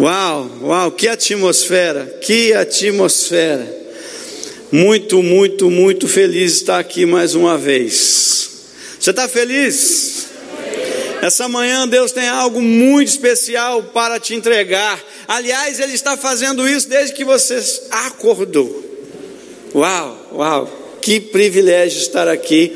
Uau, 0.00 0.50
uau, 0.62 0.92
que 0.92 1.06
atmosfera, 1.06 2.06
que 2.22 2.54
atmosfera. 2.54 3.80
Muito, 4.72 5.22
muito, 5.22 5.70
muito 5.70 6.08
feliz 6.08 6.52
de 6.52 6.58
estar 6.60 6.78
aqui 6.78 7.04
mais 7.04 7.34
uma 7.34 7.58
vez. 7.58 8.48
Você 8.98 9.10
está 9.10 9.28
feliz? 9.28 10.28
Essa 11.20 11.46
manhã 11.48 11.86
Deus 11.86 12.12
tem 12.12 12.26
algo 12.26 12.62
muito 12.62 13.08
especial 13.08 13.82
para 13.82 14.18
te 14.18 14.34
entregar. 14.34 14.98
Aliás, 15.28 15.78
Ele 15.78 15.92
está 15.92 16.16
fazendo 16.16 16.66
isso 16.66 16.88
desde 16.88 17.14
que 17.14 17.22
você 17.22 17.62
acordou. 17.90 18.82
Uau, 19.74 20.30
uau, 20.32 20.96
que 21.02 21.20
privilégio 21.20 22.00
estar 22.00 22.26
aqui 22.26 22.72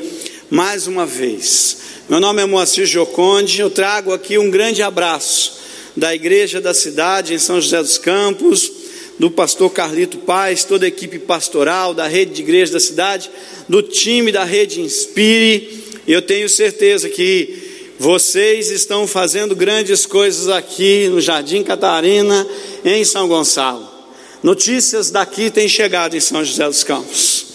mais 0.47 0.85
uma 0.85 1.07
vez. 1.07 1.77
Meu 2.07 2.19
nome 2.19 2.43
é 2.43 2.45
Moacir 2.45 2.85
Joconde, 2.85 3.61
eu 3.61 3.71
trago 3.71 4.13
aqui 4.13 4.37
um 4.37 4.51
grande 4.51 4.83
abraço 4.83 5.54
da 5.95 6.13
igreja 6.13 6.59
da 6.59 6.73
cidade 6.73 7.33
em 7.33 7.39
São 7.39 7.61
José 7.61 7.81
dos 7.81 7.97
Campos, 7.97 8.71
do 9.17 9.31
pastor 9.31 9.71
Carlito 9.71 10.17
Paz, 10.19 10.63
toda 10.63 10.85
a 10.85 10.89
equipe 10.89 11.19
pastoral 11.19 11.93
da 11.93 12.07
rede 12.07 12.33
de 12.33 12.41
igreja 12.41 12.73
da 12.73 12.79
cidade, 12.79 13.31
do 13.67 13.81
time 13.81 14.31
da 14.31 14.43
rede 14.43 14.81
Inspire. 14.81 15.83
Eu 16.07 16.21
tenho 16.21 16.49
certeza 16.49 17.09
que 17.09 17.63
vocês 17.97 18.69
estão 18.69 19.07
fazendo 19.07 19.55
grandes 19.55 20.05
coisas 20.05 20.49
aqui 20.49 21.07
no 21.07 21.21
Jardim 21.21 21.63
Catarina, 21.63 22.45
em 22.83 23.05
São 23.05 23.27
Gonçalo. 23.27 23.87
Notícias 24.43 25.09
daqui 25.09 25.49
têm 25.49 25.67
chegado 25.67 26.15
em 26.15 26.19
São 26.19 26.43
José 26.43 26.65
dos 26.67 26.83
Campos. 26.83 27.45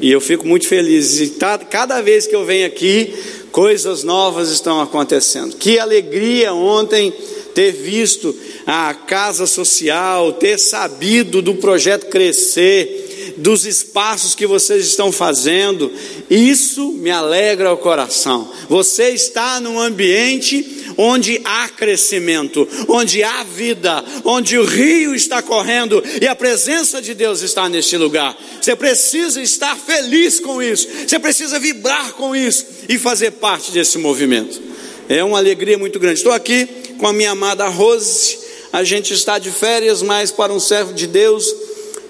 E 0.00 0.10
eu 0.10 0.20
fico 0.20 0.46
muito 0.46 0.66
feliz. 0.66 1.20
E 1.20 1.28
tá, 1.28 1.56
cada 1.56 2.02
vez 2.02 2.26
que 2.26 2.34
eu 2.34 2.44
venho 2.44 2.66
aqui, 2.66 3.14
coisas 3.52 4.02
novas 4.02 4.50
estão 4.50 4.80
acontecendo. 4.80 5.56
Que 5.56 5.78
alegria 5.78 6.52
ontem 6.52 7.14
ter 7.54 7.72
visto 7.72 8.34
a 8.66 8.92
casa 8.92 9.46
social, 9.46 10.32
ter 10.32 10.58
sabido 10.58 11.40
do 11.40 11.54
projeto 11.54 12.06
crescer, 12.06 13.34
dos 13.36 13.64
espaços 13.64 14.34
que 14.34 14.46
vocês 14.46 14.86
estão 14.86 15.10
fazendo, 15.10 15.90
isso 16.28 16.92
me 16.92 17.10
alegra 17.10 17.72
o 17.72 17.76
coração. 17.76 18.50
Você 18.68 19.10
está 19.10 19.60
num 19.60 19.78
ambiente 19.78 20.84
onde 20.96 21.40
há 21.44 21.68
crescimento, 21.68 22.68
onde 22.88 23.22
há 23.22 23.42
vida, 23.42 24.04
onde 24.24 24.56
o 24.58 24.64
rio 24.64 25.14
está 25.14 25.42
correndo 25.42 26.02
e 26.20 26.26
a 26.26 26.34
presença 26.34 27.02
de 27.02 27.14
Deus 27.14 27.42
está 27.42 27.68
neste 27.68 27.96
lugar. 27.96 28.36
Você 28.60 28.76
precisa 28.76 29.40
estar 29.42 29.76
feliz 29.76 30.38
com 30.38 30.62
isso, 30.62 30.88
você 31.06 31.18
precisa 31.18 31.58
vibrar 31.58 32.12
com 32.12 32.34
isso 32.36 32.66
e 32.88 32.98
fazer 32.98 33.32
parte 33.32 33.72
desse 33.72 33.98
movimento. 33.98 34.60
É 35.08 35.22
uma 35.22 35.38
alegria 35.38 35.76
muito 35.76 35.98
grande. 35.98 36.18
Estou 36.18 36.32
aqui 36.32 36.83
com 36.98 37.06
a 37.06 37.12
minha 37.12 37.32
amada 37.32 37.66
Rose. 37.68 38.38
A 38.72 38.82
gente 38.82 39.14
está 39.14 39.38
de 39.38 39.50
férias, 39.50 40.02
mas 40.02 40.30
para 40.30 40.52
um 40.52 40.60
servo 40.60 40.92
de 40.92 41.06
Deus, 41.06 41.54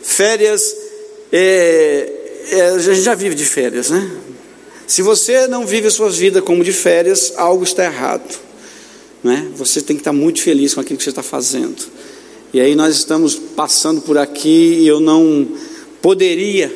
férias, 0.03 0.75
é, 1.33 2.13
é, 2.51 2.61
a 2.69 2.79
gente 2.79 3.03
já 3.03 3.15
vive 3.15 3.35
de 3.35 3.45
férias, 3.45 3.91
né? 3.91 4.11
Se 4.87 5.03
você 5.03 5.47
não 5.47 5.67
vive 5.67 5.87
a 5.89 5.91
sua 5.91 6.11
vida 6.11 6.43
como 6.43 6.63
de 6.63 6.73
férias, 6.73 7.33
algo 7.37 7.65
está 7.65 7.85
errado. 7.85 8.39
Né? 9.23 9.49
Você 9.57 9.81
tem 9.81 9.97
que 9.97 10.01
estar 10.01 10.13
muito 10.13 10.43
feliz 10.43 10.75
com 10.75 10.81
aquilo 10.81 10.99
que 10.99 11.05
você 11.05 11.11
está 11.11 11.23
fazendo. 11.23 11.83
E 12.53 12.61
aí 12.61 12.75
nós 12.75 12.95
estamos 12.95 13.35
passando 13.35 14.03
por 14.03 14.19
aqui 14.19 14.79
e 14.81 14.87
eu 14.87 15.01
não 15.01 15.49
poderia 16.03 16.71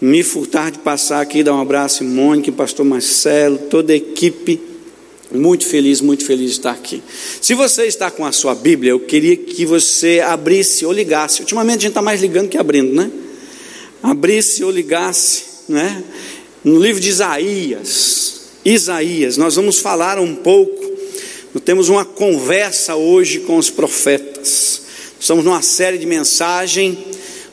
me 0.00 0.22
furtar 0.22 0.70
de 0.70 0.78
passar 0.78 1.20
aqui, 1.20 1.42
dar 1.42 1.54
um 1.54 1.60
abraço 1.60 2.04
em 2.04 2.06
Mônica, 2.06 2.52
pastor 2.52 2.86
Marcelo, 2.86 3.58
toda 3.58 3.92
a 3.92 3.96
equipe 3.96 4.60
muito 5.32 5.66
feliz, 5.66 6.00
muito 6.00 6.24
feliz 6.24 6.52
de 6.52 6.58
estar 6.58 6.70
aqui. 6.70 7.02
Se 7.40 7.54
você 7.54 7.86
está 7.86 8.10
com 8.10 8.24
a 8.24 8.32
sua 8.32 8.54
Bíblia, 8.54 8.92
eu 8.92 9.00
queria 9.00 9.36
que 9.36 9.66
você 9.66 10.20
abrisse 10.20 10.86
ou 10.86 10.92
ligasse. 10.92 11.40
Ultimamente 11.40 11.78
a 11.78 11.82
gente 11.82 11.88
está 11.90 12.02
mais 12.02 12.20
ligando 12.20 12.48
que 12.48 12.58
abrindo, 12.58 12.94
né? 12.94 13.10
Abrisse 14.02 14.62
ou 14.62 14.70
ligasse, 14.70 15.44
né? 15.68 16.02
No 16.62 16.78
livro 16.80 17.00
de 17.00 17.08
Isaías. 17.08 18.40
Isaías, 18.64 19.36
nós 19.36 19.56
vamos 19.56 19.78
falar 19.78 20.18
um 20.18 20.34
pouco. 20.34 20.84
Temos 21.64 21.88
uma 21.88 22.04
conversa 22.04 22.94
hoje 22.94 23.40
com 23.40 23.56
os 23.56 23.70
profetas. 23.70 24.82
Estamos 25.18 25.44
numa 25.44 25.62
série 25.62 25.98
de 25.98 26.06
mensagem, 26.06 26.98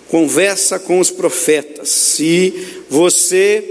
conversa 0.10 0.78
com 0.78 1.00
os 1.00 1.10
profetas. 1.10 2.20
E 2.20 2.54
você 2.90 3.64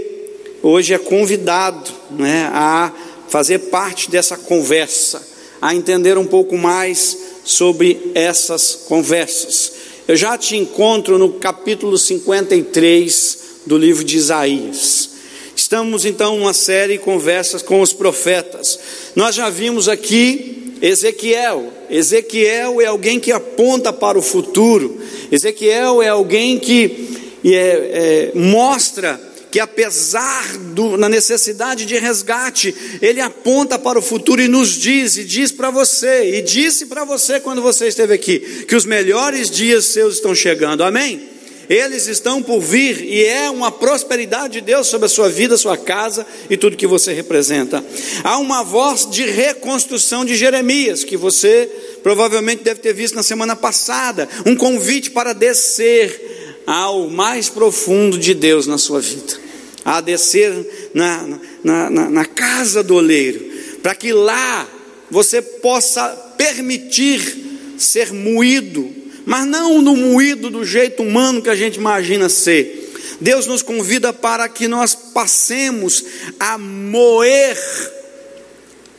hoje 0.61 0.93
é 0.93 0.97
convidado, 0.97 1.91
né, 2.11 2.49
a 2.51 2.91
fazer 3.33 3.57
parte 3.57 4.11
dessa 4.11 4.37
conversa, 4.37 5.19
a 5.59 5.73
entender 5.73 6.19
um 6.19 6.25
pouco 6.27 6.55
mais 6.55 7.17
sobre 7.43 8.11
essas 8.13 8.75
conversas. 8.87 9.71
Eu 10.07 10.15
já 10.15 10.37
te 10.37 10.55
encontro 10.55 11.17
no 11.17 11.33
capítulo 11.39 11.97
53 11.97 13.39
do 13.65 13.75
livro 13.75 14.03
de 14.03 14.17
Isaías. 14.17 15.09
Estamos 15.55 16.05
então 16.05 16.37
numa 16.37 16.53
série 16.53 16.93
de 16.93 16.99
conversas 16.99 17.63
com 17.63 17.81
os 17.81 17.91
profetas. 17.91 18.79
Nós 19.15 19.33
já 19.33 19.49
vimos 19.49 19.89
aqui 19.89 20.75
Ezequiel. 20.79 21.73
Ezequiel 21.89 22.81
é 22.81 22.85
alguém 22.85 23.19
que 23.19 23.31
aponta 23.31 23.91
para 23.91 24.15
o 24.15 24.21
futuro. 24.21 25.01
Ezequiel 25.31 26.03
é 26.03 26.09
alguém 26.09 26.59
que 26.59 27.09
é, 27.43 27.51
é, 27.55 28.31
mostra 28.35 29.19
que 29.53 29.59
apesar 29.59 30.57
do, 30.57 30.97
na 30.97 31.07
necessidade 31.07 31.85
de 31.85 31.95
resgate, 31.99 32.73
ele 32.99 33.21
aponta 33.21 33.77
para 33.77 33.99
o 33.99 34.01
futuro 34.01 34.41
e 34.41 34.47
nos 34.47 34.69
diz, 34.69 35.15
e 35.15 35.23
diz 35.23 35.51
para 35.51 35.69
você, 35.69 36.39
e 36.39 36.41
disse 36.41 36.87
para 36.87 37.05
você 37.05 37.39
quando 37.39 37.61
você 37.61 37.87
esteve 37.87 38.15
aqui, 38.15 38.39
que 38.67 38.75
os 38.75 38.83
melhores 38.83 39.51
dias 39.51 39.85
seus 39.85 40.15
estão 40.15 40.33
chegando, 40.33 40.83
amém? 40.83 41.29
Eles 41.69 42.07
estão 42.07 42.41
por 42.41 42.59
vir 42.61 42.99
e 43.03 43.25
é 43.25 43.47
uma 43.47 43.71
prosperidade 43.71 44.53
de 44.53 44.61
Deus 44.61 44.87
sobre 44.87 45.05
a 45.05 45.09
sua 45.09 45.29
vida, 45.29 45.55
sua 45.55 45.77
casa 45.77 46.25
e 46.49 46.57
tudo 46.57 46.75
que 46.75 46.87
você 46.87 47.13
representa. 47.13 47.85
Há 48.23 48.39
uma 48.39 48.63
voz 48.63 49.07
de 49.07 49.23
reconstrução 49.23 50.25
de 50.25 50.35
Jeremias, 50.35 51.03
que 51.03 51.15
você 51.15 51.69
provavelmente 52.01 52.63
deve 52.63 52.79
ter 52.79 52.93
visto 52.93 53.13
na 53.13 53.21
semana 53.21 53.55
passada, 53.55 54.27
um 54.47 54.55
convite 54.55 55.11
para 55.11 55.31
descer 55.31 56.63
ao 56.65 57.07
mais 57.07 57.49
profundo 57.49 58.17
de 58.17 58.33
Deus 58.33 58.65
na 58.65 58.79
sua 58.79 58.99
vida 58.99 59.42
a 59.85 59.99
descer 59.99 60.91
na, 60.93 61.39
na, 61.63 61.89
na, 61.89 62.09
na 62.09 62.25
casa 62.25 62.83
do 62.83 62.95
oleiro, 62.95 63.43
para 63.81 63.93
que 63.93 64.13
lá 64.13 64.67
você 65.11 65.41
possa 65.41 66.07
permitir 66.37 67.75
ser 67.77 68.13
moído, 68.13 68.89
mas 69.25 69.45
não 69.45 69.81
no 69.81 69.95
moído 69.95 70.49
do 70.49 70.65
jeito 70.65 71.03
humano 71.03 71.41
que 71.41 71.49
a 71.49 71.55
gente 71.55 71.75
imagina 71.75 72.29
ser. 72.29 72.81
Deus 73.19 73.45
nos 73.45 73.61
convida 73.61 74.11
para 74.11 74.47
que 74.49 74.67
nós 74.67 74.95
passemos 74.95 76.03
a 76.39 76.57
moer 76.57 77.57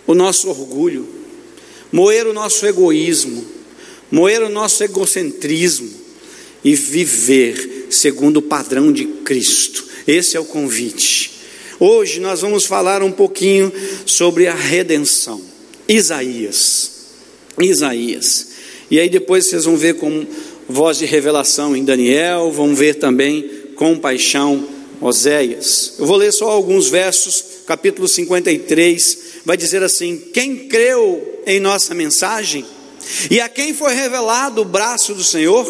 o 0.07 0.15
nosso 0.15 0.49
orgulho, 0.49 1.09
moer 1.91 2.27
o 2.27 2.33
nosso 2.33 2.67
egoísmo, 2.67 3.45
moer 4.11 4.43
o 4.43 4.49
nosso 4.49 4.85
egocentrismo 4.85 5.91
e 6.63 6.75
viver 6.75 7.89
segundo 7.91 8.39
o 8.39 8.43
padrão 8.43 8.93
de 8.93 9.05
Cristo 9.05 9.94
esse 10.07 10.37
é 10.37 10.41
o 10.41 10.45
convite. 10.45 11.33
Hoje 11.81 12.21
nós 12.21 12.41
vamos 12.41 12.65
falar 12.65 13.03
um 13.03 13.11
pouquinho 13.11 13.73
sobre 14.07 14.47
a 14.47 14.55
redenção. 14.55 15.41
Isaías. 15.89 16.93
Isaías. 17.61 18.49
E 18.91 19.01
aí 19.01 19.09
depois 19.09 19.47
vocês 19.47 19.65
vão 19.65 19.77
ver 19.77 19.95
com 19.95 20.27
voz 20.69 20.99
de 20.99 21.05
revelação 21.05 21.77
em 21.77 21.85
Daniel, 21.85 22.51
vão 22.51 22.75
ver 22.75 22.95
também 22.95 23.49
compaixão 23.77 24.69
Oséias. 25.01 25.95
Eu 25.99 26.07
vou 26.07 26.17
ler 26.17 26.33
só 26.33 26.49
alguns 26.49 26.89
versos, 26.89 27.45
capítulo 27.67 28.09
53, 28.09 29.19
vai 29.45 29.57
dizer 29.57 29.83
assim: 29.83 30.17
Quem 30.33 30.69
creu 30.69 31.43
em 31.47 31.61
nossa 31.61 31.95
mensagem 31.95 32.65
e 33.31 33.41
a 33.41 33.49
quem 33.49 33.75
foi 33.75 33.95
revelado 33.95 34.63
o 34.63 34.65
braço 34.65 35.15
do 35.15 35.23
Senhor, 35.23 35.67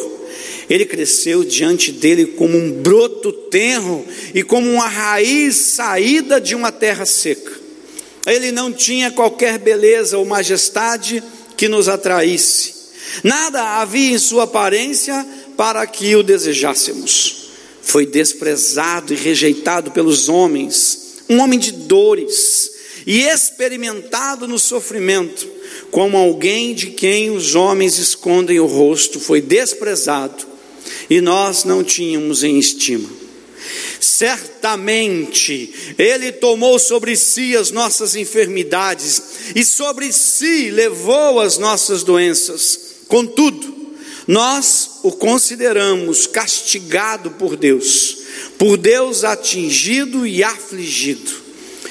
ele 0.69 0.84
cresceu 0.84 1.44
diante 1.44 1.93
dele 1.93 2.26
como 2.26 2.56
um 2.56 2.72
broto 2.72 3.32
tenro 3.32 4.05
e 4.34 4.43
como 4.43 4.70
uma 4.70 4.88
raiz 4.88 5.56
saída 5.56 6.40
de 6.40 6.55
uma 6.55 6.72
terra 6.72 7.05
seca. 7.05 7.52
Ele 8.26 8.50
não 8.50 8.72
tinha 8.72 9.11
qualquer 9.11 9.58
beleza 9.58 10.16
ou 10.16 10.25
majestade 10.25 11.22
que 11.56 11.69
nos 11.69 11.88
atraísse. 11.88 12.72
Nada 13.22 13.81
havia 13.81 14.14
em 14.14 14.19
sua 14.19 14.44
aparência 14.44 15.26
para 15.56 15.87
que 15.87 16.16
o 16.16 16.22
desejássemos. 16.22 17.50
Foi 17.82 18.06
desprezado 18.06 19.12
e 19.12 19.16
rejeitado 19.16 19.90
pelos 19.90 20.28
homens, 20.31 21.19
um 21.28 21.38
homem 21.40 21.58
de 21.58 21.70
dores 21.70 22.70
e 23.06 23.25
experimentado 23.25 24.49
no 24.49 24.58
sofrimento, 24.58 25.46
como 25.90 26.16
alguém 26.16 26.75
de 26.75 26.88
quem 26.88 27.31
os 27.31 27.55
homens 27.55 27.99
escondem 27.99 28.58
o 28.58 28.66
rosto, 28.66 29.20
foi 29.20 29.43
desprezado 29.43 30.53
e 31.08 31.20
nós 31.20 31.64
não 31.64 31.82
tínhamos 31.82 32.42
em 32.44 32.58
estima. 32.58 33.08
Certamente 34.00 35.94
Ele 35.98 36.31
tomou 36.32 36.78
sobre 36.78 37.16
si 37.16 37.56
as 37.56 37.70
nossas 37.70 38.14
enfermidades 38.14 39.22
e 39.54 39.64
sobre 39.64 40.12
si 40.12 40.70
levou 40.70 41.40
as 41.40 41.58
nossas 41.58 42.02
doenças. 42.02 42.78
Contudo, 43.08 43.75
nós 44.26 45.00
o 45.02 45.12
consideramos 45.12 46.26
castigado 46.26 47.32
por 47.32 47.56
Deus, 47.56 48.19
por 48.58 48.76
Deus 48.76 49.22
atingido 49.25 50.26
e 50.26 50.42
afligido, 50.42 51.30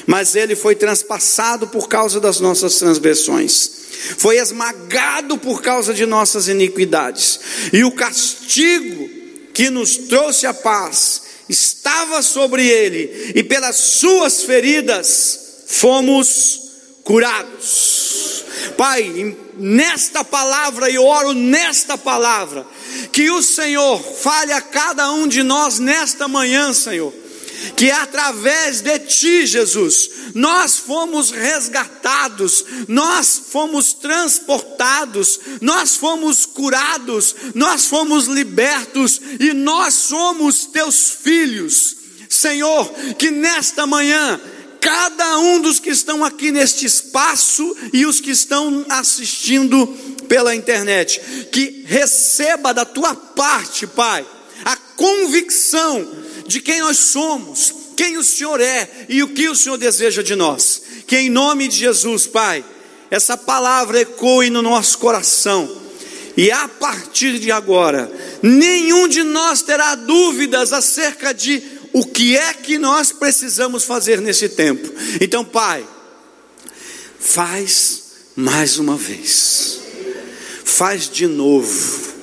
mas 0.08 0.36
ele 0.36 0.56
foi 0.56 0.76
transpassado 0.76 1.68
por 1.68 1.88
causa 1.88 2.20
das 2.20 2.40
nossas 2.40 2.76
transgressões, 2.76 3.83
foi 4.18 4.38
esmagado 4.38 5.38
por 5.38 5.62
causa 5.62 5.94
de 5.94 6.06
nossas 6.06 6.48
iniquidades, 6.48 7.40
e 7.72 7.84
o 7.84 7.92
castigo 7.92 9.10
que 9.54 9.70
nos 9.70 9.96
trouxe 9.96 10.48
a 10.48 10.54
paz 10.54 11.22
estava 11.48 12.22
sobre 12.22 12.68
ele, 12.68 13.34
e 13.36 13.44
pelas 13.44 13.76
suas 13.76 14.44
feridas 14.44 15.40
fomos 15.68 16.62
curados. 17.04 18.44
Pai, 18.78 19.36
nesta 19.58 20.24
palavra, 20.24 20.90
e 20.90 20.98
oro 20.98 21.34
nesta 21.34 21.98
palavra, 21.98 22.66
que 23.12 23.30
o 23.30 23.42
Senhor 23.42 24.02
fale 24.02 24.54
a 24.54 24.62
cada 24.62 25.12
um 25.12 25.28
de 25.28 25.44
nós 25.44 25.80
nesta 25.80 26.28
manhã, 26.28 26.74
Senhor, 26.74 27.14
que 27.76 27.92
através 27.92 28.82
de 28.82 29.00
Ti, 29.00 29.46
Jesus, 29.46 30.10
nós 30.34 30.78
fomos 30.78 31.32
resgatados, 31.32 32.66
nós 32.88 33.42
fomos 33.50 33.94
transportados, 33.94 35.40
nós 35.62 35.96
fomos 35.96 36.46
curados, 36.46 37.36
nós 37.54 37.86
fomos 37.86 38.26
libertos 38.26 39.22
e 39.40 39.54
nós 39.54 39.94
somos 39.94 40.66
Teus 40.66 41.10
filhos. 41.10 41.98
Senhor, 42.30 42.92
que 43.18 43.30
nesta 43.30 43.86
manhã 43.86 44.40
cada 44.84 45.40
um 45.40 45.62
dos 45.62 45.80
que 45.80 45.90
estão 45.90 46.26
aqui 46.26 46.52
neste 46.52 46.86
espaço 46.86 47.76
e 47.94 48.06
os 48.06 48.20
que 48.20 48.32
estão 48.32 48.86
assistindo 48.90 49.88
pela 50.28 50.54
internet, 50.54 51.22
que 51.52 51.84
receba 51.86 52.74
da 52.74 52.84
tua 52.84 53.16
parte, 53.16 53.88
Pai, 53.88 54.26
a 54.66 54.76
convicção 54.76 56.06
de 56.48 56.60
quem 56.62 56.80
nós 56.80 56.98
somos, 56.98 57.74
quem 57.96 58.18
o 58.18 58.24
Senhor 58.24 58.60
é 58.60 59.06
e 59.10 59.24
o 59.24 59.30
que 59.30 59.50
o 59.50 59.56
Senhor 59.56 59.78
deseja 59.78 60.22
de 60.22 60.36
nós. 60.36 60.82
Que 61.08 61.18
em 61.18 61.30
nome 61.30 61.68
de 61.68 61.78
Jesus, 61.78 62.26
Pai, 62.26 62.64
essa 63.10 63.38
palavra 63.38 64.02
ecoe 64.02 64.50
no 64.50 64.62
nosso 64.62 64.98
coração. 64.98 65.84
E 66.36 66.52
a 66.52 66.68
partir 66.68 67.38
de 67.38 67.52
agora, 67.52 68.12
nenhum 68.42 69.08
de 69.08 69.22
nós 69.22 69.62
terá 69.62 69.94
dúvidas 69.94 70.74
acerca 70.74 71.34
de 71.34 71.62
o 71.94 72.04
que 72.04 72.36
é 72.36 72.54
que 72.56 72.80
nós 72.80 73.12
precisamos 73.12 73.84
fazer 73.84 74.20
nesse 74.20 74.50
tempo. 74.50 74.92
Então, 75.22 75.46
Pai, 75.46 75.86
faz 77.20 78.04
mais 78.36 78.80
uma 78.80 78.98
vez, 78.98 79.80
faz 80.66 81.08
de 81.08 81.28
novo, 81.28 82.14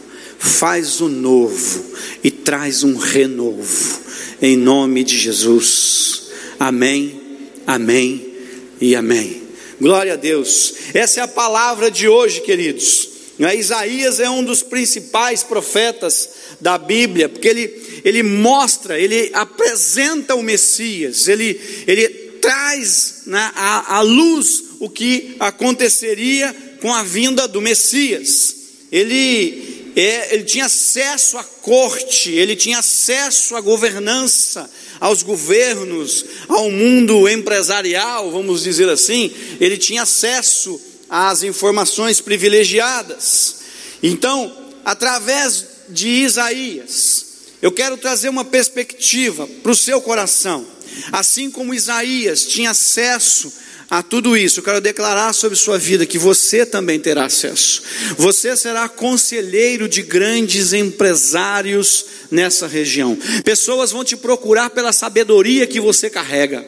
faz 0.41 1.01
o 1.01 1.09
novo 1.09 1.85
e 2.25 2.33
traz 2.33 2.83
um 2.83 2.97
renovo, 2.97 4.01
em 4.41 4.57
nome 4.57 5.05
de 5.05 5.19
Jesus. 5.19 6.31
Amém, 6.59 7.21
amém 7.67 8.35
e 8.81 8.95
amém. 8.95 9.43
Glória 9.81 10.15
a 10.15 10.17
Deus. 10.17 10.75
Essa 10.93 11.21
é 11.21 11.23
a 11.23 11.29
palavra 11.29 11.91
de 11.91 12.09
hoje, 12.09 12.41
queridos. 12.41 13.09
Isaías 13.57 14.21
é 14.21 14.29
um 14.29 14.45
dos 14.45 14.63
principais 14.63 15.43
profetas 15.43 16.29
da 16.61 16.77
Bíblia, 16.77 17.29
porque 17.29 17.49
ele 17.49 17.81
ele 18.05 18.23
mostra, 18.23 18.99
ele 18.99 19.31
apresenta 19.33 20.35
o 20.35 20.43
Messias, 20.43 21.29
ele, 21.29 21.61
ele 21.87 22.09
traz 22.41 23.23
né, 23.27 23.51
à, 23.55 23.97
à 23.97 24.01
luz 24.01 24.65
o 24.79 24.89
que 24.89 25.37
aconteceria 25.39 26.55
com 26.81 26.93
a 26.93 27.03
vinda 27.03 27.47
do 27.47 27.61
Messias. 27.61 28.57
Ele, 28.91 29.70
ele 29.97 30.45
tinha 30.45 30.67
acesso 30.67 31.37
à 31.39 31.45
corte, 31.45 32.31
ele 32.31 32.55
tinha 32.55 32.79
acesso 32.79 33.57
à 33.57 33.61
governança, 33.61 34.71
aos 35.01 35.23
governos, 35.23 36.25
ao 36.49 36.71
mundo 36.71 37.29
empresarial, 37.29 38.31
vamos 38.31 38.63
dizer 38.63 38.89
assim, 38.89 39.33
ele 39.61 39.77
tinha 39.77 40.03
acesso 40.03 40.81
às 41.09 41.43
informações 41.43 42.21
privilegiadas. 42.21 43.57
Então, 44.03 44.57
através 44.85 45.67
de 45.89 46.09
Isaías, 46.09 47.27
eu 47.61 47.73
quero 47.73 47.97
trazer 47.97 48.29
uma 48.29 48.45
perspectiva 48.45 49.47
para 49.63 49.73
o 49.73 49.77
seu 49.77 50.01
coração. 50.01 50.67
Assim 51.13 51.51
como 51.51 51.75
Isaías 51.75 52.45
tinha 52.47 52.71
acesso 52.71 53.53
a 53.91 54.05
tudo 54.05 54.37
isso, 54.37 54.61
eu 54.61 54.65
quero 54.65 54.81
declarar 54.81 55.33
sobre 55.33 55.59
sua 55.59 55.77
vida 55.77 56.07
que 56.07 56.17
você 56.17 56.65
também 56.65 57.01
terá 57.01 57.25
acesso. 57.25 57.83
Você 58.17 58.57
será 58.57 58.89
conselheiro 58.89 59.89
de 59.89 60.01
grandes 60.01 60.73
empresários 60.73 62.07
nessa 62.31 62.69
região. 62.69 63.19
Pessoas 63.45 63.91
vão 63.91 64.05
te 64.05 64.17
procurar 64.17 64.71
pela 64.71 64.93
sabedoria 64.93 65.67
que 65.67 65.81
você 65.81 66.09
carrega. 66.09 66.65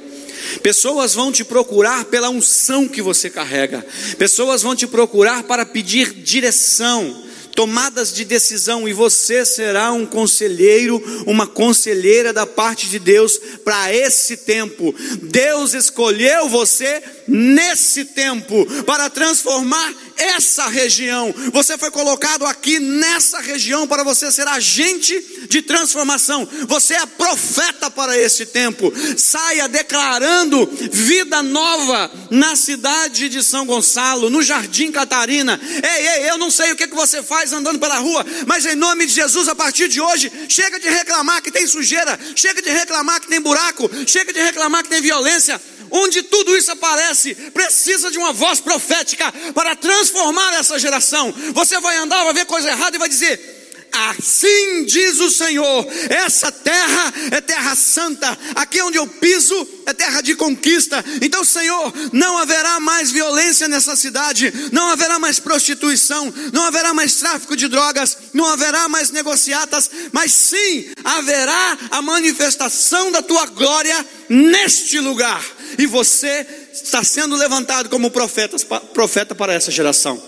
Pessoas 0.64 1.14
vão 1.14 1.30
te 1.30 1.44
procurar 1.44 2.06
pela 2.06 2.28
unção 2.28 2.88
que 2.88 3.00
você 3.00 3.30
carrega. 3.30 3.86
Pessoas 4.18 4.62
vão 4.62 4.74
te 4.74 4.88
procurar 4.88 5.44
para 5.44 5.64
pedir 5.64 6.12
direção 6.12 7.22
tomadas 7.54 8.12
de 8.12 8.24
decisão, 8.24 8.88
e 8.88 8.92
você 8.92 9.44
será 9.44 9.92
um 9.92 10.06
conselheiro, 10.06 11.02
uma 11.26 11.46
conselheira 11.46 12.32
da 12.32 12.46
parte 12.46 12.88
de 12.88 12.98
Deus 12.98 13.38
para 13.64 13.94
esse 13.94 14.38
tempo. 14.38 14.94
Deus 15.22 15.74
escolheu 15.74 16.48
você 16.48 17.02
nesse 17.32 18.04
tempo 18.04 18.66
para 18.84 19.08
transformar 19.08 19.92
essa 20.16 20.68
região. 20.68 21.34
Você 21.52 21.78
foi 21.78 21.90
colocado 21.90 22.44
aqui 22.44 22.78
nessa 22.78 23.40
região 23.40 23.86
para 23.86 24.04
você 24.04 24.30
ser 24.30 24.46
agente 24.46 25.46
de 25.48 25.62
transformação. 25.62 26.46
Você 26.68 26.94
é 26.94 27.06
profeta 27.06 27.90
para 27.90 28.18
esse 28.18 28.46
tempo. 28.46 28.92
Saia 29.16 29.68
declarando 29.68 30.66
vida 30.92 31.42
nova 31.42 32.10
na 32.30 32.54
cidade 32.54 33.28
de 33.28 33.42
São 33.42 33.64
Gonçalo, 33.64 34.28
no 34.28 34.42
Jardim 34.42 34.92
Catarina. 34.92 35.58
Ei, 35.62 36.08
ei, 36.08 36.30
eu 36.30 36.38
não 36.38 36.50
sei 36.50 36.72
o 36.72 36.76
que, 36.76 36.86
que 36.86 36.94
você 36.94 37.22
faz 37.22 37.52
andando 37.52 37.78
pela 37.78 37.98
rua, 37.98 38.24
mas 38.46 38.66
em 38.66 38.74
nome 38.74 39.06
de 39.06 39.14
Jesus, 39.14 39.48
a 39.48 39.54
partir 39.54 39.88
de 39.88 40.00
hoje, 40.00 40.30
chega 40.48 40.78
de 40.78 40.88
reclamar 40.88 41.40
que 41.42 41.50
tem 41.50 41.66
sujeira, 41.66 42.18
chega 42.36 42.60
de 42.60 42.70
reclamar 42.70 43.20
que 43.20 43.28
tem 43.28 43.40
buraco, 43.40 43.90
chega 44.06 44.32
de 44.32 44.40
reclamar 44.40 44.82
que 44.82 44.90
tem 44.90 45.00
violência 45.00 45.60
onde 45.92 46.22
tudo 46.22 46.56
isso 46.56 46.72
aparece, 46.72 47.21
precisa 47.52 48.10
de 48.10 48.18
uma 48.18 48.32
voz 48.32 48.60
profética 48.60 49.32
para 49.54 49.76
transformar 49.76 50.54
essa 50.54 50.78
geração. 50.78 51.32
Você 51.54 51.80
vai 51.80 51.96
andar, 51.96 52.24
vai 52.24 52.34
ver 52.34 52.46
coisa 52.46 52.68
errada 52.68 52.96
e 52.96 52.98
vai 52.98 53.08
dizer: 53.08 53.62
Assim 53.92 54.86
diz 54.86 55.20
o 55.20 55.30
Senhor: 55.30 55.86
essa 56.08 56.50
terra 56.50 57.12
é 57.30 57.40
terra 57.42 57.76
santa, 57.76 58.38
aqui 58.54 58.80
onde 58.80 58.96
eu 58.96 59.06
piso 59.06 59.68
é 59.84 59.92
terra 59.92 60.22
de 60.22 60.34
conquista. 60.34 61.04
Então, 61.20 61.44
Senhor, 61.44 61.92
não 62.10 62.38
haverá 62.38 62.80
mais 62.80 63.10
violência 63.10 63.68
nessa 63.68 63.94
cidade, 63.94 64.50
não 64.72 64.88
haverá 64.88 65.18
mais 65.18 65.38
prostituição, 65.38 66.32
não 66.54 66.64
haverá 66.64 66.94
mais 66.94 67.16
tráfico 67.16 67.54
de 67.54 67.68
drogas, 67.68 68.16
não 68.32 68.46
haverá 68.46 68.88
mais 68.88 69.10
negociatas, 69.10 69.90
mas 70.10 70.32
sim 70.32 70.90
haverá 71.04 71.78
a 71.90 72.00
manifestação 72.00 73.12
da 73.12 73.20
tua 73.20 73.44
glória 73.44 74.06
neste 74.26 74.98
lugar. 75.00 75.44
E 75.76 75.86
você 75.86 76.46
está 76.72 77.04
sendo 77.04 77.36
levantado 77.36 77.88
como 77.88 78.10
profeta, 78.10 78.56
profeta 78.92 79.34
para 79.34 79.52
essa 79.52 79.70
geração. 79.70 80.22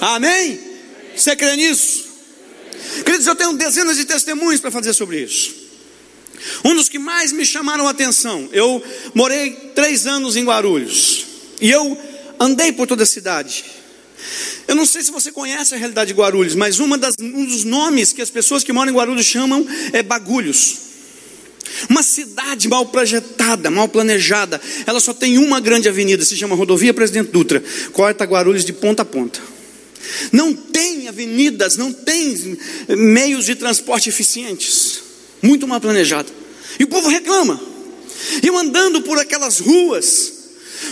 Amém? 0.00 0.60
Você 1.16 1.34
crê 1.34 1.56
nisso? 1.56 2.06
Queridos, 3.04 3.26
eu 3.26 3.34
tenho 3.34 3.52
dezenas 3.54 3.96
de 3.96 4.04
testemunhos 4.04 4.60
para 4.60 4.70
fazer 4.70 4.92
sobre 4.92 5.20
isso. 5.20 5.54
Um 6.64 6.74
dos 6.74 6.88
que 6.88 6.98
mais 6.98 7.32
me 7.32 7.44
chamaram 7.44 7.88
a 7.88 7.90
atenção, 7.90 8.48
eu 8.52 8.82
morei 9.14 9.50
três 9.74 10.06
anos 10.06 10.36
em 10.36 10.44
Guarulhos, 10.44 11.26
e 11.60 11.70
eu 11.70 11.98
andei 12.38 12.72
por 12.72 12.86
toda 12.86 13.02
a 13.02 13.06
cidade. 13.06 13.64
Eu 14.66 14.74
não 14.74 14.86
sei 14.86 15.02
se 15.02 15.10
você 15.10 15.32
conhece 15.32 15.74
a 15.74 15.78
realidade 15.78 16.12
de 16.12 16.18
Guarulhos, 16.18 16.54
mas 16.54 16.76
das, 16.98 17.14
um 17.20 17.44
dos 17.44 17.64
nomes 17.64 18.12
que 18.12 18.22
as 18.22 18.30
pessoas 18.30 18.62
que 18.62 18.72
moram 18.72 18.92
em 18.92 18.94
Guarulhos 18.94 19.26
chamam 19.26 19.66
é 19.92 20.02
bagulhos. 20.02 20.87
Uma 21.88 22.02
cidade 22.02 22.68
mal 22.68 22.86
projetada, 22.86 23.70
mal 23.70 23.88
planejada, 23.88 24.60
ela 24.86 25.00
só 25.00 25.12
tem 25.14 25.38
uma 25.38 25.60
grande 25.60 25.88
avenida, 25.88 26.24
se 26.24 26.36
chama 26.36 26.56
Rodovia 26.56 26.94
Presidente 26.94 27.30
Dutra, 27.30 27.62
corta 27.92 28.24
Guarulhos 28.24 28.64
de 28.64 28.72
ponta 28.72 29.02
a 29.02 29.04
ponta. 29.04 29.40
Não 30.32 30.52
tem 30.52 31.08
avenidas, 31.08 31.76
não 31.76 31.92
tem 31.92 32.58
meios 32.88 33.44
de 33.44 33.54
transporte 33.54 34.08
eficientes. 34.08 35.02
Muito 35.42 35.66
mal 35.66 35.80
planejado. 35.80 36.32
E 36.78 36.84
o 36.84 36.88
povo 36.88 37.08
reclama. 37.08 37.60
Eu 38.42 38.56
andando 38.56 39.02
por 39.02 39.18
aquelas 39.18 39.58
ruas, 39.58 40.32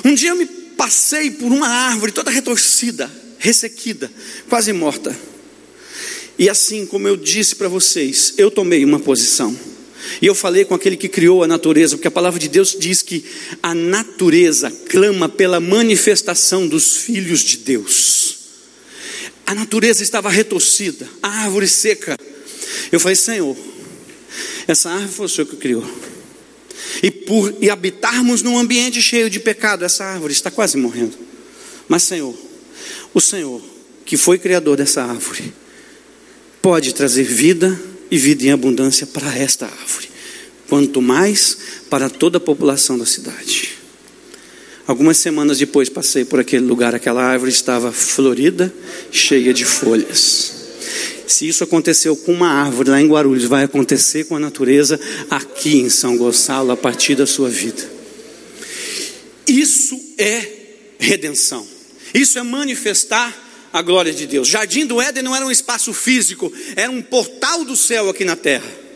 um 0.04 0.14
dia 0.14 0.30
eu 0.30 0.36
me 0.36 0.46
passei 0.46 1.30
por 1.30 1.50
uma 1.50 1.68
árvore 1.68 2.12
toda 2.12 2.30
retorcida, 2.30 3.10
ressequida, 3.38 4.10
quase 4.48 4.72
morta. 4.72 5.16
E 6.38 6.48
assim 6.48 6.86
como 6.86 7.08
eu 7.08 7.16
disse 7.16 7.56
para 7.56 7.68
vocês, 7.68 8.34
eu 8.36 8.50
tomei 8.50 8.84
uma 8.84 9.00
posição. 9.00 9.56
E 10.20 10.26
eu 10.26 10.34
falei 10.34 10.64
com 10.64 10.74
aquele 10.74 10.96
que 10.96 11.08
criou 11.08 11.42
a 11.42 11.46
natureza, 11.46 11.96
porque 11.96 12.08
a 12.08 12.10
palavra 12.10 12.38
de 12.38 12.48
Deus 12.48 12.76
diz 12.78 13.02
que 13.02 13.24
a 13.62 13.74
natureza 13.74 14.70
clama 14.88 15.28
pela 15.28 15.60
manifestação 15.60 16.66
dos 16.66 16.96
filhos 16.98 17.40
de 17.40 17.58
Deus. 17.58 18.36
a 19.46 19.54
natureza 19.54 20.02
estava 20.02 20.28
retorcida, 20.28 21.08
a 21.22 21.28
árvore 21.44 21.68
seca. 21.68 22.18
Eu 22.90 22.98
falei, 22.98 23.14
Senhor, 23.14 23.56
essa 24.66 24.90
árvore 24.90 25.12
foi 25.12 25.26
o 25.26 25.28
Senhor 25.28 25.46
que 25.46 25.56
criou. 25.56 25.84
E 27.02 27.10
por 27.10 27.54
e 27.60 27.70
habitarmos 27.70 28.42
num 28.42 28.58
ambiente 28.58 29.00
cheio 29.00 29.30
de 29.30 29.38
pecado, 29.38 29.84
essa 29.84 30.04
árvore 30.04 30.32
está 30.32 30.50
quase 30.50 30.76
morrendo. 30.76 31.16
Mas, 31.88 32.02
Senhor, 32.02 32.34
o 33.14 33.20
Senhor, 33.20 33.62
que 34.04 34.16
foi 34.16 34.38
criador 34.38 34.76
dessa 34.76 35.04
árvore, 35.04 35.52
pode 36.60 36.92
trazer 36.92 37.22
vida 37.22 37.78
e 38.10 38.18
vida 38.18 38.44
em 38.44 38.50
abundância 38.50 39.06
para 39.06 39.36
esta 39.36 39.66
árvore, 39.66 40.08
quanto 40.68 41.02
mais 41.02 41.56
para 41.90 42.08
toda 42.08 42.38
a 42.38 42.40
população 42.40 42.98
da 42.98 43.06
cidade. 43.06 43.76
Algumas 44.86 45.16
semanas 45.18 45.58
depois 45.58 45.88
passei 45.88 46.24
por 46.24 46.38
aquele 46.38 46.64
lugar, 46.64 46.94
aquela 46.94 47.22
árvore 47.22 47.50
estava 47.50 47.90
florida, 47.90 48.72
cheia 49.10 49.52
de 49.52 49.64
folhas. 49.64 50.54
Se 51.26 51.48
isso 51.48 51.64
aconteceu 51.64 52.16
com 52.16 52.32
uma 52.32 52.48
árvore 52.48 52.90
lá 52.90 53.00
em 53.00 53.08
Guarulhos, 53.08 53.44
vai 53.44 53.64
acontecer 53.64 54.24
com 54.24 54.36
a 54.36 54.40
natureza 54.40 54.98
aqui 55.28 55.78
em 55.78 55.90
São 55.90 56.16
Gonçalo 56.16 56.70
a 56.70 56.76
partir 56.76 57.16
da 57.16 57.26
sua 57.26 57.48
vida. 57.48 57.82
Isso 59.46 60.00
é 60.18 60.46
redenção. 60.98 61.66
Isso 62.14 62.38
é 62.38 62.42
manifestar 62.42 63.45
a 63.72 63.82
glória 63.82 64.12
de 64.12 64.26
Deus. 64.26 64.48
Jardim 64.48 64.86
do 64.86 65.00
Éden 65.00 65.22
não 65.22 65.34
era 65.34 65.44
um 65.44 65.50
espaço 65.50 65.92
físico, 65.92 66.52
era 66.74 66.90
um 66.90 67.02
portal 67.02 67.64
do 67.64 67.76
céu 67.76 68.08
aqui 68.08 68.24
na 68.24 68.36
terra. 68.36 68.86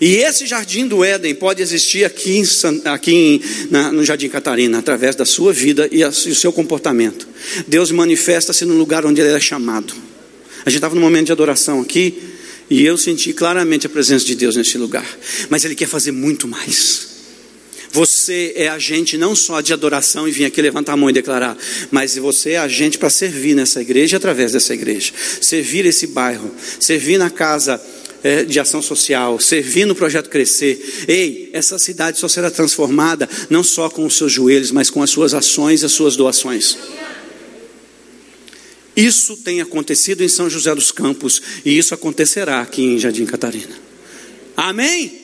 E 0.00 0.16
esse 0.16 0.46
jardim 0.46 0.88
do 0.88 1.04
Éden 1.04 1.32
pode 1.32 1.62
existir 1.62 2.04
aqui, 2.04 2.38
em, 2.38 2.44
aqui 2.86 3.12
em, 3.12 3.42
na, 3.70 3.92
no 3.92 4.04
Jardim 4.04 4.28
Catarina, 4.28 4.78
através 4.78 5.14
da 5.14 5.24
sua 5.24 5.52
vida 5.52 5.88
e, 5.92 6.02
a, 6.02 6.08
e 6.08 6.30
o 6.30 6.34
seu 6.34 6.52
comportamento. 6.52 7.28
Deus 7.68 7.92
manifesta-se 7.92 8.64
no 8.64 8.74
lugar 8.74 9.06
onde 9.06 9.20
Ele 9.20 9.30
é 9.30 9.40
chamado. 9.40 9.94
A 10.64 10.70
gente 10.70 10.78
estava 10.78 10.94
num 10.94 11.00
momento 11.00 11.26
de 11.26 11.32
adoração 11.32 11.80
aqui, 11.80 12.20
e 12.68 12.84
eu 12.84 12.98
senti 12.98 13.32
claramente 13.32 13.86
a 13.86 13.90
presença 13.90 14.24
de 14.24 14.34
Deus 14.34 14.56
nesse 14.56 14.76
lugar. 14.76 15.06
Mas 15.48 15.64
Ele 15.64 15.76
quer 15.76 15.86
fazer 15.86 16.10
muito 16.10 16.48
mais. 16.48 17.11
Você 17.92 18.54
é 18.56 18.68
agente 18.68 19.18
não 19.18 19.36
só 19.36 19.60
de 19.60 19.70
adoração 19.74 20.26
e 20.26 20.30
vir 20.30 20.46
aqui 20.46 20.62
levantar 20.62 20.94
a 20.94 20.96
mão 20.96 21.10
e 21.10 21.12
declarar, 21.12 21.56
mas 21.90 22.16
você 22.16 22.52
é 22.52 22.58
agente 22.58 22.96
para 22.96 23.10
servir 23.10 23.54
nessa 23.54 23.82
igreja 23.82 24.16
através 24.16 24.52
dessa 24.52 24.72
igreja. 24.72 25.12
Servir 25.42 25.84
esse 25.84 26.06
bairro, 26.06 26.50
servir 26.80 27.18
na 27.18 27.28
casa 27.28 27.78
é, 28.22 28.44
de 28.44 28.58
ação 28.58 28.80
social, 28.80 29.38
servir 29.38 29.84
no 29.84 29.94
projeto 29.94 30.30
Crescer. 30.30 31.04
Ei, 31.06 31.50
essa 31.52 31.78
cidade 31.78 32.18
só 32.18 32.28
será 32.28 32.50
transformada 32.50 33.28
não 33.50 33.62
só 33.62 33.90
com 33.90 34.06
os 34.06 34.16
seus 34.16 34.32
joelhos, 34.32 34.70
mas 34.70 34.88
com 34.88 35.02
as 35.02 35.10
suas 35.10 35.34
ações 35.34 35.82
e 35.82 35.84
as 35.84 35.92
suas 35.92 36.16
doações. 36.16 36.78
Isso 38.96 39.36
tem 39.36 39.60
acontecido 39.60 40.24
em 40.24 40.28
São 40.28 40.48
José 40.48 40.74
dos 40.74 40.90
Campos 40.90 41.42
e 41.62 41.76
isso 41.76 41.92
acontecerá 41.92 42.62
aqui 42.62 42.82
em 42.82 42.98
Jardim 42.98 43.26
Catarina. 43.26 43.78
Amém? 44.56 45.21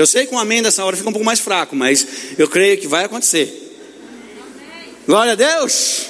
Eu 0.00 0.06
sei 0.06 0.26
que 0.26 0.34
um 0.34 0.38
amém 0.38 0.62
dessa 0.62 0.82
hora 0.82 0.96
fica 0.96 1.10
um 1.10 1.12
pouco 1.12 1.26
mais 1.26 1.40
fraco, 1.40 1.76
mas 1.76 2.06
eu 2.38 2.48
creio 2.48 2.80
que 2.80 2.86
vai 2.86 3.04
acontecer. 3.04 3.76
Glória 5.06 5.32
a 5.32 5.34
Deus! 5.34 6.06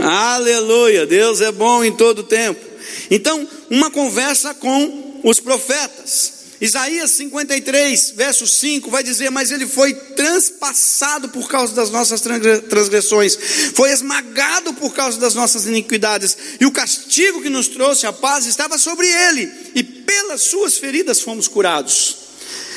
Aleluia! 0.00 1.04
Deus 1.06 1.40
é 1.40 1.50
bom 1.50 1.82
em 1.82 1.90
todo 1.90 2.22
tempo. 2.22 2.64
Então, 3.10 3.48
uma 3.68 3.90
conversa 3.90 4.54
com 4.54 5.20
os 5.24 5.40
profetas. 5.40 6.34
Isaías 6.60 7.10
53, 7.10 8.12
verso 8.14 8.46
5, 8.46 8.88
vai 8.88 9.02
dizer: 9.02 9.28
Mas 9.28 9.50
ele 9.50 9.66
foi 9.66 9.92
transpassado 9.92 11.30
por 11.30 11.48
causa 11.48 11.74
das 11.74 11.90
nossas 11.90 12.20
transgressões, 12.20 13.36
foi 13.74 13.90
esmagado 13.90 14.72
por 14.74 14.94
causa 14.94 15.18
das 15.18 15.34
nossas 15.34 15.66
iniquidades, 15.66 16.38
e 16.60 16.64
o 16.64 16.70
castigo 16.70 17.42
que 17.42 17.50
nos 17.50 17.66
trouxe 17.66 18.06
a 18.06 18.12
paz 18.12 18.46
estava 18.46 18.78
sobre 18.78 19.08
ele, 19.08 19.50
e 19.74 19.82
pelas 19.82 20.42
suas 20.42 20.78
feridas 20.78 21.20
fomos 21.20 21.48
curados. 21.48 22.19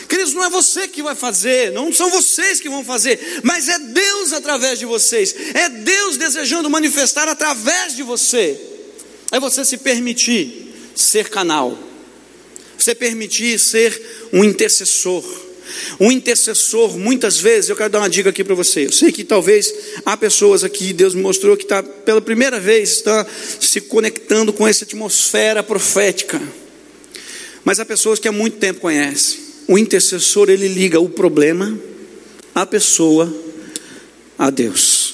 Queridos, 0.08 0.34
não 0.34 0.44
é 0.44 0.50
você 0.50 0.88
que 0.88 1.02
vai 1.02 1.16
fazer, 1.16 1.72
não 1.72 1.92
são 1.92 2.10
vocês 2.10 2.60
que 2.60 2.70
vão 2.70 2.84
fazer, 2.84 3.42
mas 3.44 3.68
é 3.68 3.80
Deus 3.80 4.34
através 4.34 4.80
de 4.80 4.86
vocês, 4.86 5.36
é 5.54 5.70
Deus 5.70 6.18
desejando 6.18 6.70
manifestar 6.70 7.28
através 7.28 7.96
de 7.96 8.04
você, 8.04 8.60
é 9.32 9.40
você 9.40 9.66
se 9.66 9.78
permitir 9.78 10.74
ser 10.96 11.30
canal 11.30 11.78
você 12.84 12.94
permitir 12.94 13.58
ser 13.60 14.30
um 14.32 14.44
intercessor. 14.44 15.24
Um 16.00 16.12
intercessor, 16.12 16.98
muitas 16.98 17.38
vezes, 17.40 17.70
eu 17.70 17.76
quero 17.76 17.90
dar 17.90 18.00
uma 18.00 18.10
dica 18.10 18.30
aqui 18.30 18.44
para 18.44 18.54
você. 18.54 18.86
Eu 18.86 18.92
sei 18.92 19.12
que 19.12 19.24
talvez 19.24 19.74
há 20.06 20.16
pessoas 20.18 20.64
aqui, 20.64 20.92
Deus 20.94 21.16
me 21.16 21.22
mostrou 21.22 21.56
que 21.56 21.64
está 21.64 21.82
pela 21.82 22.22
primeira 22.22 22.60
vez 22.60 22.92
está 22.92 23.26
se 23.60 23.82
conectando 23.82 24.52
com 24.52 24.68
essa 24.68 24.84
atmosfera 24.84 25.64
profética. 25.64 26.42
Mas 27.64 27.80
há 27.80 27.86
pessoas 27.86 28.20
que 28.20 28.28
há 28.28 28.32
muito 28.32 28.58
tempo 28.58 28.82
conhecem. 28.82 29.43
O 29.68 29.78
intercessor 29.78 30.50
ele 30.50 30.68
liga 30.68 31.00
o 31.00 31.10
problema, 31.10 31.78
a 32.54 32.66
pessoa, 32.66 33.34
a 34.38 34.50
Deus. 34.50 35.14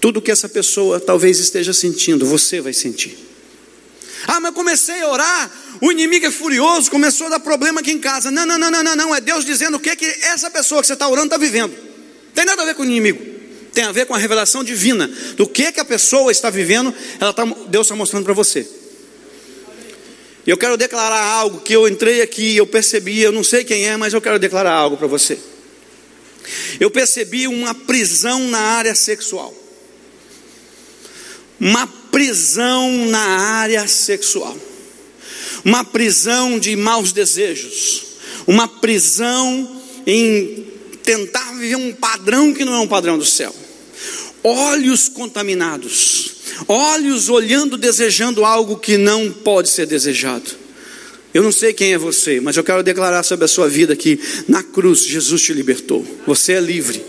Tudo 0.00 0.22
que 0.22 0.30
essa 0.30 0.48
pessoa 0.48 0.98
talvez 0.98 1.38
esteja 1.38 1.72
sentindo, 1.72 2.26
você 2.26 2.60
vai 2.60 2.72
sentir. 2.72 3.16
Ah, 4.26 4.40
mas 4.40 4.54
comecei 4.54 5.00
a 5.00 5.08
orar, 5.08 5.50
o 5.80 5.90
inimigo 5.90 6.26
é 6.26 6.30
furioso, 6.30 6.90
começou 6.90 7.26
a 7.26 7.30
dar 7.30 7.40
problema 7.40 7.80
aqui 7.80 7.92
em 7.92 7.98
casa. 7.98 8.30
Não, 8.30 8.46
não, 8.46 8.58
não, 8.58 8.70
não, 8.70 8.82
não, 8.82 8.96
não. 8.96 9.14
É 9.14 9.20
Deus 9.20 9.44
dizendo 9.44 9.76
o 9.76 9.80
que, 9.80 9.94
que 9.96 10.06
essa 10.06 10.50
pessoa 10.50 10.80
que 10.80 10.86
você 10.86 10.92
está 10.92 11.08
orando 11.08 11.26
está 11.26 11.36
vivendo. 11.36 11.74
Tem 12.34 12.44
nada 12.44 12.62
a 12.62 12.64
ver 12.64 12.74
com 12.74 12.82
o 12.82 12.84
inimigo. 12.84 13.32
Tem 13.72 13.84
a 13.84 13.92
ver 13.92 14.06
com 14.06 14.14
a 14.14 14.18
revelação 14.18 14.62
divina 14.62 15.10
do 15.36 15.46
que, 15.46 15.72
que 15.72 15.80
a 15.80 15.84
pessoa 15.84 16.30
está 16.30 16.50
vivendo, 16.50 16.94
ela 17.18 17.32
tá, 17.32 17.44
Deus 17.68 17.86
está 17.86 17.96
mostrando 17.96 18.24
para 18.24 18.34
você. 18.34 18.68
Eu 20.46 20.56
quero 20.56 20.76
declarar 20.76 21.22
algo 21.22 21.60
que 21.60 21.72
eu 21.72 21.86
entrei 21.86 22.20
aqui, 22.20 22.56
eu 22.56 22.66
percebi, 22.66 23.20
eu 23.20 23.32
não 23.32 23.44
sei 23.44 23.64
quem 23.64 23.86
é, 23.86 23.96
mas 23.96 24.12
eu 24.12 24.20
quero 24.20 24.38
declarar 24.38 24.72
algo 24.72 24.96
para 24.96 25.06
você. 25.06 25.38
Eu 26.80 26.90
percebi 26.90 27.46
uma 27.46 27.74
prisão 27.74 28.48
na 28.48 28.58
área 28.58 28.94
sexual. 28.94 29.54
Uma 31.60 31.86
prisão 31.86 33.06
na 33.06 33.20
área 33.20 33.86
sexual 33.86 34.56
uma 35.64 35.84
prisão 35.84 36.58
de 36.58 36.74
maus 36.76 37.12
desejos, 37.12 38.02
uma 38.46 38.66
prisão 38.66 39.80
em 40.06 40.66
tentar 41.04 41.52
viver 41.52 41.76
um 41.76 41.92
padrão 41.92 42.52
que 42.52 42.64
não 42.64 42.74
é 42.74 42.78
um 42.80 42.88
padrão 42.88 43.18
do 43.18 43.24
céu. 43.24 43.54
Olhos 44.42 45.08
contaminados, 45.08 46.32
olhos 46.68 47.28
olhando, 47.28 47.76
desejando 47.76 48.44
algo 48.44 48.76
que 48.76 48.96
não 48.96 49.30
pode 49.30 49.68
ser 49.68 49.86
desejado. 49.86 50.62
Eu 51.34 51.42
não 51.42 51.52
sei 51.52 51.72
quem 51.72 51.94
é 51.94 51.98
você, 51.98 52.40
mas 52.40 52.56
eu 52.56 52.64
quero 52.64 52.82
declarar 52.82 53.22
sobre 53.22 53.46
a 53.46 53.48
sua 53.48 53.68
vida 53.68 53.96
que 53.96 54.20
na 54.46 54.62
cruz 54.62 55.06
Jesus 55.06 55.40
te 55.40 55.52
libertou. 55.52 56.06
Você 56.26 56.52
é 56.52 56.60
livre. 56.60 57.02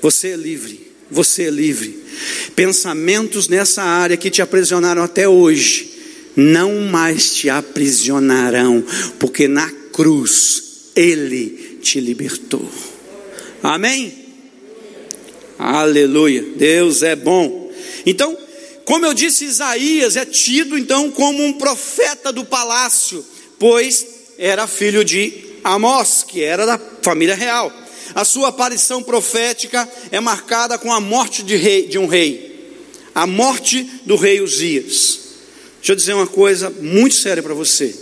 Você 0.00 0.28
é 0.28 0.36
livre. 0.36 0.80
Você 1.10 1.44
é 1.44 1.50
livre. 1.50 2.02
Pensamentos 2.56 3.48
nessa 3.48 3.82
área 3.82 4.16
que 4.16 4.30
te 4.30 4.40
aprisionaram 4.40 5.02
até 5.02 5.28
hoje 5.28 5.92
não 6.36 6.80
mais 6.80 7.34
te 7.34 7.50
aprisionarão, 7.50 8.82
porque 9.18 9.46
na 9.46 9.70
cruz 9.92 10.90
Ele 10.96 11.78
te 11.82 12.00
libertou. 12.00 12.66
Amém? 13.62 14.12
Aleluia, 15.58 16.44
Deus 16.56 17.02
é 17.02 17.14
bom. 17.14 17.70
Então, 18.04 18.36
como 18.84 19.06
eu 19.06 19.14
disse, 19.14 19.44
Isaías 19.44 20.16
é 20.16 20.24
tido 20.24 20.76
então 20.76 21.10
como 21.10 21.44
um 21.44 21.52
profeta 21.52 22.32
do 22.32 22.44
palácio, 22.44 23.24
pois 23.58 24.06
era 24.38 24.66
filho 24.66 25.04
de 25.04 25.32
Amós, 25.62 26.24
que 26.26 26.42
era 26.42 26.66
da 26.66 26.80
família 27.00 27.34
real. 27.34 27.72
A 28.14 28.24
sua 28.24 28.48
aparição 28.48 29.02
profética 29.02 29.88
é 30.10 30.20
marcada 30.20 30.76
com 30.76 30.92
a 30.92 31.00
morte 31.00 31.42
de, 31.42 31.56
rei, 31.56 31.86
de 31.86 31.98
um 31.98 32.06
rei, 32.06 32.76
a 33.14 33.26
morte 33.26 33.88
do 34.04 34.16
rei 34.16 34.40
Uzias. 34.40 35.20
Deixa 35.78 35.92
eu 35.92 35.96
dizer 35.96 36.14
uma 36.14 36.26
coisa 36.26 36.68
muito 36.68 37.14
séria 37.14 37.42
para 37.42 37.54
você. 37.54 37.94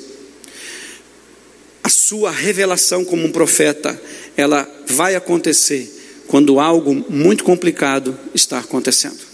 A 1.83 1.89
sua 1.89 2.31
revelação 2.31 3.05
como 3.05 3.25
um 3.25 3.33
profeta, 3.33 4.01
ela 4.37 4.69
vai 4.87 5.15
acontecer 5.15 6.25
quando 6.27 6.61
algo 6.61 6.95
muito 7.09 7.45
complicado 7.45 8.19
está 8.35 8.59
acontecendo. 8.59 9.30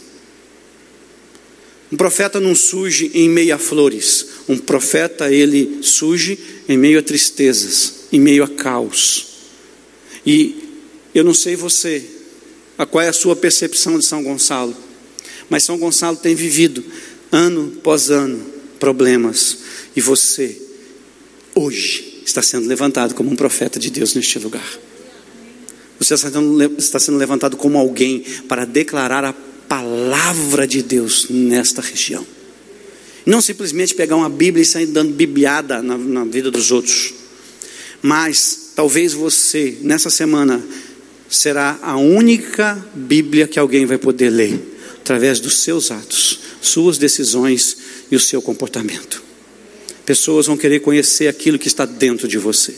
Um 1.91 1.97
profeta 1.97 2.41
não 2.41 2.55
surge 2.55 3.11
em 3.15 3.29
meio 3.29 3.55
a 3.55 3.59
flores. 3.59 4.27
Um 4.49 4.59
profeta, 4.59 5.33
ele 5.33 5.79
surge 5.83 6.39
em 6.69 6.77
meio 6.77 6.99
a 6.99 7.03
tristezas, 7.03 8.07
em 8.13 8.21
meio 8.21 8.43
a 8.43 8.49
caos. 8.49 9.27
E 10.25 10.65
eu 11.15 11.23
não 11.23 11.33
sei 11.33 11.55
você, 11.55 12.05
qual 12.91 13.03
é 13.03 13.09
a 13.09 13.13
sua 13.13 13.37
percepção 13.37 13.99
de 13.99 14.05
São 14.05 14.23
Gonçalo, 14.23 14.77
mas 15.49 15.63
São 15.63 15.79
Gonçalo 15.79 16.17
tem 16.17 16.35
vivido 16.35 16.85
ano 17.31 17.73
após 17.79 18.11
ano, 18.11 18.45
problemas, 18.79 19.59
e 19.95 20.01
você, 20.01 20.61
hoje, 21.55 22.23
está 22.27 22.43
sendo 22.43 22.67
levantado 22.67 23.15
como 23.15 23.31
um 23.31 23.37
profeta 23.37 23.79
de 23.79 23.91
Deus 23.91 24.15
neste 24.15 24.39
lugar. 24.39 24.69
Você 25.99 26.15
está 26.77 26.99
sendo 26.99 27.17
levantado 27.17 27.57
como 27.57 27.79
alguém 27.79 28.21
para 28.47 28.65
declarar 28.67 29.25
a 29.25 29.35
palavra 29.69 30.67
de 30.67 30.83
Deus 30.83 31.27
nesta 31.29 31.81
região. 31.81 32.27
Não 33.25 33.41
simplesmente 33.41 33.95
pegar 33.95 34.17
uma 34.17 34.29
Bíblia 34.29 34.63
e 34.63 34.67
sair 34.67 34.87
dando 34.87 35.13
bibliada 35.13 35.83
na, 35.83 35.99
na 35.99 36.25
vida 36.25 36.51
dos 36.51 36.71
outros. 36.71 37.13
Mas 38.01 38.73
talvez 38.77 39.13
você, 39.13 39.79
nessa 39.83 40.11
semana, 40.11 40.63
será 41.29 41.79
a 41.83 41.97
única 41.97 42.87
Bíblia 42.95 43.49
que 43.49 43.59
alguém 43.59 43.85
vai 43.85 43.99
poder 43.99 44.31
ler, 44.31 44.61
através 44.99 45.41
dos 45.41 45.59
seus 45.59 45.91
atos, 45.91 46.39
suas 46.61 46.99
decisões 46.99 47.77
e 48.11 48.17
o 48.17 48.21
seu 48.21 48.41
comportamento. 48.41 49.23
Pessoas 50.05 50.47
vão 50.47 50.57
querer 50.57 50.81
conhecer 50.81 51.27
aquilo 51.27 51.59
que 51.59 51.67
está 51.67 51.85
dentro 51.85 52.29
de 52.29 52.39
você. 52.39 52.75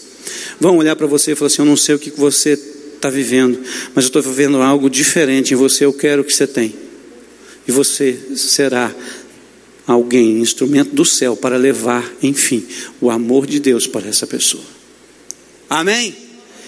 Vão 0.58 0.78
olhar 0.78 0.96
para 0.96 1.06
você 1.06 1.32
e 1.32 1.34
falar 1.34 1.48
assim: 1.48 1.60
Eu 1.60 1.66
não 1.66 1.76
sei 1.76 1.94
o 1.94 1.98
que 1.98 2.10
você 2.10 2.56
está 2.98 3.08
vivendo, 3.08 3.58
mas 3.94 4.04
eu 4.04 4.08
estou 4.08 4.22
vivendo 4.22 4.60
algo 4.60 4.90
diferente 4.90 5.54
em 5.54 5.56
você, 5.56 5.84
eu 5.84 5.92
quero 5.92 6.22
o 6.22 6.24
que 6.24 6.32
você 6.32 6.46
tem. 6.46 6.74
E 7.66 7.72
você 7.72 8.18
será 8.36 8.94
alguém, 9.86 10.40
instrumento 10.40 10.94
do 10.94 11.04
céu, 11.04 11.36
para 11.36 11.56
levar, 11.56 12.04
enfim, 12.22 12.66
o 13.00 13.10
amor 13.10 13.46
de 13.46 13.58
Deus 13.58 13.86
para 13.86 14.08
essa 14.08 14.26
pessoa. 14.26 14.64
Amém? 15.68 16.14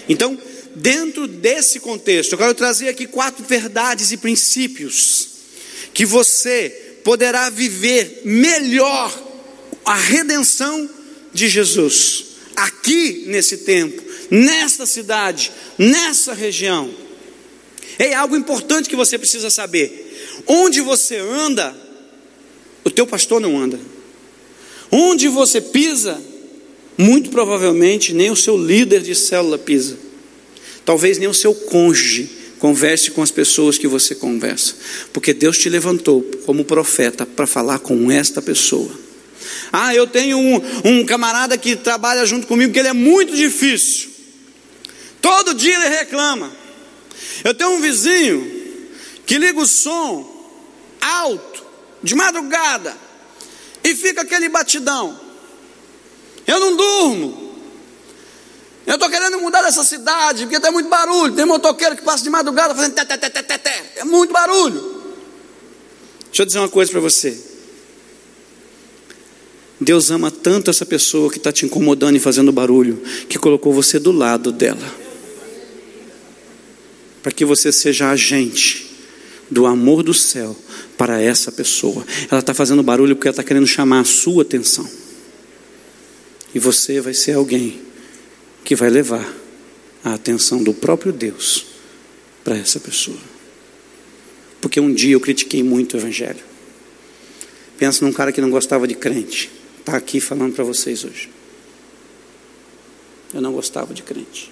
Então, 0.09 0.37
dentro 0.75 1.27
desse 1.27 1.79
contexto, 1.79 2.33
eu 2.33 2.37
quero 2.37 2.53
trazer 2.53 2.87
aqui 2.87 3.05
quatro 3.05 3.45
verdades 3.45 4.11
e 4.11 4.17
princípios 4.17 5.27
que 5.93 6.05
você 6.05 6.69
poderá 7.03 7.49
viver 7.49 8.21
melhor 8.23 9.11
a 9.83 9.95
redenção 9.95 10.89
de 11.33 11.49
Jesus 11.49 12.30
aqui 12.81 13.25
nesse 13.27 13.57
tempo, 13.57 14.01
nesta 14.29 14.87
cidade, 14.87 15.51
nessa 15.77 16.33
região. 16.33 16.89
É 17.99 18.15
algo 18.15 18.35
importante 18.35 18.89
que 18.89 18.95
você 18.95 19.17
precisa 19.17 19.51
saber. 19.51 20.41
Onde 20.47 20.81
você 20.81 21.17
anda, 21.17 21.75
o 22.83 22.89
teu 22.89 23.05
pastor 23.05 23.39
não 23.39 23.57
anda. 23.57 23.79
Onde 24.91 25.27
você 25.27 25.61
pisa, 25.61 26.19
muito 26.97 27.29
provavelmente 27.29 28.13
nem 28.13 28.31
o 28.31 28.35
seu 28.35 28.57
líder 28.57 29.01
de 29.01 29.13
célula 29.13 29.57
pisa. 29.57 29.97
Talvez 30.83 31.19
nem 31.19 31.27
o 31.27 31.33
seu 31.33 31.53
cônjuge 31.53 32.29
converse 32.57 33.11
com 33.11 33.21
as 33.21 33.31
pessoas 33.31 33.77
que 33.77 33.87
você 33.87 34.13
conversa, 34.13 34.75
porque 35.11 35.33
Deus 35.33 35.57
te 35.57 35.67
levantou 35.67 36.21
como 36.45 36.63
profeta 36.63 37.25
para 37.25 37.47
falar 37.47 37.79
com 37.79 38.11
esta 38.11 38.39
pessoa. 38.39 38.91
Ah, 39.71 39.93
eu 39.95 40.07
tenho 40.07 40.37
um, 40.37 40.61
um 40.83 41.05
camarada 41.05 41.57
que 41.57 41.75
trabalha 41.75 42.25
junto 42.25 42.47
comigo 42.47 42.73
que 42.73 42.79
ele 42.79 42.89
é 42.89 42.93
muito 42.93 43.35
difícil. 43.35 44.11
Todo 45.21 45.53
dia 45.53 45.75
ele 45.75 45.89
reclama. 45.89 46.51
Eu 47.43 47.53
tenho 47.53 47.71
um 47.71 47.81
vizinho 47.81 48.79
que 49.25 49.37
liga 49.37 49.59
o 49.59 49.65
som 49.65 50.29
alto, 50.99 51.63
de 52.03 52.15
madrugada, 52.15 52.95
e 53.83 53.95
fica 53.95 54.21
aquele 54.21 54.49
batidão. 54.49 55.19
Eu 56.45 56.59
não 56.59 56.75
durmo. 56.75 57.51
Eu 58.85 58.95
estou 58.95 59.09
querendo 59.09 59.39
mudar 59.39 59.61
dessa 59.61 59.83
cidade, 59.83 60.43
porque 60.43 60.59
tem 60.59 60.71
muito 60.71 60.89
barulho. 60.89 61.35
Tem 61.35 61.45
motoqueiro 61.45 61.95
que 61.95 62.03
passa 62.03 62.23
de 62.23 62.29
madrugada 62.29 62.73
fazendo 62.75 62.93
té, 62.93 63.05
té, 63.05 63.17
té, 63.17 63.57
té. 63.57 63.93
É 63.97 64.03
muito 64.03 64.33
barulho. 64.33 65.01
Deixa 66.25 66.41
eu 66.41 66.45
dizer 66.45 66.59
uma 66.59 66.69
coisa 66.69 66.91
para 66.91 66.99
você. 66.99 67.50
Deus 69.81 70.11
ama 70.11 70.29
tanto 70.29 70.69
essa 70.69 70.85
pessoa 70.85 71.31
que 71.31 71.39
está 71.39 71.51
te 71.51 71.65
incomodando 71.65 72.15
e 72.15 72.19
fazendo 72.19 72.51
barulho, 72.51 73.01
que 73.27 73.39
colocou 73.39 73.73
você 73.73 73.97
do 73.97 74.11
lado 74.11 74.51
dela. 74.51 74.95
Para 77.23 77.31
que 77.31 77.43
você 77.43 77.71
seja 77.71 78.11
agente 78.11 78.87
do 79.49 79.65
amor 79.65 80.03
do 80.03 80.13
céu 80.13 80.55
para 80.95 81.19
essa 81.19 81.51
pessoa. 81.51 82.05
Ela 82.29 82.41
está 82.41 82.53
fazendo 82.53 82.83
barulho 82.83 83.15
porque 83.15 83.27
ela 83.27 83.33
está 83.33 83.43
querendo 83.43 83.65
chamar 83.65 84.01
a 84.01 84.05
sua 84.05 84.43
atenção. 84.43 84.87
E 86.53 86.59
você 86.59 87.01
vai 87.01 87.15
ser 87.15 87.33
alguém 87.33 87.81
que 88.63 88.75
vai 88.75 88.89
levar 88.91 89.27
a 90.03 90.13
atenção 90.13 90.63
do 90.63 90.75
próprio 90.75 91.11
Deus 91.11 91.65
para 92.43 92.55
essa 92.55 92.79
pessoa. 92.79 93.17
Porque 94.61 94.79
um 94.79 94.93
dia 94.93 95.13
eu 95.15 95.19
critiquei 95.19 95.63
muito 95.63 95.95
o 95.95 95.97
Evangelho. 95.97 96.43
Pensa 97.79 98.05
num 98.05 98.13
cara 98.13 98.31
que 98.31 98.41
não 98.41 98.51
gostava 98.51 98.87
de 98.87 98.93
crente 98.93 99.60
está 99.81 99.97
aqui 99.97 100.21
falando 100.21 100.53
para 100.53 100.63
vocês 100.63 101.03
hoje. 101.03 101.29
Eu 103.33 103.41
não 103.41 103.51
gostava 103.51 103.93
de 103.93 104.03
crente. 104.03 104.51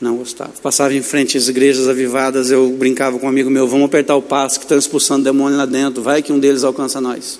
Não 0.00 0.16
gostava. 0.16 0.52
Passava 0.62 0.92
em 0.94 1.02
frente 1.02 1.38
às 1.38 1.48
igrejas 1.48 1.88
avivadas, 1.88 2.50
eu 2.50 2.68
brincava 2.70 3.18
com 3.18 3.26
um 3.26 3.28
amigo 3.28 3.48
meu, 3.48 3.66
vamos 3.66 3.86
apertar 3.86 4.16
o 4.16 4.22
passo 4.22 4.58
que 4.58 4.64
estão 4.64 4.76
expulsando 4.76 5.24
demônio 5.24 5.56
lá 5.56 5.66
dentro, 5.66 6.02
vai 6.02 6.22
que 6.22 6.32
um 6.32 6.38
deles 6.38 6.64
alcança 6.64 7.00
nós. 7.00 7.38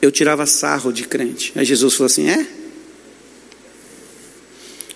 Eu 0.00 0.12
tirava 0.12 0.46
sarro 0.46 0.92
de 0.92 1.04
crente. 1.04 1.52
Aí 1.56 1.64
Jesus 1.64 1.94
falou 1.94 2.06
assim: 2.06 2.28
é? 2.28 2.46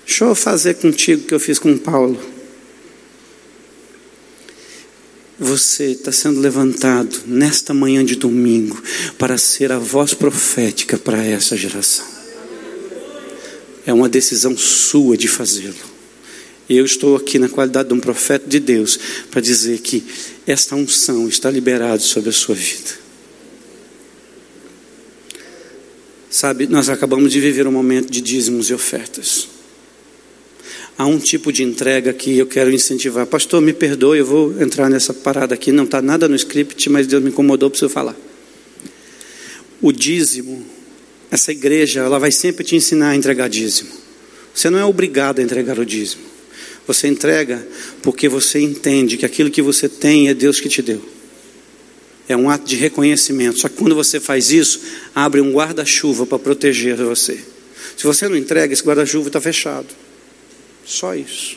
Deixa 0.06 0.24
eu 0.24 0.34
fazer 0.34 0.74
contigo 0.74 1.22
o 1.22 1.26
que 1.26 1.34
eu 1.34 1.40
fiz 1.40 1.58
com 1.58 1.76
Paulo. 1.76 2.20
Você 5.42 5.86
está 5.86 6.12
sendo 6.12 6.38
levantado 6.38 7.22
nesta 7.26 7.74
manhã 7.74 8.04
de 8.04 8.14
domingo 8.14 8.80
para 9.18 9.36
ser 9.36 9.72
a 9.72 9.78
voz 9.78 10.14
profética 10.14 10.96
para 10.96 11.20
essa 11.26 11.56
geração. 11.56 12.06
É 13.84 13.92
uma 13.92 14.08
decisão 14.08 14.56
sua 14.56 15.16
de 15.16 15.26
fazê-lo. 15.26 15.74
Eu 16.70 16.84
estou 16.84 17.16
aqui 17.16 17.40
na 17.40 17.48
qualidade 17.48 17.88
de 17.88 17.94
um 17.94 17.98
profeta 17.98 18.48
de 18.48 18.60
Deus 18.60 18.96
para 19.32 19.40
dizer 19.40 19.80
que 19.80 20.04
esta 20.46 20.76
unção 20.76 21.28
está 21.28 21.50
liberada 21.50 21.98
sobre 21.98 22.30
a 22.30 22.32
sua 22.32 22.54
vida. 22.54 23.02
Sabe, 26.30 26.68
nós 26.68 26.88
acabamos 26.88 27.32
de 27.32 27.40
viver 27.40 27.66
um 27.66 27.72
momento 27.72 28.08
de 28.08 28.20
dízimos 28.20 28.70
e 28.70 28.74
ofertas 28.74 29.48
há 30.96 31.06
um 31.06 31.18
tipo 31.18 31.52
de 31.52 31.62
entrega 31.62 32.12
que 32.12 32.38
eu 32.38 32.46
quero 32.46 32.70
incentivar. 32.70 33.26
Pastor, 33.26 33.60
me 33.60 33.72
perdoe, 33.72 34.18
eu 34.18 34.26
vou 34.26 34.62
entrar 34.62 34.88
nessa 34.88 35.12
parada 35.12 35.54
aqui. 35.54 35.72
Não 35.72 35.84
está 35.84 36.02
nada 36.02 36.28
no 36.28 36.36
script, 36.36 36.88
mas 36.90 37.06
Deus 37.06 37.22
me 37.22 37.30
incomodou 37.30 37.72
eu 37.80 37.88
falar. 37.88 38.16
O 39.80 39.90
dízimo, 39.90 40.64
essa 41.30 41.50
igreja, 41.50 42.00
ela 42.00 42.18
vai 42.18 42.30
sempre 42.30 42.64
te 42.64 42.76
ensinar 42.76 43.10
a 43.10 43.16
entregar 43.16 43.48
dízimo. 43.48 43.90
Você 44.54 44.68
não 44.70 44.78
é 44.78 44.84
obrigado 44.84 45.38
a 45.38 45.42
entregar 45.42 45.78
o 45.78 45.84
dízimo. 45.84 46.22
Você 46.86 47.08
entrega 47.08 47.66
porque 48.02 48.28
você 48.28 48.60
entende 48.60 49.16
que 49.16 49.24
aquilo 49.24 49.50
que 49.50 49.62
você 49.62 49.88
tem 49.88 50.28
é 50.28 50.34
Deus 50.34 50.60
que 50.60 50.68
te 50.68 50.82
deu. 50.82 51.02
É 52.28 52.36
um 52.36 52.50
ato 52.50 52.66
de 52.66 52.76
reconhecimento. 52.76 53.58
Só 53.58 53.68
que 53.68 53.76
quando 53.76 53.94
você 53.94 54.20
faz 54.20 54.50
isso, 54.50 54.80
abre 55.14 55.40
um 55.40 55.52
guarda-chuva 55.52 56.26
para 56.26 56.38
proteger 56.38 56.96
você. 56.96 57.38
Se 57.96 58.04
você 58.04 58.28
não 58.28 58.36
entrega, 58.36 58.72
esse 58.72 58.82
guarda-chuva 58.82 59.28
está 59.28 59.40
fechado. 59.40 59.86
Só 60.92 61.14
isso. 61.14 61.56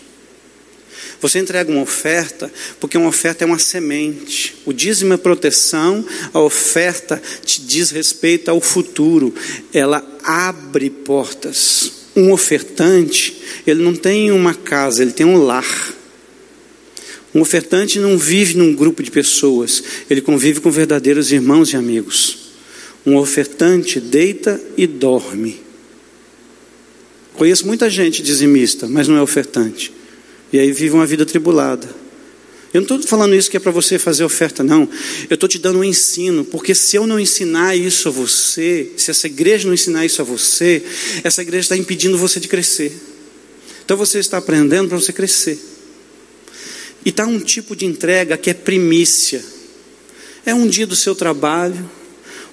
Você 1.20 1.40
entrega 1.40 1.70
uma 1.70 1.82
oferta, 1.82 2.50
porque 2.80 2.98
uma 2.98 3.10
oferta 3.10 3.44
é 3.44 3.48
uma 3.48 3.60
semente. 3.60 4.56
O 4.66 4.72
dízimo 4.72 5.14
é 5.14 5.18
proteção, 5.18 6.06
a 6.34 6.40
oferta 6.40 7.22
te 7.44 7.62
diz 7.62 7.92
respeito 7.92 8.50
ao 8.50 8.62
futuro. 8.62 9.36
Ela 9.74 10.02
abre 10.24 10.90
portas. 10.90 11.92
Um 12.16 12.32
ofertante, 12.32 13.36
ele 13.68 13.84
não 13.84 13.94
tem 13.94 14.32
uma 14.32 14.54
casa, 14.54 15.02
ele 15.02 15.12
tem 15.12 15.26
um 15.26 15.44
lar. 15.44 15.94
Um 17.34 17.42
ofertante 17.42 18.00
não 18.00 18.18
vive 18.18 18.56
num 18.56 18.74
grupo 18.74 19.04
de 19.04 19.12
pessoas, 19.12 19.84
ele 20.10 20.22
convive 20.22 20.62
com 20.62 20.72
verdadeiros 20.72 21.34
irmãos 21.34 21.74
e 21.74 21.76
amigos. 21.76 22.54
Um 23.06 23.18
ofertante 23.18 24.00
deita 24.00 24.62
e 24.78 24.88
dorme. 24.88 25.65
Conheço 27.38 27.68
muita 27.68 27.90
gente 27.90 28.24
dizimista, 28.24 28.88
mas 28.88 29.08
não 29.08 29.18
é 29.18 29.22
ofertante. 29.22 29.92
E 30.52 30.60
aí 30.60 30.72
vive 30.72 30.94
uma 30.94 31.06
vida 31.06 31.26
tribulada. 31.26 31.88
Eu 32.74 32.82
não 32.82 32.98
estou 32.98 33.02
falando 33.04 33.34
isso 33.36 33.50
que 33.50 33.56
é 33.56 33.60
para 33.60 33.72
você 33.72 33.98
fazer 33.98 34.24
oferta, 34.26 34.62
não. 34.64 34.90
Eu 35.30 35.36
estou 35.36 35.48
te 35.48 35.58
dando 35.58 35.80
um 35.80 35.84
ensino, 35.84 36.44
porque 36.44 36.76
se 36.76 36.98
eu 36.98 37.08
não 37.08 37.18
ensinar 37.18 37.76
isso 37.76 38.10
a 38.10 38.12
você, 38.12 38.92
se 38.98 39.12
essa 39.12 39.28
igreja 39.28 39.66
não 39.66 39.74
ensinar 39.74 40.06
isso 40.06 40.22
a 40.22 40.26
você, 40.26 40.84
essa 41.24 41.42
igreja 41.42 41.66
está 41.66 41.78
impedindo 41.78 42.18
você 42.18 42.38
de 42.40 42.50
crescer. 42.50 42.92
Então 43.86 43.96
você 43.96 44.20
está 44.20 44.40
aprendendo 44.40 44.90
para 44.90 45.00
você 45.00 45.14
crescer. 45.14 45.58
E 47.06 47.10
está 47.10 47.26
um 47.26 47.40
tipo 47.40 47.76
de 47.76 47.86
entrega 47.86 48.36
que 48.36 48.50
é 48.50 48.54
primícia. 48.54 49.42
É 50.46 50.54
um 50.54 50.68
dia 50.68 50.86
do 50.86 50.96
seu 50.96 51.16
trabalho, 51.16 51.90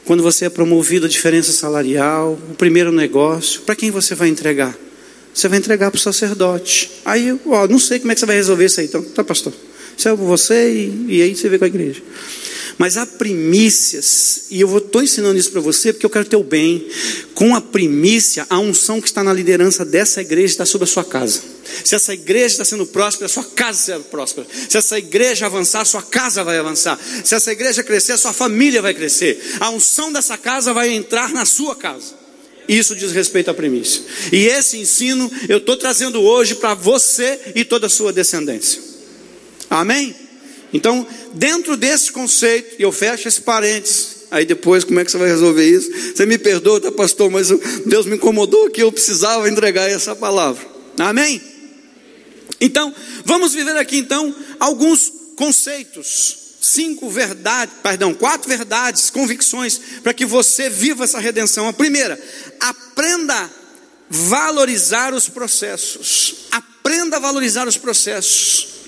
quando 0.05 0.23
você 0.23 0.47
é 0.47 0.51
promovido 0.51 1.07
a 1.07 1.09
diferença 1.09 1.53
salarial, 1.53 2.38
o 2.51 2.55
primeiro 2.55 2.91
negócio, 2.91 3.62
para 3.62 3.77
quem 3.77 3.91
você 3.91 4.15
vai 4.15 4.29
entregar? 4.29 4.77
Você 5.33 5.49
vai 5.49 5.59
entregar 5.59 5.91
para 5.91 5.99
o 5.99 6.01
sacerdote. 6.01 6.91
Aí, 7.05 7.38
ó, 7.47 7.67
não 7.67 7.79
sei 7.79 7.99
como 7.99 8.12
é 8.12 8.15
que 8.15 8.21
você 8.21 8.27
vai 8.27 8.37
resolver 8.37 8.67
isso 8.67 8.81
aí. 8.81 8.87
Então, 8.87 9.03
tá, 9.03 9.25
pastor. 9.25 9.53
Isso 9.97 10.09
é 10.09 10.15
você 10.15 10.73
e, 10.73 11.07
e 11.09 11.23
aí 11.23 11.35
você 11.35 11.49
vê 11.49 11.59
com 11.59 11.65
a 11.65 11.69
igreja. 11.69 12.03
Mas 12.79 12.97
há 12.97 13.07
primícias, 13.07 14.45
e 14.51 14.61
eu 14.61 14.79
estou 14.79 15.03
ensinando 15.03 15.39
isso 15.39 15.51
para 15.51 15.61
você 15.61 15.93
porque 15.93 16.07
eu 16.07 16.11
quero 16.11 16.25
ter 16.25 16.37
o 16.37 16.45
bem. 16.45 16.87
Com 17.35 17.55
a 17.55 17.61
primícia, 17.61 18.47
a 18.49 18.59
unção 18.59 19.01
que 19.01 19.07
está 19.07 19.23
na 19.23 19.33
liderança 19.33 19.85
dessa 19.85 20.21
igreja 20.21 20.53
está 20.53 20.67
sobre 20.67 20.85
a 20.85 20.89
sua 20.89 21.05
casa. 21.05 21.41
Se 21.85 21.95
essa 21.95 22.13
igreja 22.13 22.47
está 22.47 22.65
sendo 22.65 22.87
próspera, 22.87 23.29
sua 23.29 23.45
casa 23.45 23.79
será 23.79 24.01
próspera. 24.01 24.47
Se 24.69 24.77
essa 24.77 24.99
igreja 24.99 25.47
avançar, 25.47 25.85
sua 25.85 26.03
casa 26.03 26.45
vai 26.45 26.59
avançar. 26.59 26.99
Se 27.25 27.35
essa 27.35 27.53
igreja 27.53 27.83
crescer, 27.83 28.13
a 28.13 28.19
sua 28.19 28.33
família 28.33 28.83
vai 28.83 28.95
crescer. 28.95 29.41
A 29.61 29.71
unção 29.71 30.13
dessa 30.13 30.37
casa 30.37 30.73
vai 30.73 30.91
entrar 30.91 31.31
na 31.33 31.45
sua 31.45 31.75
casa. 31.75 32.23
Isso 32.69 32.95
diz 32.95 33.13
respeito 33.13 33.51
à 33.51 33.55
premissa. 33.55 34.01
E 34.31 34.47
esse 34.47 34.79
ensino 34.79 35.31
eu 35.49 35.59
estou 35.59 35.77
trazendo 35.77 36.21
hoje 36.23 36.55
para 36.55 36.75
você 36.75 37.53
e 37.55 37.65
toda 37.65 37.87
a 37.87 37.91
sua 37.91 38.13
descendência. 38.13 38.81
Amém? 39.69 40.15
Então, 40.73 41.07
dentro 41.35 41.77
desse 41.77 42.11
conceito, 42.11 42.77
e 42.79 42.83
eu 42.83 42.93
fecho 42.93 43.29
esse 43.29 43.41
parênteses, 43.43 44.23
Aí 44.33 44.47
depois, 44.47 44.83
como 44.83 44.99
é 44.99 45.05
que 45.05 45.11
você 45.11 45.19
vai 45.19 45.29
resolver 45.29 45.63
isso? 45.63 45.91
Você 46.17 46.25
me 46.25 46.39
perdoa, 46.39 46.81
tá, 46.81 46.91
pastor, 46.91 47.31
mas 47.31 47.49
Deus 47.85 48.07
me 48.07 48.17
incomodou 48.17 48.71
que 48.71 48.83
eu 48.83 48.91
precisava 48.91 49.47
entregar 49.47 49.91
essa 49.91 50.17
palavra. 50.17 50.67
Amém? 50.99 51.39
Então, 52.59 52.95
vamos 53.27 53.53
viver 53.53 53.77
aqui 53.77 53.99
então 53.99 54.35
alguns 54.59 55.13
conceitos, 55.37 56.57
cinco 56.63 57.11
verdades, 57.11 57.75
perdão, 57.83 58.15
quatro 58.15 58.49
verdades, 58.49 59.11
convicções 59.11 59.79
para 60.03 60.15
que 60.15 60.25
você 60.25 60.71
viva 60.71 61.05
essa 61.05 61.19
redenção. 61.19 61.69
A 61.69 61.73
primeira, 61.75 62.19
aprenda 62.59 63.35
a 63.35 63.51
valorizar 64.09 65.13
os 65.13 65.29
processos. 65.29 66.47
Aprenda 66.51 67.19
a 67.19 67.21
valorizar 67.21 67.69
os 67.69 67.77
processos. 67.77 68.82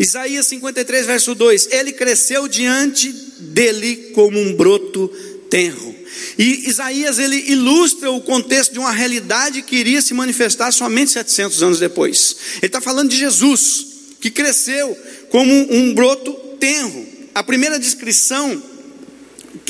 Isaías 0.00 0.46
53, 0.46 1.04
verso 1.04 1.34
2: 1.34 1.68
Ele 1.72 1.92
cresceu 1.92 2.48
diante 2.48 3.12
dele 3.38 4.12
como 4.14 4.40
um 4.40 4.56
broto 4.56 5.08
tenro. 5.50 5.94
E 6.38 6.70
Isaías 6.70 7.18
ele 7.18 7.36
ilustra 7.52 8.10
o 8.10 8.22
contexto 8.22 8.72
de 8.72 8.78
uma 8.78 8.92
realidade 8.92 9.60
que 9.60 9.76
iria 9.76 10.00
se 10.00 10.14
manifestar 10.14 10.72
somente 10.72 11.10
700 11.10 11.62
anos 11.62 11.78
depois. 11.78 12.34
Ele 12.56 12.66
está 12.66 12.80
falando 12.80 13.10
de 13.10 13.18
Jesus, 13.18 13.86
que 14.20 14.30
cresceu 14.30 14.96
como 15.28 15.52
um 15.52 15.92
broto 15.92 16.32
tenro. 16.58 17.06
A 17.34 17.42
primeira 17.42 17.78
descrição 17.78 18.69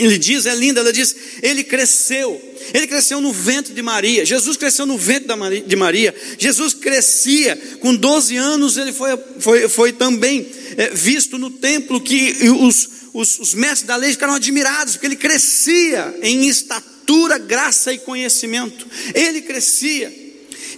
ele 0.02 0.18
diz 0.18 0.46
é 0.46 0.54
linda, 0.54 0.80
ela 0.80 0.92
diz: 0.92 1.14
Ele 1.42 1.64
cresceu 1.64 2.50
ele 2.72 2.86
cresceu 2.86 3.20
no 3.20 3.32
ventre 3.32 3.72
de 3.72 3.82
Maria. 3.82 4.24
Jesus 4.24 4.56
cresceu 4.56 4.86
no 4.86 4.98
ventre 4.98 5.34
de 5.66 5.76
Maria. 5.76 6.14
Jesus 6.38 6.74
crescia. 6.74 7.56
Com 7.80 7.94
12 7.94 8.36
anos, 8.36 8.76
ele 8.76 8.92
foi, 8.92 9.18
foi, 9.38 9.68
foi 9.68 9.92
também 9.92 10.46
é, 10.76 10.90
visto 10.90 11.38
no 11.38 11.50
templo 11.50 12.00
que 12.00 12.36
os, 12.60 12.88
os, 13.12 13.38
os 13.38 13.54
mestres 13.54 13.86
da 13.86 13.96
lei 13.96 14.10
ficaram 14.10 14.34
admirados, 14.34 14.94
porque 14.94 15.06
ele 15.06 15.16
crescia 15.16 16.14
em 16.22 16.48
estatura, 16.48 17.38
graça 17.38 17.92
e 17.92 17.98
conhecimento. 17.98 18.86
Ele 19.14 19.40
crescia. 19.40 20.12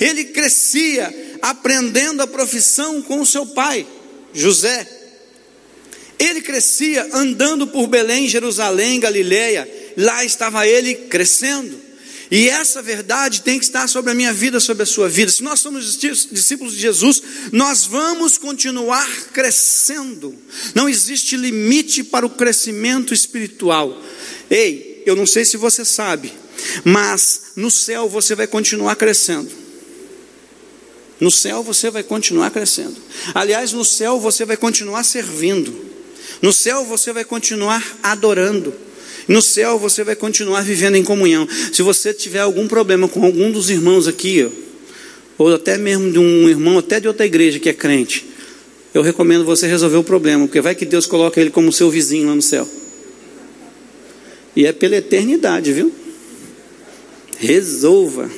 Ele 0.00 0.24
crescia 0.24 1.38
aprendendo 1.42 2.22
a 2.22 2.26
profissão 2.26 3.02
com 3.02 3.20
o 3.20 3.26
seu 3.26 3.44
pai, 3.46 3.86
José. 4.32 5.01
Ele 6.22 6.40
crescia 6.40 7.08
andando 7.12 7.66
por 7.66 7.86
Belém, 7.86 8.28
Jerusalém, 8.28 9.00
Galileia 9.00 9.68
lá 9.96 10.24
estava 10.24 10.66
ele 10.66 10.94
crescendo. 10.94 11.80
E 12.30 12.48
essa 12.48 12.80
verdade 12.80 13.42
tem 13.42 13.58
que 13.58 13.64
estar 13.66 13.86
sobre 13.86 14.10
a 14.10 14.14
minha 14.14 14.32
vida, 14.32 14.58
sobre 14.58 14.84
a 14.84 14.86
sua 14.86 15.06
vida. 15.06 15.30
Se 15.30 15.42
nós 15.42 15.60
somos 15.60 15.98
discípulos 15.98 16.72
de 16.72 16.80
Jesus, 16.80 17.22
nós 17.52 17.84
vamos 17.84 18.38
continuar 18.38 19.06
crescendo. 19.34 20.34
Não 20.74 20.88
existe 20.88 21.36
limite 21.36 22.02
para 22.02 22.24
o 22.24 22.30
crescimento 22.30 23.12
espiritual. 23.12 24.02
Ei, 24.50 25.02
eu 25.04 25.14
não 25.14 25.26
sei 25.26 25.44
se 25.44 25.58
você 25.58 25.84
sabe, 25.84 26.32
mas 26.84 27.52
no 27.54 27.70
céu 27.70 28.08
você 28.08 28.34
vai 28.34 28.46
continuar 28.46 28.96
crescendo. 28.96 29.50
No 31.20 31.30
céu 31.30 31.62
você 31.62 31.90
vai 31.90 32.02
continuar 32.02 32.50
crescendo. 32.50 32.96
Aliás, 33.34 33.72
no 33.72 33.84
céu 33.84 34.18
você 34.18 34.46
vai 34.46 34.56
continuar 34.56 35.04
servindo. 35.04 35.91
No 36.42 36.52
céu 36.52 36.84
você 36.84 37.12
vai 37.12 37.24
continuar 37.24 37.98
adorando. 38.02 38.74
No 39.28 39.40
céu 39.40 39.78
você 39.78 40.02
vai 40.02 40.16
continuar 40.16 40.62
vivendo 40.62 40.96
em 40.96 41.04
comunhão. 41.04 41.48
Se 41.72 41.82
você 41.82 42.12
tiver 42.12 42.40
algum 42.40 42.66
problema 42.66 43.08
com 43.08 43.24
algum 43.24 43.52
dos 43.52 43.70
irmãos 43.70 44.08
aqui, 44.08 44.50
ou 45.38 45.54
até 45.54 45.78
mesmo 45.78 46.10
de 46.10 46.18
um 46.18 46.48
irmão, 46.48 46.78
até 46.78 46.98
de 46.98 47.06
outra 47.06 47.24
igreja 47.24 47.60
que 47.60 47.68
é 47.68 47.72
crente, 47.72 48.26
eu 48.92 49.02
recomendo 49.02 49.44
você 49.44 49.68
resolver 49.68 49.96
o 49.96 50.04
problema, 50.04 50.46
porque 50.46 50.60
vai 50.60 50.74
que 50.74 50.84
Deus 50.84 51.06
coloca 51.06 51.40
ele 51.40 51.50
como 51.50 51.72
seu 51.72 51.88
vizinho 51.88 52.26
lá 52.26 52.34
no 52.34 52.42
céu. 52.42 52.68
E 54.54 54.66
é 54.66 54.72
pela 54.72 54.96
eternidade, 54.96 55.72
viu? 55.72 55.92
Resolva. 57.38 58.28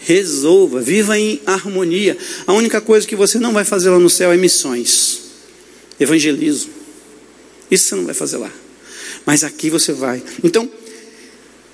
Resolva, 0.00 0.80
viva 0.80 1.18
em 1.18 1.40
harmonia. 1.46 2.18
A 2.46 2.52
única 2.52 2.80
coisa 2.80 3.06
que 3.06 3.16
você 3.16 3.38
não 3.38 3.52
vai 3.52 3.64
fazer 3.64 3.88
lá 3.88 3.98
no 3.98 4.10
céu 4.10 4.32
é 4.32 4.36
missões, 4.36 5.20
evangelismo. 5.98 6.83
Isso 7.70 7.88
você 7.88 7.94
não 7.94 8.04
vai 8.04 8.14
fazer 8.14 8.36
lá 8.36 8.52
mas 9.24 9.44
aqui 9.44 9.70
você 9.70 9.92
vai. 9.92 10.22
Então, 10.42 10.70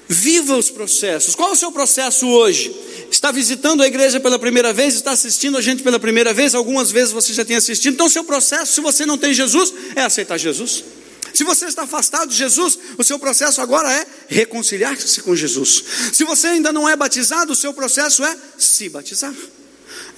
viva 0.09 0.57
os 0.57 0.71
processos. 0.71 1.35
Qual 1.35 1.51
é 1.51 1.53
o 1.53 1.57
seu 1.57 1.73
processo 1.73 2.27
hoje? 2.27 2.75
Está 3.11 3.33
visitando 3.33 3.83
a 3.83 3.87
igreja 3.87 4.21
pela 4.21 4.39
primeira 4.39 4.73
vez? 4.73 4.95
Está 4.95 5.13
assistindo 5.13 5.57
a 5.57 5.63
gente 5.63 5.83
pela 5.83 5.99
primeira 5.99 6.33
vez? 6.33 6.55
Algumas 6.55 6.91
vezes 6.91 7.13
você 7.13 7.33
já 7.33 7.45
tem 7.45 7.57
assistido. 7.57 7.95
Então, 7.95 8.09
seu 8.09 8.25
processo, 8.25 8.73
se 8.73 8.81
você 8.81 9.05
não 9.05 9.19
tem 9.19 9.35
Jesus, 9.35 9.73
é 9.97 10.03
aceitar 10.03 10.39
Jesus. 10.39 10.85
Se 11.33 11.45
você 11.45 11.67
está 11.67 11.83
afastado 11.83 12.29
de 12.29 12.37
Jesus, 12.37 12.79
o 12.99 13.05
seu 13.05 13.19
processo 13.19 13.61
agora 13.61 13.91
é 13.93 14.05
reconciliar-se 14.29 15.21
com 15.23 15.35
Jesus. 15.35 15.85
Se 16.13 16.25
você 16.25 16.49
ainda 16.49 16.73
não 16.73 16.89
é 16.89 16.97
batizado, 16.97 17.53
o 17.53 17.57
seu 17.57 17.73
processo 17.73 18.25
é 18.25 18.37
se 18.59 18.89
batizar. 18.89 19.35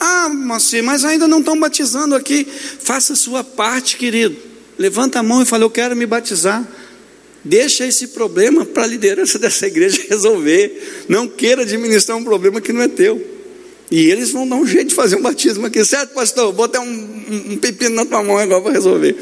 Ah, 0.00 0.28
mas 0.30 1.04
ainda 1.04 1.28
não 1.28 1.40
estão 1.40 1.58
batizando 1.58 2.14
aqui. 2.14 2.46
Faça 2.80 3.12
a 3.12 3.16
sua 3.16 3.44
parte, 3.44 3.96
querido. 3.96 4.51
Levanta 4.82 5.20
a 5.20 5.22
mão 5.22 5.40
e 5.40 5.46
fala: 5.46 5.62
Eu 5.62 5.70
quero 5.70 5.94
me 5.94 6.04
batizar. 6.04 6.66
Deixa 7.44 7.86
esse 7.86 8.08
problema 8.08 8.66
para 8.66 8.82
a 8.82 8.86
liderança 8.86 9.38
dessa 9.38 9.64
igreja 9.68 10.02
resolver. 10.08 11.04
Não 11.08 11.28
queira 11.28 11.62
administrar 11.62 12.18
um 12.18 12.24
problema 12.24 12.60
que 12.60 12.72
não 12.72 12.82
é 12.82 12.88
teu. 12.88 13.24
E 13.92 14.10
eles 14.10 14.32
vão 14.32 14.48
dar 14.48 14.56
um 14.56 14.66
jeito 14.66 14.88
de 14.88 14.94
fazer 14.96 15.14
um 15.14 15.22
batismo 15.22 15.66
aqui, 15.66 15.84
certo, 15.84 16.14
pastor? 16.14 16.46
Vou 16.46 16.54
botar 16.54 16.80
um, 16.80 16.84
um, 16.84 17.52
um 17.52 17.56
pepino 17.58 17.94
na 17.94 18.04
tua 18.04 18.24
mão 18.24 18.36
agora 18.38 18.60
para 18.60 18.72
resolver. 18.72 19.14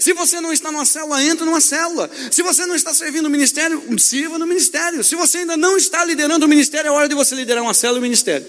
Se 0.00 0.14
você 0.14 0.40
não 0.40 0.52
está 0.52 0.72
numa 0.72 0.86
célula, 0.86 1.22
entra 1.22 1.44
numa 1.44 1.60
célula. 1.60 2.08
Se 2.30 2.42
você 2.42 2.64
não 2.64 2.74
está 2.74 2.94
servindo 2.94 3.26
o 3.26 3.30
ministério, 3.30 3.82
sirva 3.98 4.38
no 4.38 4.46
ministério. 4.46 5.04
Se 5.04 5.14
você 5.14 5.38
ainda 5.38 5.56
não 5.56 5.76
está 5.76 6.02
liderando 6.02 6.46
o 6.46 6.48
ministério, 6.48 6.88
é 6.88 6.90
hora 6.90 7.08
de 7.08 7.14
você 7.14 7.34
liderar 7.34 7.62
uma 7.62 7.74
célula 7.74 7.98
e 7.98 8.00
o 8.00 8.02
ministério. 8.02 8.46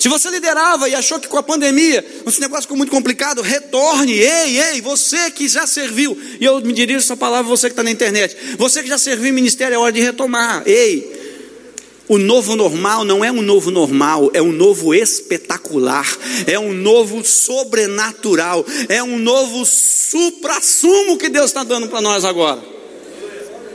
Se 0.00 0.08
você 0.08 0.30
liderava 0.30 0.88
e 0.88 0.94
achou 0.94 1.20
que 1.20 1.28
com 1.28 1.36
a 1.36 1.42
pandemia 1.42 2.02
esse 2.26 2.40
negócio 2.40 2.62
ficou 2.62 2.76
muito 2.78 2.90
complicado, 2.90 3.42
retorne. 3.42 4.14
Ei, 4.14 4.58
ei, 4.58 4.80
você 4.80 5.30
que 5.30 5.46
já 5.46 5.66
serviu, 5.66 6.18
e 6.40 6.44
eu 6.44 6.58
me 6.62 6.72
dirijo 6.72 7.00
essa 7.00 7.18
palavra, 7.18 7.46
você 7.46 7.68
que 7.68 7.74
está 7.74 7.82
na 7.82 7.90
internet, 7.90 8.34
você 8.56 8.82
que 8.82 8.88
já 8.88 8.96
serviu 8.96 9.28
em 9.28 9.32
ministério, 9.32 9.74
é 9.74 9.78
hora 9.78 9.92
de 9.92 10.00
retomar. 10.00 10.62
Ei, 10.64 11.20
o 12.08 12.16
novo 12.16 12.56
normal 12.56 13.04
não 13.04 13.22
é 13.22 13.30
um 13.30 13.42
novo 13.42 13.70
normal, 13.70 14.30
é 14.32 14.40
um 14.40 14.52
novo 14.52 14.94
espetacular, 14.94 16.08
é 16.46 16.58
um 16.58 16.72
novo 16.72 17.22
sobrenatural, 17.22 18.64
é 18.88 19.02
um 19.02 19.18
novo 19.18 19.66
supra-sumo 19.66 21.18
que 21.18 21.28
Deus 21.28 21.50
está 21.50 21.62
dando 21.62 21.88
para 21.88 22.00
nós 22.00 22.24
agora. 22.24 22.79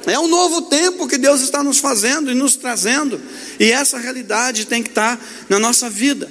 É 0.06 0.20
um 0.20 0.28
novo 0.28 0.64
tempo 0.64 1.08
que 1.08 1.18
Deus 1.18 1.42
está 1.42 1.64
nos 1.64 1.80
fazendo 1.80 2.32
e 2.32 2.36
nos 2.36 2.56
trazendo, 2.56 3.20
e 3.60 3.72
essa 3.72 3.98
realidade 3.98 4.66
tem 4.66 4.84
que 4.84 4.90
estar 4.90 5.20
na 5.50 5.58
nossa 5.58 5.90
vida. 5.90 6.30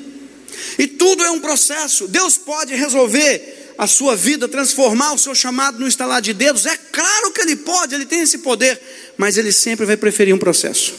E 0.78 0.86
tudo 0.86 1.24
é 1.24 1.30
um 1.30 1.40
processo. 1.40 2.06
Deus 2.06 2.38
pode 2.38 2.74
resolver 2.74 3.74
a 3.76 3.88
sua 3.88 4.14
vida, 4.14 4.46
transformar 4.46 5.12
o 5.12 5.18
seu 5.18 5.34
chamado 5.34 5.80
no 5.80 5.88
estalar 5.88 6.22
de 6.22 6.32
dedos. 6.32 6.66
É 6.66 6.76
claro 6.76 7.32
que 7.32 7.40
Ele 7.40 7.56
pode, 7.56 7.94
Ele 7.94 8.06
tem 8.06 8.20
esse 8.20 8.38
poder, 8.38 8.80
mas 9.16 9.36
Ele 9.36 9.50
sempre 9.50 9.84
vai 9.84 9.96
preferir 9.96 10.32
um 10.32 10.38
processo. 10.38 10.94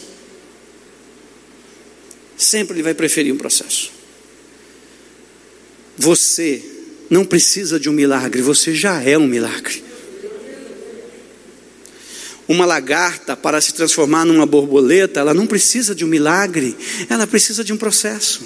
Sempre 2.38 2.76
Ele 2.76 2.84
vai 2.84 2.94
preferir 2.94 3.34
um 3.34 3.38
processo. 3.38 3.92
Você 5.98 6.62
não 7.10 7.24
precisa 7.24 7.80
de 7.80 7.90
um 7.90 7.94
milagre, 7.94 8.42
você 8.42 8.76
já 8.76 9.02
é 9.02 9.18
um 9.18 9.28
milagre 9.28 9.85
uma 12.48 12.66
lagarta 12.66 13.36
para 13.36 13.60
se 13.60 13.74
transformar 13.74 14.26
numa 14.26 14.46
borboleta, 14.46 15.20
ela 15.20 15.34
não 15.34 15.48
precisa 15.48 15.96
de 15.96 16.06
um 16.06 16.08
milagre, 16.08 16.76
ela 17.10 17.26
precisa 17.26 17.64
de 17.64 17.74
um 17.74 17.78
processo. 17.78 18.44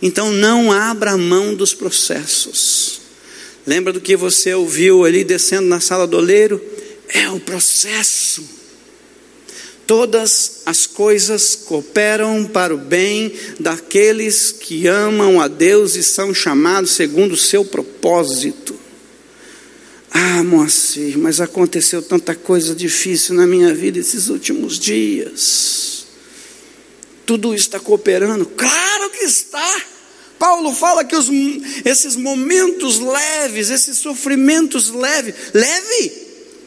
Então 0.00 0.32
não 0.32 0.72
abra 0.72 1.16
mão 1.16 1.54
dos 1.54 1.74
processos. 1.74 3.00
Lembra 3.66 3.92
do 3.92 4.00
que 4.00 4.16
você 4.16 4.54
ouviu 4.54 5.04
ali 5.04 5.22
descendo 5.22 5.68
na 5.68 5.80
sala 5.80 6.06
do 6.06 6.16
oleiro? 6.16 6.60
É 7.08 7.28
o 7.28 7.40
processo. 7.40 8.42
Todas 9.86 10.62
as 10.64 10.86
coisas 10.86 11.56
cooperam 11.56 12.44
para 12.44 12.72
o 12.72 12.78
bem 12.78 13.32
daqueles 13.58 14.52
que 14.52 14.86
amam 14.86 15.40
a 15.40 15.48
Deus 15.48 15.96
e 15.96 16.02
são 16.02 16.32
chamados 16.32 16.92
segundo 16.92 17.32
o 17.32 17.36
seu 17.36 17.64
propósito. 17.64 18.79
Ah, 20.12 20.42
Moacir, 20.42 21.16
mas 21.18 21.40
aconteceu 21.40 22.02
tanta 22.02 22.34
coisa 22.34 22.74
difícil 22.74 23.36
na 23.36 23.46
minha 23.46 23.72
vida 23.72 23.98
esses 23.98 24.28
últimos 24.28 24.78
dias. 24.78 26.06
tudo 27.24 27.54
está 27.54 27.78
cooperando? 27.78 28.44
Claro 28.44 29.10
que 29.10 29.24
está. 29.24 29.82
Paulo 30.36 30.72
fala 30.72 31.04
que 31.04 31.14
os, 31.14 31.28
esses 31.84 32.16
momentos 32.16 32.98
leves, 32.98 33.70
esses 33.70 33.98
sofrimentos 33.98 34.88
leves, 34.88 35.34
leve, 35.54 36.12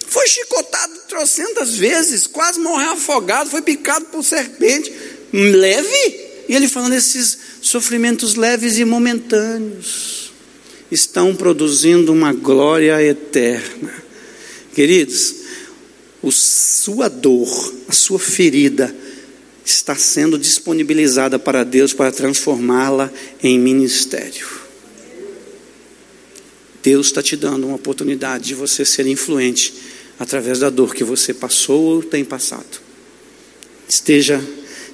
foi 0.07 0.25
chicotado 0.27 0.93
trocentas 1.09 1.75
vezes, 1.75 2.27
quase 2.27 2.59
morreu 2.61 2.91
afogado, 2.91 3.49
foi 3.49 3.61
picado 3.61 4.05
por 4.05 4.23
serpente, 4.23 4.93
leve. 5.33 6.31
E 6.47 6.55
ele 6.55 6.69
falando 6.69 6.93
esses 6.93 7.37
sofrimentos 7.61 8.35
leves 8.35 8.77
e 8.77 8.85
momentâneos 8.85 10.22
estão 10.93 11.35
produzindo 11.35 12.13
uma 12.13 12.31
glória 12.31 13.01
eterna. 13.01 13.93
Queridos, 14.73 15.35
a 16.23 16.31
sua 16.31 17.09
dor, 17.09 17.73
a 17.87 17.91
sua 17.91 18.19
ferida, 18.19 18.95
está 19.65 19.95
sendo 19.95 20.37
disponibilizada 20.37 21.39
para 21.39 21.63
Deus 21.63 21.93
para 21.93 22.11
transformá-la 22.11 23.11
em 23.41 23.57
ministério. 23.57 24.47
Deus 26.81 27.07
está 27.07 27.23
te 27.23 27.35
dando 27.35 27.67
uma 27.67 27.75
oportunidade 27.75 28.45
de 28.45 28.55
você 28.55 28.83
ser 28.83 29.07
influente 29.07 29.73
através 30.19 30.59
da 30.59 30.69
dor 30.69 30.93
que 30.93 31.03
você 31.03 31.33
passou 31.33 31.81
ou 31.81 32.03
tem 32.03 32.25
passado. 32.25 32.81
Esteja 33.87 34.43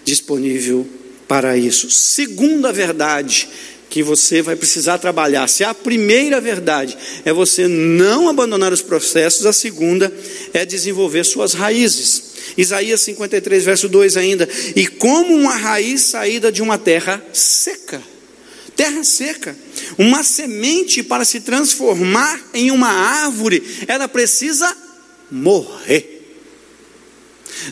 disponível 0.06 0.88
para 1.28 1.58
isso. 1.58 1.90
Segunda 1.90 2.72
verdade 2.72 3.50
que 3.90 4.04
você 4.04 4.42
vai 4.42 4.56
precisar 4.56 4.98
trabalhar. 5.00 5.48
Se 5.48 5.64
a 5.64 5.74
primeira 5.74 6.40
verdade 6.40 6.98
é 7.26 7.34
você 7.34 7.68
não 7.68 8.30
abandonar 8.30 8.72
os 8.72 8.82
processos, 8.82 9.46
a 9.46 9.54
segunda 9.54 10.14
é 10.54 10.66
desenvolver 10.66 11.24
suas 11.26 11.54
raízes. 11.54 12.30
Isaías 12.58 13.02
53, 13.02 13.64
verso 13.64 13.90
2 13.90 14.18
ainda. 14.18 14.48
E 14.76 14.88
como 14.88 15.36
uma 15.36 15.56
raiz 15.56 16.02
saída 16.02 16.52
de 16.52 16.62
uma 16.62 16.78
terra 16.78 17.24
seca. 17.34 18.02
Terra 18.76 19.04
seca. 19.04 19.58
Uma 19.98 20.24
semente 20.24 21.04
para 21.04 21.26
se 21.26 21.42
transformar 21.42 22.40
em 22.54 22.72
uma 22.72 22.90
árvore, 22.90 23.64
ela 23.88 24.08
precisa 24.08 24.74
morrer. 25.30 26.18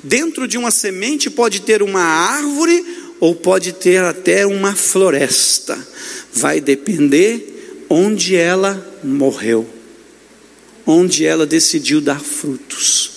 Dentro 0.03 0.47
de 0.47 0.57
uma 0.57 0.71
semente 0.71 1.29
pode 1.29 1.61
ter 1.61 1.81
uma 1.81 2.01
árvore 2.01 2.83
ou 3.19 3.35
pode 3.35 3.73
ter 3.73 4.01
até 4.01 4.45
uma 4.45 4.75
floresta. 4.75 5.77
Vai 6.33 6.61
depender 6.61 7.85
onde 7.89 8.35
ela 8.35 8.99
morreu, 9.03 9.67
onde 10.85 11.25
ela 11.25 11.45
decidiu 11.45 12.01
dar 12.01 12.19
frutos. 12.19 13.11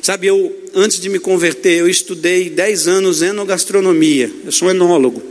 Sabe, 0.00 0.26
eu, 0.26 0.54
antes 0.74 1.00
de 1.00 1.08
me 1.08 1.18
converter, 1.18 1.78
eu 1.78 1.88
estudei 1.88 2.50
10 2.50 2.88
anos 2.88 3.22
enogastronomia, 3.22 4.30
eu 4.44 4.52
sou 4.52 4.70
enólogo. 4.70 5.22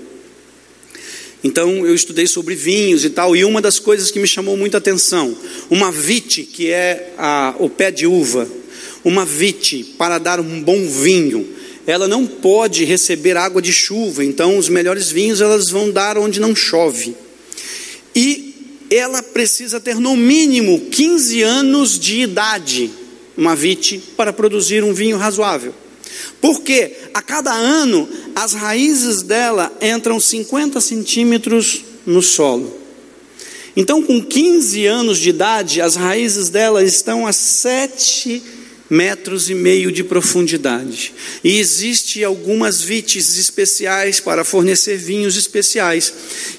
Então, 1.44 1.86
eu 1.86 1.94
estudei 1.94 2.26
sobre 2.26 2.56
vinhos 2.56 3.04
e 3.04 3.10
tal, 3.10 3.36
e 3.36 3.44
uma 3.44 3.62
das 3.62 3.78
coisas 3.78 4.10
que 4.10 4.20
me 4.20 4.28
chamou 4.28 4.56
muita 4.56 4.78
atenção, 4.78 5.38
uma 5.70 5.92
vite, 5.92 6.44
que 6.44 6.72
é 6.72 7.14
a, 7.18 7.54
o 7.60 7.70
pé 7.70 7.92
de 7.92 8.08
uva, 8.08 8.48
uma 9.04 9.26
vite, 9.26 9.84
para 9.98 10.18
dar 10.18 10.40
um 10.40 10.62
bom 10.62 10.88
vinho, 10.88 11.48
ela 11.86 12.08
não 12.08 12.26
pode 12.26 12.86
receber 12.86 13.36
água 13.36 13.62
de 13.62 13.74
chuva, 13.74 14.24
então 14.24 14.58
os 14.58 14.70
melhores 14.70 15.12
vinhos 15.12 15.42
elas 15.42 15.70
vão 15.70 15.92
dar 15.92 16.18
onde 16.18 16.40
não 16.40 16.56
chove. 16.56 17.16
E 18.16 18.54
ela 18.90 19.22
precisa 19.22 19.80
ter 19.80 19.96
no 19.96 20.16
mínimo 20.16 20.80
15 20.92 21.42
anos 21.42 22.00
de 22.00 22.22
idade 22.22 22.92
uma 23.36 23.56
vite 23.56 23.98
para 24.16 24.32
produzir 24.32 24.84
um 24.84 24.94
vinho 24.94 25.18
razoável. 25.18 25.74
Porque 26.40 26.96
a 27.14 27.22
cada 27.22 27.52
ano 27.52 28.08
as 28.36 28.54
raízes 28.54 29.22
dela 29.22 29.72
entram 29.82 30.20
50 30.20 30.80
centímetros 30.80 31.84
no 32.06 32.22
solo. 32.22 32.80
Então, 33.76 34.04
com 34.04 34.22
15 34.22 34.86
anos 34.86 35.18
de 35.18 35.30
idade, 35.30 35.82
as 35.82 35.96
raízes 35.96 36.50
dela 36.50 36.84
estão 36.84 37.26
a 37.26 37.34
7 37.34 38.44
metros 38.94 39.50
e 39.50 39.56
meio 39.56 39.92
de 39.92 40.04
profundidade. 40.04 41.14
E 41.44 41.58
existe 41.58 42.24
algumas 42.24 42.80
vites 42.80 43.38
especiais 43.38 44.20
para 44.20 44.46
fornecer 44.46 44.98
vinhos 44.98 45.36
especiais, 45.36 46.14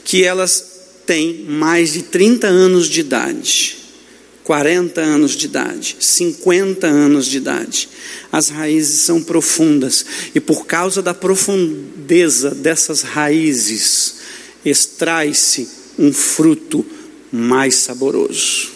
que 0.04 0.24
elas 0.24 0.72
têm 1.06 1.44
mais 1.48 1.92
de 1.92 2.02
30 2.02 2.48
anos 2.48 2.88
de 2.88 3.00
idade. 3.00 3.76
40 4.42 5.00
anos 5.00 5.32
de 5.32 5.46
idade, 5.46 5.96
50 6.00 6.86
anos 6.86 7.26
de 7.26 7.38
idade. 7.38 7.88
As 8.30 8.50
raízes 8.50 9.00
são 9.00 9.22
profundas 9.22 10.04
e 10.34 10.40
por 10.40 10.66
causa 10.66 11.00
da 11.00 11.14
profundeza 11.14 12.50
dessas 12.50 13.00
raízes, 13.00 14.16
extrai-se 14.62 15.66
um 15.98 16.12
fruto 16.12 16.84
mais 17.32 17.76
saboroso. 17.76 18.73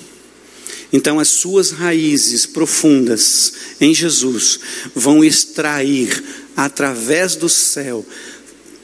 Então, 0.92 1.20
as 1.20 1.29
suas 1.29 1.70
raízes 1.70 2.46
profundas 2.46 3.53
em 3.81 3.94
Jesus 3.94 4.59
vão 4.94 5.22
extrair, 5.22 6.24
através 6.57 7.37
do 7.37 7.48
céu, 7.48 8.05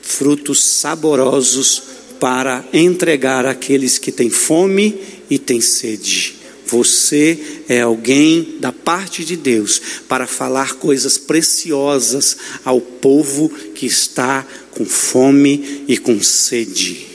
frutos 0.03 0.63
saborosos 0.63 1.83
para 2.21 2.65
entregar 2.73 3.47
àqueles 3.47 3.99
que 3.99 4.13
têm 4.13 4.29
fome 4.29 4.99
e 5.31 5.39
têm 5.39 5.61
sede. 5.61 6.37
Você 6.67 7.39
é 7.69 7.81
alguém 7.81 8.57
da 8.59 8.73
parte 8.73 9.25
de 9.25 9.37
Deus 9.37 9.81
para 10.09 10.27
falar 10.27 10.75
coisas 10.75 11.19
preciosas 11.19 12.37
ao 12.65 12.81
povo 12.81 13.49
que 13.75 13.87
está 13.87 14.47
com 14.71 14.85
fome 14.85 15.85
e 15.87 15.97
com 15.99 16.23
sede. 16.23 17.07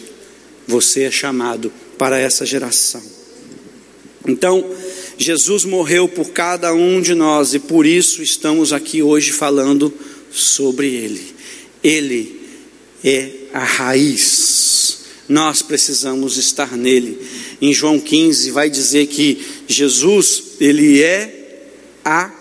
Você 0.68 1.04
é 1.04 1.12
chamado 1.12 1.72
para 1.98 2.20
essa 2.20 2.46
geração. 2.46 3.19
Então, 4.30 4.66
Jesus 5.18 5.66
morreu 5.66 6.08
por 6.08 6.30
cada 6.30 6.74
um 6.74 7.02
de 7.02 7.14
nós 7.14 7.54
e 7.54 7.60
por 7.60 7.86
isso 7.86 8.22
estamos 8.22 8.72
aqui 8.72 9.02
hoje 9.02 9.32
falando 9.32 9.94
sobre 10.32 10.88
Ele. 10.88 11.36
Ele 11.84 12.40
é 13.04 13.32
a 13.54 13.64
raiz, 13.64 15.00
nós 15.28 15.62
precisamos 15.62 16.38
estar 16.38 16.76
nele 16.76 17.20
em 17.62 17.74
João 17.74 18.00
15 18.00 18.52
vai 18.52 18.70
dizer 18.70 19.08
que 19.08 19.46
Jesus, 19.68 20.44
ele 20.60 21.02
é 21.02 21.66
a 22.06 22.32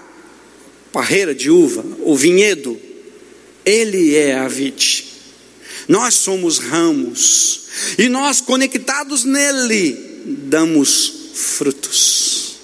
parreira 0.92 1.34
de 1.34 1.50
uva, 1.50 1.84
o 2.00 2.14
vinhedo, 2.14 2.78
ele 3.64 4.14
é 4.14 4.34
a 4.34 4.46
vide. 4.48 5.06
Nós 5.88 6.14
somos 6.14 6.58
ramos 6.58 7.62
e 7.98 8.08
nós 8.08 8.40
conectados 8.40 9.24
nele 9.24 9.96
damos 10.26 11.17
frutos. 11.38 12.56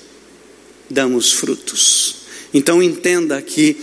Damos 0.90 1.32
frutos. 1.32 2.16
Então 2.52 2.82
entenda 2.82 3.40
que 3.40 3.76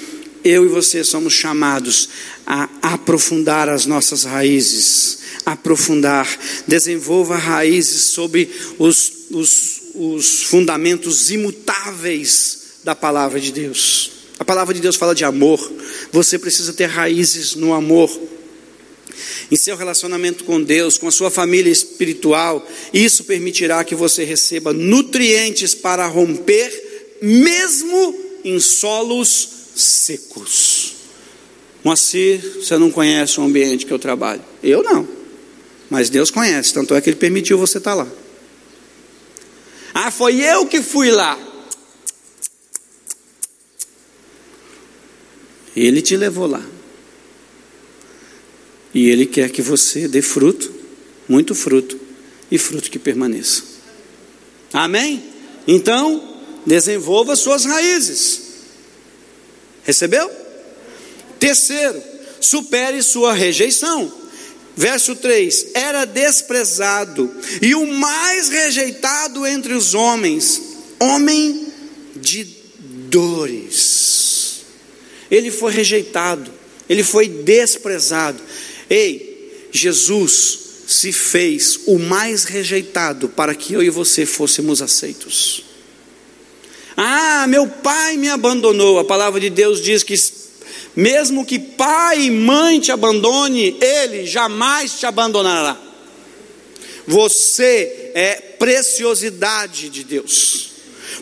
eu 0.43 0.65
e 0.65 0.67
você 0.67 1.03
somos 1.03 1.33
chamados 1.33 2.09
a 2.45 2.69
aprofundar 2.81 3.69
as 3.69 3.85
nossas 3.85 4.23
raízes 4.23 5.21
aprofundar, 5.45 6.27
desenvolva 6.67 7.35
raízes 7.35 8.03
sobre 8.03 8.49
os, 8.77 9.11
os, 9.31 9.81
os 9.95 10.43
fundamentos 10.43 11.29
imutáveis 11.31 12.59
da 12.83 12.95
palavra 12.95 13.39
de 13.39 13.51
Deus. 13.51 14.11
A 14.39 14.45
palavra 14.45 14.73
de 14.73 14.81
Deus 14.81 14.95
fala 14.95 15.13
de 15.13 15.23
amor, 15.23 15.59
você 16.11 16.37
precisa 16.39 16.73
ter 16.73 16.87
raízes 16.87 17.55
no 17.55 17.73
amor. 17.73 18.09
Em 19.51 19.57
seu 19.57 19.75
relacionamento 19.75 20.45
com 20.45 20.63
Deus, 20.63 20.97
com 20.97 21.09
a 21.09 21.11
sua 21.11 21.29
família 21.29 21.69
espiritual, 21.69 22.65
isso 22.93 23.25
permitirá 23.25 23.83
que 23.83 23.93
você 23.93 24.23
receba 24.23 24.71
nutrientes 24.71 25.75
para 25.75 26.07
romper, 26.07 27.17
mesmo 27.21 28.17
em 28.45 28.57
solos 28.61 29.49
secos. 29.75 30.93
Moacir, 31.83 32.39
você 32.55 32.77
não 32.77 32.89
conhece 32.89 33.41
o 33.41 33.43
ambiente 33.43 33.85
que 33.85 33.91
eu 33.91 33.99
trabalho? 33.99 34.41
Eu 34.63 34.81
não. 34.83 35.05
Mas 35.89 36.09
Deus 36.09 36.31
conhece, 36.31 36.73
tanto 36.73 36.95
é 36.95 37.01
que 37.01 37.09
Ele 37.09 37.17
permitiu 37.17 37.57
você 37.57 37.77
estar 37.77 37.93
lá. 37.93 38.07
Ah, 39.93 40.09
foi 40.09 40.39
eu 40.39 40.65
que 40.65 40.81
fui 40.81 41.11
lá. 41.11 41.37
Ele 45.75 46.01
te 46.01 46.15
levou 46.15 46.47
lá. 46.47 46.65
E 48.93 49.09
Ele 49.09 49.25
quer 49.25 49.49
que 49.49 49.61
você 49.61 50.07
dê 50.07 50.21
fruto, 50.21 50.73
muito 51.27 51.55
fruto, 51.55 51.99
e 52.49 52.57
fruto 52.57 52.91
que 52.91 52.99
permaneça. 52.99 53.63
Amém? 54.73 55.23
Então, 55.67 56.37
desenvolva 56.65 57.35
suas 57.35 57.65
raízes. 57.65 58.41
Recebeu? 59.83 60.29
Terceiro, 61.39 62.01
supere 62.39 63.01
sua 63.01 63.33
rejeição. 63.33 64.11
Verso 64.75 65.15
3: 65.15 65.67
Era 65.73 66.05
desprezado 66.05 67.31
e 67.61 67.75
o 67.75 67.87
mais 67.87 68.49
rejeitado 68.49 69.45
entre 69.45 69.73
os 69.73 69.93
homens, 69.93 70.61
homem 70.99 71.67
de 72.15 72.47
dores. 73.09 74.61
Ele 75.29 75.51
foi 75.51 75.73
rejeitado, 75.73 76.51
ele 76.87 77.03
foi 77.03 77.27
desprezado. 77.27 78.41
Ei, 78.91 79.69
Jesus 79.71 80.59
se 80.85 81.13
fez 81.13 81.79
o 81.85 81.97
mais 81.97 82.43
rejeitado 82.43 83.29
para 83.29 83.55
que 83.55 83.71
eu 83.71 83.81
e 83.81 83.89
você 83.89 84.25
fôssemos 84.25 84.81
aceitos. 84.81 85.63
Ah, 86.97 87.45
meu 87.47 87.65
pai 87.67 88.17
me 88.17 88.27
abandonou. 88.27 88.99
A 88.99 89.05
palavra 89.05 89.39
de 89.39 89.49
Deus 89.49 89.81
diz 89.81 90.03
que 90.03 90.13
mesmo 90.93 91.45
que 91.45 91.57
pai 91.57 92.23
e 92.23 92.31
mãe 92.31 92.81
te 92.81 92.91
abandone, 92.91 93.77
ele 93.79 94.25
jamais 94.25 94.99
te 94.99 95.05
abandonará. 95.05 95.79
Você 97.07 98.11
é 98.13 98.35
preciosidade 98.59 99.87
de 99.87 100.03
Deus. 100.03 100.71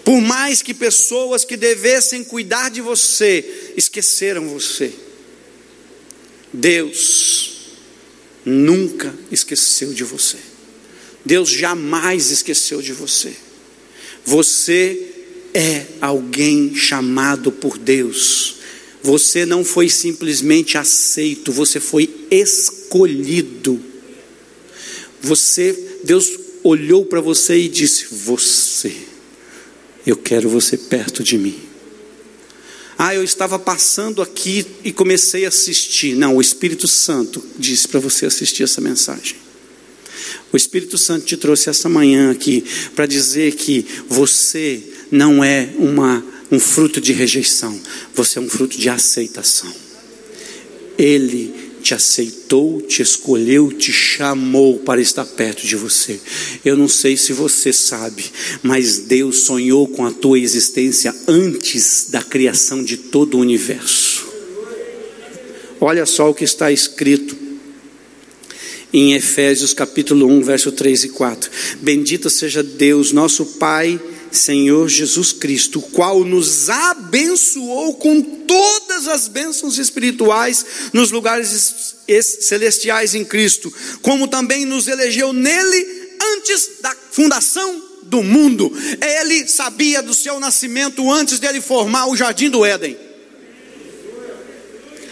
Por 0.03 0.19
mais 0.19 0.63
que 0.63 0.73
pessoas 0.73 1.45
que 1.45 1.55
devessem 1.55 2.23
cuidar 2.23 2.69
de 2.69 2.81
você 2.81 3.73
esqueceram 3.77 4.49
você, 4.49 4.91
Deus 6.51 7.48
nunca 8.45 9.13
esqueceu 9.31 9.93
de 9.93 10.03
você. 10.03 10.37
Deus 11.25 11.49
jamais 11.49 12.31
esqueceu 12.31 12.81
de 12.81 12.93
você. 12.93 13.33
Você 14.25 15.07
é 15.53 15.85
alguém 16.01 16.75
chamado 16.75 17.51
por 17.51 17.77
Deus. 17.77 18.55
Você 19.01 19.45
não 19.45 19.63
foi 19.63 19.89
simplesmente 19.89 20.77
aceito, 20.77 21.51
você 21.51 21.79
foi 21.79 22.09
escolhido. 22.29 23.79
Você, 25.21 25.99
Deus 26.03 26.29
olhou 26.63 27.05
para 27.05 27.21
você 27.21 27.57
e 27.57 27.69
disse: 27.69 28.07
Você, 28.11 28.93
eu 30.05 30.17
quero 30.17 30.49
você 30.49 30.77
perto 30.77 31.23
de 31.23 31.37
mim. 31.37 31.68
Ah, 33.01 33.15
eu 33.15 33.23
estava 33.23 33.57
passando 33.57 34.21
aqui 34.21 34.65
e 34.83 34.91
comecei 34.91 35.45
a 35.45 35.47
assistir. 35.47 36.17
Não, 36.17 36.35
o 36.35 36.41
Espírito 36.41 36.85
Santo 36.85 37.41
disse 37.57 37.87
para 37.87 38.01
você 38.01 38.25
assistir 38.25 38.63
essa 38.63 38.81
mensagem. 38.81 39.37
O 40.51 40.57
Espírito 40.57 40.97
Santo 40.97 41.25
te 41.25 41.37
trouxe 41.37 41.69
essa 41.69 41.87
manhã 41.87 42.29
aqui 42.29 42.61
para 42.93 43.05
dizer 43.05 43.55
que 43.55 43.85
você 44.09 44.83
não 45.09 45.41
é 45.41 45.69
uma, 45.77 46.21
um 46.51 46.59
fruto 46.59 46.99
de 46.99 47.13
rejeição, 47.13 47.79
você 48.13 48.37
é 48.37 48.41
um 48.41 48.49
fruto 48.49 48.77
de 48.77 48.89
aceitação. 48.89 49.73
Ele 50.97 51.68
te 51.81 51.93
aceitou, 51.93 52.81
te 52.81 53.01
escolheu, 53.01 53.71
te 53.71 53.91
chamou 53.91 54.79
para 54.79 55.01
estar 55.01 55.25
perto 55.25 55.65
de 55.65 55.75
você. 55.75 56.19
Eu 56.63 56.77
não 56.77 56.87
sei 56.87 57.17
se 57.17 57.33
você 57.33 57.71
sabe, 57.73 58.25
mas 58.61 58.99
Deus 58.99 59.43
sonhou 59.43 59.87
com 59.87 60.05
a 60.05 60.11
tua 60.11 60.39
existência 60.39 61.15
antes 61.27 62.07
da 62.09 62.21
criação 62.21 62.83
de 62.83 62.97
todo 62.97 63.35
o 63.35 63.41
universo. 63.41 64.27
Olha 65.81 66.05
só 66.05 66.29
o 66.29 66.33
que 66.33 66.43
está 66.43 66.71
escrito 66.71 67.37
em 68.91 69.13
Efésios 69.13 69.73
capítulo 69.73 70.27
1, 70.27 70.41
verso 70.41 70.71
3 70.71 71.05
e 71.05 71.09
4. 71.09 71.49
Bendito 71.81 72.29
seja 72.29 72.61
Deus, 72.61 73.11
nosso 73.11 73.45
Pai, 73.57 73.99
Senhor 74.31 74.87
Jesus 74.87 75.33
Cristo, 75.33 75.81
qual 75.81 76.23
nos 76.23 76.69
abençoou 76.69 77.95
com 77.95 78.21
todas 78.21 79.07
as 79.07 79.27
bênçãos 79.27 79.77
espirituais 79.77 80.65
nos 80.93 81.11
lugares 81.11 81.95
celestiais 82.39 83.15
em 83.15 83.25
Cristo, 83.25 83.73
como 84.01 84.27
também 84.27 84.65
nos 84.65 84.87
elegeu 84.87 85.33
nele 85.33 86.09
antes 86.35 86.69
da 86.81 86.95
fundação 87.11 87.83
do 88.03 88.23
mundo. 88.23 88.71
Ele 89.01 89.47
sabia 89.47 90.01
do 90.01 90.13
seu 90.13 90.39
nascimento 90.39 91.11
antes 91.11 91.39
dele 91.39 91.61
formar 91.61 92.07
o 92.07 92.15
jardim 92.15 92.49
do 92.49 92.65
Éden. 92.65 92.97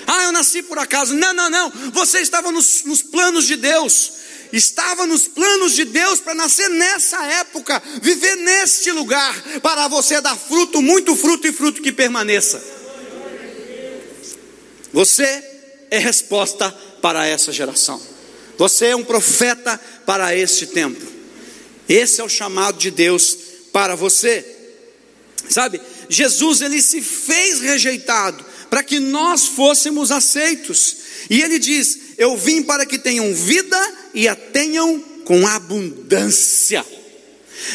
Ah, 0.05 0.23
eu 0.23 0.31
nasci 0.31 0.63
por 0.63 0.79
acaso. 0.79 1.13
Não, 1.13 1.33
não, 1.33 1.49
não. 1.49 1.69
Você 1.91 2.19
estava 2.19 2.49
nos, 2.49 2.83
nos 2.85 3.03
planos 3.03 3.45
de 3.45 3.57
Deus 3.57 4.11
estava 4.51 5.05
nos 5.05 5.27
planos 5.27 5.73
de 5.73 5.85
Deus 5.85 6.19
para 6.19 6.33
nascer 6.33 6.69
nessa 6.69 7.23
época, 7.25 7.81
viver 8.01 8.35
neste 8.35 8.91
lugar, 8.91 9.35
para 9.61 9.87
você 9.87 10.21
dar 10.21 10.35
fruto, 10.35 10.81
muito 10.81 11.15
fruto 11.15 11.47
e 11.47 11.51
fruto 11.51 11.81
que 11.81 11.91
permaneça. 11.91 12.63
Você 14.93 15.43
é 15.91 15.97
resposta 15.97 16.71
para 17.01 17.25
essa 17.25 17.51
geração. 17.51 18.01
Você 18.57 18.87
é 18.87 18.95
um 18.95 19.03
profeta 19.03 19.79
para 20.05 20.35
este 20.35 20.67
tempo. 20.67 21.05
Esse 21.87 22.21
é 22.21 22.23
o 22.23 22.29
chamado 22.29 22.77
de 22.77 22.91
Deus 22.91 23.37
para 23.71 23.95
você. 23.95 24.45
Sabe, 25.49 25.79
Jesus 26.09 26.61
ele 26.61 26.81
se 26.81 27.01
fez 27.01 27.61
rejeitado 27.61 28.43
para 28.69 28.83
que 28.83 28.99
nós 28.99 29.45
fôssemos 29.45 30.11
aceitos. 30.11 30.97
E 31.29 31.41
ele 31.41 31.59
diz: 31.59 31.99
Eu 32.17 32.35
vim 32.35 32.63
para 32.63 32.85
que 32.85 32.97
tenham 32.97 33.33
vida 33.33 33.77
e 34.13 34.27
a 34.27 34.35
tenham 34.35 34.99
com 35.23 35.45
abundância. 35.45 36.85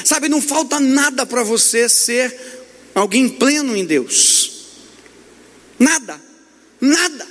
Sabe, 0.05 0.29
não 0.29 0.41
falta 0.41 0.81
nada 0.81 1.25
para 1.27 1.43
você 1.43 1.89
ser 1.89 2.35
alguém 2.95 3.29
pleno 3.29 3.77
em 3.77 3.85
Deus. 3.85 4.51
Nada, 5.79 6.21
nada. 6.81 7.27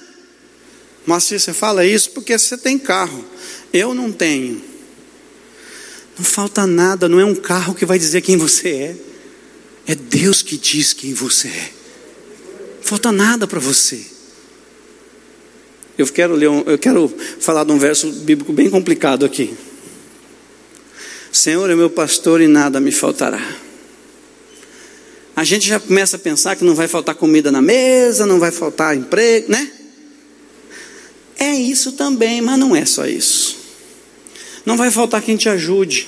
Mas 1.05 1.23
se 1.23 1.39
você 1.39 1.53
fala 1.53 1.85
isso 1.85 2.11
porque 2.11 2.37
você 2.37 2.57
tem 2.57 2.77
carro, 2.77 3.25
eu 3.73 3.93
não 3.93 4.11
tenho. 4.11 4.63
Não 6.17 6.23
falta 6.25 6.67
nada, 6.67 7.09
não 7.09 7.19
é 7.19 7.25
um 7.25 7.35
carro 7.35 7.73
que 7.73 7.85
vai 7.85 7.97
dizer 7.97 8.21
quem 8.21 8.37
você 8.37 8.69
é, 8.69 8.95
é 9.87 9.95
Deus 9.95 10.41
que 10.41 10.57
diz 10.57 10.93
quem 10.93 11.13
você 11.13 11.47
é. 11.47 11.71
Não 12.77 12.83
falta 12.83 13.11
nada 13.11 13.47
para 13.47 13.59
você. 13.59 14.05
Eu 16.01 16.07
quero, 16.07 16.33
ler 16.33 16.49
um, 16.49 16.61
eu 16.61 16.79
quero 16.79 17.07
falar 17.39 17.63
de 17.63 17.71
um 17.71 17.77
verso 17.77 18.11
bíblico 18.11 18.51
bem 18.51 18.71
complicado 18.71 19.23
aqui. 19.23 19.55
Senhor 21.31 21.69
é 21.69 21.75
meu 21.75 21.91
pastor 21.91 22.41
e 22.41 22.47
nada 22.47 22.79
me 22.79 22.91
faltará. 22.91 23.39
A 25.35 25.43
gente 25.43 25.67
já 25.67 25.79
começa 25.79 26.17
a 26.17 26.19
pensar 26.19 26.55
que 26.55 26.63
não 26.63 26.73
vai 26.73 26.87
faltar 26.87 27.13
comida 27.13 27.51
na 27.51 27.61
mesa, 27.61 28.25
não 28.25 28.39
vai 28.39 28.51
faltar 28.51 28.97
emprego, 28.97 29.51
né? 29.51 29.71
É 31.37 31.53
isso 31.53 31.91
também, 31.91 32.41
mas 32.41 32.57
não 32.57 32.75
é 32.75 32.83
só 32.83 33.05
isso. 33.05 33.57
Não 34.65 34.75
vai 34.75 34.89
faltar 34.89 35.21
quem 35.21 35.37
te 35.37 35.49
ajude, 35.49 36.07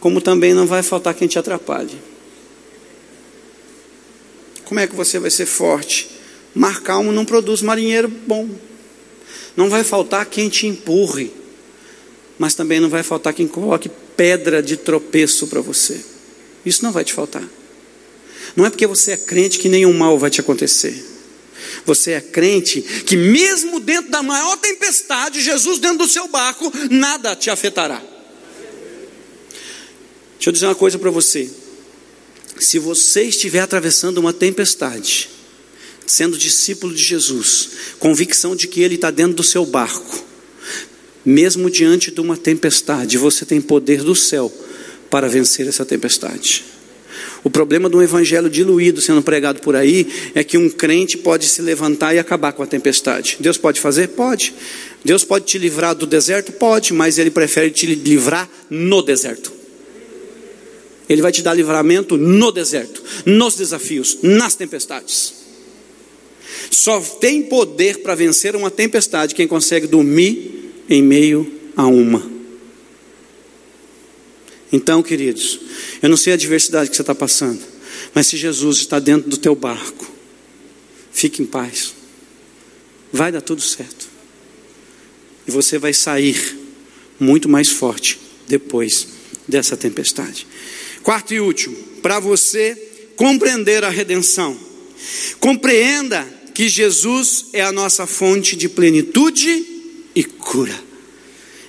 como 0.00 0.22
também 0.22 0.54
não 0.54 0.66
vai 0.66 0.82
faltar 0.82 1.12
quem 1.12 1.28
te 1.28 1.38
atrapalhe. 1.38 1.98
Como 4.64 4.80
é 4.80 4.86
que 4.86 4.94
você 4.94 5.18
vai 5.18 5.30
ser 5.30 5.44
forte? 5.44 6.17
Mar 6.58 6.80
calmo 6.80 7.12
não 7.12 7.24
produz 7.24 7.62
marinheiro 7.62 8.08
bom. 8.08 8.48
Não 9.56 9.70
vai 9.70 9.84
faltar 9.84 10.26
quem 10.26 10.48
te 10.48 10.66
empurre, 10.66 11.32
mas 12.36 12.54
também 12.54 12.80
não 12.80 12.88
vai 12.88 13.04
faltar 13.04 13.32
quem 13.32 13.46
coloque 13.46 13.88
pedra 14.16 14.60
de 14.60 14.76
tropeço 14.76 15.46
para 15.46 15.60
você. 15.60 16.00
Isso 16.66 16.82
não 16.82 16.90
vai 16.90 17.04
te 17.04 17.12
faltar. 17.12 17.48
Não 18.56 18.66
é 18.66 18.70
porque 18.70 18.88
você 18.88 19.12
é 19.12 19.16
crente 19.16 19.60
que 19.60 19.68
nenhum 19.68 19.92
mal 19.92 20.18
vai 20.18 20.30
te 20.30 20.40
acontecer. 20.40 21.00
Você 21.86 22.10
é 22.10 22.20
crente 22.20 22.82
que, 22.82 23.16
mesmo 23.16 23.78
dentro 23.78 24.10
da 24.10 24.20
maior 24.20 24.56
tempestade, 24.56 25.40
Jesus 25.40 25.78
dentro 25.78 25.98
do 25.98 26.08
seu 26.08 26.26
barco, 26.26 26.72
nada 26.90 27.36
te 27.36 27.50
afetará. 27.50 28.02
Deixa 30.34 30.48
eu 30.48 30.52
dizer 30.52 30.66
uma 30.66 30.74
coisa 30.74 30.98
para 30.98 31.10
você. 31.12 31.48
Se 32.58 32.80
você 32.80 33.22
estiver 33.22 33.60
atravessando 33.60 34.18
uma 34.18 34.32
tempestade, 34.32 35.37
sendo 36.08 36.38
discípulo 36.38 36.94
de 36.94 37.02
Jesus, 37.02 37.68
convicção 37.98 38.56
de 38.56 38.66
que 38.66 38.80
Ele 38.80 38.94
está 38.94 39.10
dentro 39.10 39.34
do 39.34 39.42
seu 39.42 39.66
barco, 39.66 40.24
mesmo 41.24 41.70
diante 41.70 42.10
de 42.10 42.18
uma 42.20 42.34
tempestade, 42.34 43.18
você 43.18 43.44
tem 43.44 43.60
poder 43.60 44.02
do 44.02 44.14
céu 44.14 44.50
para 45.10 45.28
vencer 45.28 45.68
essa 45.68 45.84
tempestade. 45.84 46.64
O 47.44 47.50
problema 47.50 47.90
do 47.90 48.02
evangelho 48.02 48.48
diluído 48.48 49.02
sendo 49.02 49.22
pregado 49.22 49.60
por 49.60 49.76
aí 49.76 50.30
é 50.34 50.42
que 50.42 50.56
um 50.56 50.70
crente 50.70 51.18
pode 51.18 51.46
se 51.46 51.60
levantar 51.60 52.14
e 52.14 52.18
acabar 52.18 52.52
com 52.52 52.62
a 52.62 52.66
tempestade. 52.66 53.36
Deus 53.38 53.58
pode 53.58 53.78
fazer? 53.78 54.08
Pode. 54.08 54.54
Deus 55.04 55.24
pode 55.24 55.44
te 55.44 55.58
livrar 55.58 55.94
do 55.94 56.06
deserto? 56.06 56.52
Pode, 56.52 56.94
mas 56.94 57.18
Ele 57.18 57.30
prefere 57.30 57.70
te 57.70 57.86
livrar 57.86 58.48
no 58.70 59.02
deserto. 59.02 59.52
Ele 61.06 61.20
vai 61.20 61.32
te 61.32 61.42
dar 61.42 61.52
livramento 61.52 62.16
no 62.16 62.50
deserto, 62.50 63.02
nos 63.26 63.56
desafios, 63.56 64.18
nas 64.22 64.54
tempestades. 64.54 65.37
Só 66.70 67.00
tem 67.00 67.42
poder 67.42 67.98
para 67.98 68.14
vencer 68.14 68.54
uma 68.54 68.70
tempestade 68.70 69.34
quem 69.34 69.48
consegue 69.48 69.86
dormir 69.86 70.72
em 70.88 71.02
meio 71.02 71.50
a 71.76 71.86
uma. 71.86 72.38
Então, 74.72 75.02
queridos, 75.02 75.60
eu 76.02 76.08
não 76.08 76.16
sei 76.16 76.32
a 76.32 76.36
adversidade 76.36 76.90
que 76.90 76.96
você 76.96 77.02
está 77.02 77.14
passando, 77.14 77.60
mas 78.14 78.26
se 78.26 78.36
Jesus 78.36 78.78
está 78.78 78.98
dentro 78.98 79.30
do 79.30 79.36
teu 79.36 79.54
barco, 79.54 80.10
fique 81.10 81.42
em 81.42 81.46
paz. 81.46 81.94
Vai 83.10 83.32
dar 83.32 83.40
tudo 83.40 83.62
certo. 83.62 84.08
E 85.46 85.50
você 85.50 85.78
vai 85.78 85.94
sair 85.94 86.58
muito 87.18 87.48
mais 87.48 87.68
forte 87.68 88.18
depois 88.46 89.08
dessa 89.46 89.76
tempestade. 89.76 90.46
Quarto 91.02 91.32
e 91.32 91.40
último, 91.40 91.76
para 92.02 92.20
você 92.20 92.76
compreender 93.16 93.82
a 93.82 93.88
redenção, 93.88 94.58
compreenda 95.40 96.37
que 96.58 96.68
Jesus 96.68 97.44
é 97.52 97.62
a 97.62 97.70
nossa 97.70 98.04
fonte 98.04 98.56
de 98.56 98.68
plenitude 98.68 99.64
e 100.12 100.24
cura. 100.24 100.74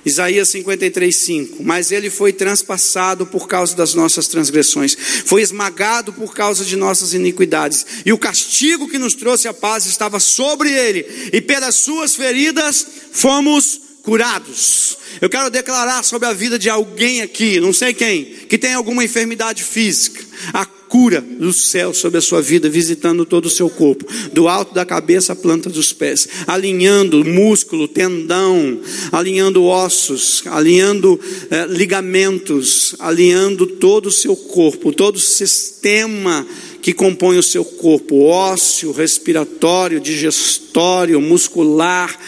Isaías 0.04 0.48
53, 0.48 1.14
5. 1.14 1.62
Mas 1.62 1.92
ele 1.92 2.10
foi 2.10 2.32
transpassado 2.32 3.24
por 3.24 3.46
causa 3.46 3.76
das 3.76 3.94
nossas 3.94 4.26
transgressões, 4.26 4.96
foi 5.26 5.42
esmagado 5.42 6.12
por 6.12 6.34
causa 6.34 6.64
de 6.64 6.74
nossas 6.74 7.14
iniquidades, 7.14 7.86
e 8.04 8.12
o 8.12 8.18
castigo 8.18 8.88
que 8.88 8.98
nos 8.98 9.14
trouxe 9.14 9.46
a 9.46 9.54
paz 9.54 9.86
estava 9.86 10.18
sobre 10.18 10.72
ele, 10.72 11.06
e 11.32 11.40
pelas 11.40 11.76
suas 11.76 12.16
feridas 12.16 12.84
fomos 13.12 13.80
curados. 14.02 14.98
Eu 15.20 15.30
quero 15.30 15.50
declarar 15.50 16.02
sobre 16.02 16.26
a 16.26 16.32
vida 16.32 16.58
de 16.58 16.68
alguém 16.68 17.22
aqui, 17.22 17.60
não 17.60 17.72
sei 17.72 17.94
quem, 17.94 18.24
que 18.24 18.58
tem 18.58 18.74
alguma 18.74 19.04
enfermidade 19.04 19.62
física, 19.62 20.20
a 20.52 20.66
cura 20.90 21.20
do 21.20 21.52
céu 21.52 21.94
sobre 21.94 22.18
a 22.18 22.20
sua 22.20 22.42
vida, 22.42 22.68
visitando 22.68 23.24
todo 23.24 23.46
o 23.46 23.50
seu 23.50 23.70
corpo, 23.70 24.04
do 24.32 24.48
alto 24.48 24.74
da 24.74 24.84
cabeça 24.84 25.32
à 25.32 25.36
planta 25.36 25.70
dos 25.70 25.92
pés, 25.92 26.28
alinhando 26.48 27.24
músculo, 27.24 27.86
tendão, 27.86 28.80
alinhando 29.12 29.64
ossos, 29.64 30.42
alinhando 30.46 31.18
eh, 31.48 31.64
ligamentos, 31.68 32.96
alinhando 32.98 33.68
todo 33.68 34.06
o 34.06 34.12
seu 34.12 34.34
corpo, 34.34 34.92
todo 34.92 35.14
o 35.14 35.20
sistema 35.20 36.44
que 36.82 36.92
compõe 36.92 37.38
o 37.38 37.42
seu 37.42 37.64
corpo, 37.64 38.24
ósseo, 38.24 38.90
respiratório, 38.90 40.00
digestório, 40.00 41.20
muscular, 41.20 42.18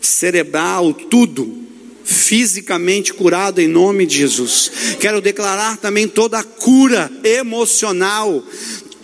cerebral, 0.00 0.94
tudo 0.94 1.63
fisicamente 2.04 3.12
curado 3.12 3.60
em 3.60 3.66
nome 3.66 4.06
de 4.06 4.18
Jesus. 4.18 4.70
Quero 5.00 5.20
declarar 5.20 5.78
também 5.78 6.06
toda 6.06 6.38
a 6.38 6.44
cura 6.44 7.10
emocional, 7.24 8.44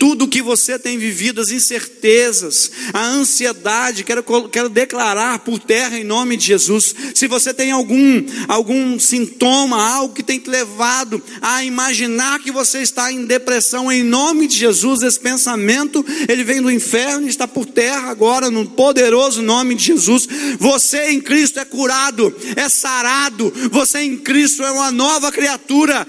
tudo 0.01 0.27
que 0.27 0.41
você 0.41 0.79
tem 0.79 0.97
vivido, 0.97 1.41
as 1.41 1.51
incertezas, 1.51 2.71
a 2.91 3.05
ansiedade, 3.05 4.03
quero, 4.03 4.23
quero 4.49 4.67
declarar 4.67 5.37
por 5.37 5.59
terra 5.59 5.95
em 5.95 6.03
nome 6.03 6.35
de 6.35 6.47
Jesus. 6.47 6.95
Se 7.13 7.27
você 7.27 7.53
tem 7.53 7.69
algum, 7.69 8.25
algum 8.47 8.99
sintoma, 8.99 9.79
algo 9.79 10.15
que 10.15 10.23
tem 10.23 10.39
te 10.39 10.49
levado 10.49 11.21
a 11.39 11.63
imaginar 11.63 12.39
que 12.39 12.51
você 12.51 12.79
está 12.79 13.13
em 13.13 13.27
depressão, 13.27 13.91
em 13.91 14.01
nome 14.01 14.47
de 14.47 14.57
Jesus, 14.57 15.03
esse 15.03 15.19
pensamento, 15.19 16.03
ele 16.27 16.43
vem 16.43 16.63
do 16.63 16.71
inferno 16.71 17.27
e 17.27 17.29
está 17.29 17.47
por 17.47 17.67
terra 17.67 18.09
agora, 18.09 18.49
no 18.49 18.65
poderoso 18.65 19.43
nome 19.43 19.75
de 19.75 19.83
Jesus. 19.83 20.27
Você 20.57 21.11
em 21.11 21.21
Cristo 21.21 21.59
é 21.59 21.65
curado, 21.65 22.35
é 22.55 22.67
sarado, 22.67 23.53
você 23.69 23.99
em 23.99 24.17
Cristo 24.17 24.63
é 24.63 24.71
uma 24.71 24.91
nova 24.91 25.31
criatura. 25.31 26.07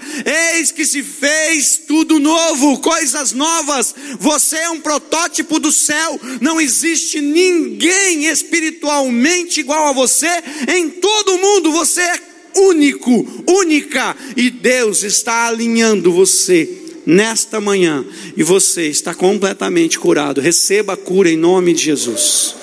Eis 0.55 0.71
que 0.71 0.83
se 0.83 1.03
fez 1.03 1.79
tudo 1.87 2.19
novo, 2.19 2.79
coisas 2.79 3.33
novas 3.33 3.82
você 4.19 4.57
é 4.57 4.69
um 4.69 4.79
protótipo 4.79 5.59
do 5.59 5.71
céu. 5.71 6.19
Não 6.39 6.61
existe 6.61 7.19
ninguém 7.19 8.25
espiritualmente 8.25 9.59
igual 9.59 9.87
a 9.87 9.93
você 9.93 10.29
em 10.67 10.89
todo 10.89 11.33
o 11.33 11.41
mundo. 11.41 11.71
Você 11.71 12.01
é 12.01 12.19
único, 12.55 13.43
única. 13.47 14.15
E 14.37 14.49
Deus 14.49 15.03
está 15.03 15.47
alinhando 15.47 16.11
você 16.11 16.69
nesta 17.05 17.59
manhã. 17.59 18.05
E 18.37 18.43
você 18.43 18.87
está 18.87 19.15
completamente 19.15 19.97
curado. 19.97 20.39
Receba 20.39 20.93
a 20.93 20.97
cura 20.97 21.29
em 21.29 21.37
nome 21.37 21.73
de 21.73 21.83
Jesus 21.83 22.55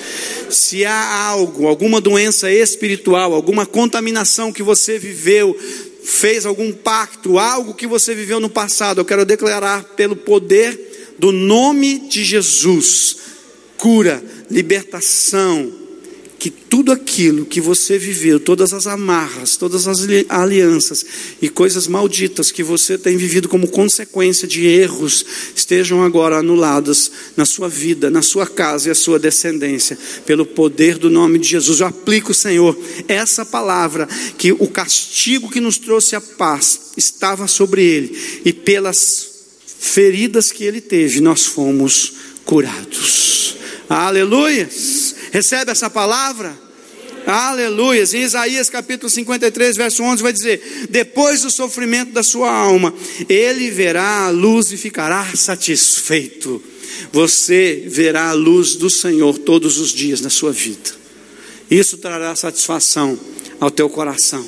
se 0.51 0.85
há 0.85 1.27
algo, 1.27 1.66
alguma 1.66 2.01
doença 2.01 2.51
espiritual, 2.51 3.35
alguma 3.35 3.64
contaminação 3.64 4.53
que 4.53 4.62
você 4.62 4.99
viveu, 4.99 5.57
fez 6.03 6.45
algum 6.45 6.73
pacto, 6.73 7.39
algo 7.39 7.75
que 7.75 7.87
você 7.87 8.14
viveu 8.14 8.41
no 8.41 8.51
passado, 8.51 9.01
eu 9.01 9.05
quero 9.05 9.25
declarar 9.25 9.85
pelo 9.97 10.16
poder 10.16 10.89
do 11.21 11.31
nome 11.31 12.09
de 12.09 12.25
Jesus, 12.25 13.16
cura, 13.77 14.25
libertação, 14.51 15.71
que 16.39 16.49
tudo 16.49 16.91
aquilo 16.91 17.45
que 17.45 17.61
você 17.61 17.99
viveu, 17.99 18.41
todas 18.41 18.73
as 18.73 18.87
amarras, 18.87 19.59
todas 19.59 19.87
as 19.87 19.99
alianças 20.31 21.05
e 21.43 21.51
coisas 21.51 21.87
malditas 21.87 22.51
que 22.51 22.62
você 22.62 22.97
tem 22.97 23.18
vivido 23.18 23.47
como 23.47 23.68
consequência 23.68 24.49
de 24.49 24.64
erros, 24.64 25.27
estejam 25.55 26.03
agora 26.03 26.39
anuladas 26.39 27.12
na 27.37 27.45
sua 27.45 27.68
vida, 27.68 28.09
na 28.09 28.23
sua 28.23 28.47
casa 28.47 28.89
e 28.89 28.91
a 28.91 28.95
sua 28.95 29.18
descendência, 29.18 29.99
pelo 30.25 30.47
poder 30.47 30.97
do 30.97 31.11
nome 31.11 31.39
de 31.39 31.47
Jesus. 31.47 31.81
Eu 31.81 31.89
aplico, 31.89 32.33
Senhor, 32.33 32.75
essa 33.07 33.45
palavra, 33.45 34.09
que 34.39 34.53
o 34.53 34.68
castigo 34.68 35.51
que 35.51 35.61
nos 35.61 35.77
trouxe 35.77 36.16
a 36.16 36.21
paz 36.23 36.93
estava 36.97 37.47
sobre 37.47 37.85
ele, 37.85 38.18
e 38.47 38.55
pelas 38.55 39.30
feridas 39.81 40.53
que 40.53 40.62
ele 40.62 40.81
teve, 40.81 41.22
nós 41.22 41.47
fomos 41.47 42.12
curados. 42.45 43.57
Aleluia! 43.89 44.68
Recebe 45.33 45.70
essa 45.70 45.89
palavra? 45.89 46.57
Aleluia! 47.26 48.05
Em 48.12 48.22
Isaías 48.22 48.68
capítulo 48.68 49.09
53, 49.09 49.76
verso 49.76 50.03
11, 50.03 50.22
vai 50.22 50.33
dizer: 50.33 50.87
Depois 50.91 51.43
do 51.43 51.51
sofrimento 51.51 52.12
da 52.12 52.22
sua 52.22 52.53
alma, 52.53 52.93
ele 53.28 53.70
verá 53.70 54.26
a 54.26 54.31
luz 54.31 54.70
e 54.70 54.76
ficará 54.76 55.35
satisfeito. 55.35 56.62
Você 57.11 57.85
verá 57.87 58.28
a 58.28 58.35
luz 58.35 58.76
do 58.76 58.91
Senhor 58.91 59.39
todos 59.39 59.78
os 59.78 59.91
dias 59.91 60.20
na 60.20 60.28
sua 60.28 60.53
vida. 60.53 60.91
Isso 61.70 61.97
trará 61.97 62.37
satisfação 62.37 63.18
ao 63.59 63.70
teu 63.70 63.89
coração. 63.89 64.47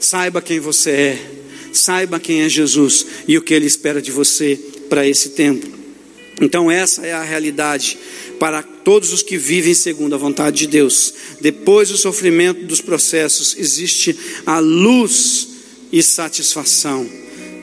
Saiba 0.00 0.40
quem 0.40 0.58
você 0.58 0.90
é 0.90 1.41
Saiba 1.72 2.20
quem 2.20 2.42
é 2.42 2.48
Jesus 2.48 3.06
e 3.26 3.36
o 3.38 3.42
que 3.42 3.54
ele 3.54 3.66
espera 3.66 4.00
de 4.00 4.10
você 4.10 4.58
para 4.88 5.06
esse 5.06 5.30
tempo. 5.30 5.66
Então, 6.40 6.70
essa 6.70 7.06
é 7.06 7.12
a 7.12 7.22
realidade 7.22 7.98
para 8.38 8.62
todos 8.62 9.12
os 9.12 9.22
que 9.22 9.36
vivem 9.36 9.74
segundo 9.74 10.14
a 10.14 10.18
vontade 10.18 10.58
de 10.58 10.66
Deus. 10.66 11.14
Depois 11.40 11.88
do 11.88 11.96
sofrimento 11.96 12.66
dos 12.66 12.80
processos, 12.80 13.56
existe 13.56 14.16
a 14.44 14.58
luz 14.58 15.48
e 15.92 16.02
satisfação. 16.02 17.08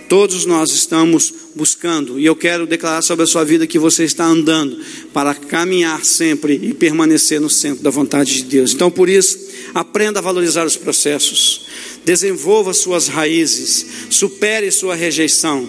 Todos 0.08 0.46
nós 0.46 0.72
estamos 0.72 1.34
buscando, 1.60 2.18
e 2.18 2.26
eu 2.26 2.38
quero 2.38 2.66
declarar 2.66 3.02
sobre 3.02 3.26
a 3.26 3.28
sua 3.28 3.44
vida 3.44 3.68
que 3.68 3.78
você 3.78 4.06
está 4.06 4.24
andando 4.24 4.80
para 5.12 5.36
caminhar 5.36 6.06
sempre 6.06 6.54
e 6.54 6.74
permanecer 6.74 7.42
no 7.42 7.50
centro 7.50 7.84
da 7.84 7.90
vontade 7.90 8.34
de 8.38 8.44
Deus. 8.44 8.74
Então, 8.74 8.90
por 8.90 9.10
isso, 9.10 9.38
aprenda 9.76 10.20
a 10.20 10.22
valorizar 10.22 10.66
os 10.66 10.78
processos 10.78 11.68
desenvolva 12.06 12.74
suas 12.74 13.08
raízes, 13.08 13.86
supere 14.10 14.72
sua 14.72 14.96
rejeição 14.96 15.68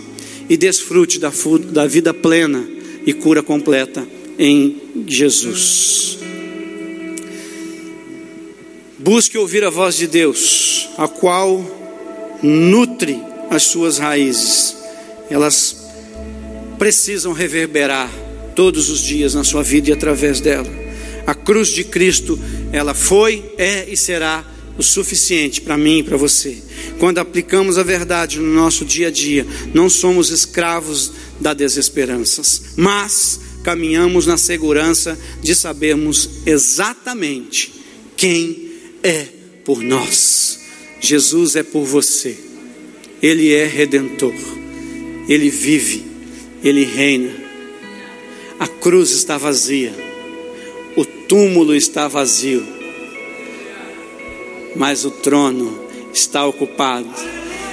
e 0.49 0.57
desfrute 0.57 1.19
da, 1.19 1.31
da 1.71 1.87
vida 1.87 2.15
plena 2.15 2.67
e 3.05 3.13
cura 3.13 3.43
completa 3.43 4.07
em 4.39 4.81
Jesus. 5.07 6.19
Busque 8.99 9.37
ouvir 9.37 9.65
a 9.65 9.71
voz 9.71 9.97
de 9.97 10.07
Deus, 10.07 10.89
a 10.97 11.09
qual 11.09 11.63
nutre 12.43 13.19
as 13.51 13.65
suas 13.65 13.99
raízes. 13.99 14.77
Elas 15.29 15.80
precisam 16.81 17.35
reverberar 17.35 18.11
todos 18.57 18.89
os 18.89 19.01
dias 19.01 19.35
na 19.35 19.45
sua 19.45 19.63
vida 19.63 19.91
e 19.91 19.93
através 19.93 20.41
dela. 20.41 20.67
A 21.27 21.35
cruz 21.35 21.69
de 21.69 21.85
Cristo, 21.85 22.41
ela 22.73 22.95
foi, 22.95 23.53
é 23.59 23.87
e 23.87 23.95
será 23.95 24.43
o 24.79 24.83
suficiente 24.83 25.61
para 25.61 25.77
mim 25.77 25.99
e 25.99 26.03
para 26.03 26.17
você. 26.17 26.57
Quando 26.99 27.19
aplicamos 27.19 27.77
a 27.77 27.83
verdade 27.83 28.39
no 28.39 28.55
nosso 28.55 28.87
dia 28.87 29.09
a 29.09 29.11
dia, 29.11 29.47
não 29.75 29.91
somos 29.91 30.31
escravos 30.31 31.13
da 31.39 31.53
desesperança, 31.53 32.41
mas 32.79 33.39
caminhamos 33.63 34.27
na 34.27 34.39
segurança 34.39 35.19
de 35.43 35.55
sabermos 35.55 36.31
exatamente 36.47 37.75
quem 38.17 38.71
é 39.03 39.27
por 39.67 39.83
nós. 39.83 40.61
Jesus 40.99 41.57
é 41.57 41.63
por 41.63 41.85
você. 41.85 42.39
Ele 43.23 43.53
é 43.53 43.67
redentor. 43.67 44.33
Ele 45.29 45.51
vive, 45.51 46.10
ele 46.63 46.85
reina. 46.85 47.33
A 48.59 48.67
cruz 48.67 49.11
está 49.11 49.39
vazia. 49.39 49.93
O 50.97 51.05
túmulo 51.05 51.75
está 51.75 52.09
vazio 52.09 52.81
mas 54.75 55.05
o 55.05 55.11
trono 55.11 55.89
está 56.13 56.47
ocupado. 56.47 57.09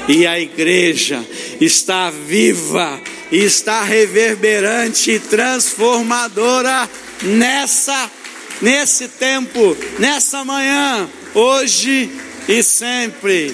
E 0.07 0.25
a 0.25 0.39
igreja 0.39 1.25
está 1.59 2.09
viva, 2.09 2.99
está 3.31 3.83
reverberante 3.83 5.11
e 5.11 5.19
transformadora 5.19 6.89
nessa 7.21 8.09
nesse 8.59 9.07
tempo, 9.07 9.77
nessa 9.99 10.43
manhã, 10.43 11.07
hoje 11.35 12.09
e 12.47 12.63
sempre. 12.63 13.53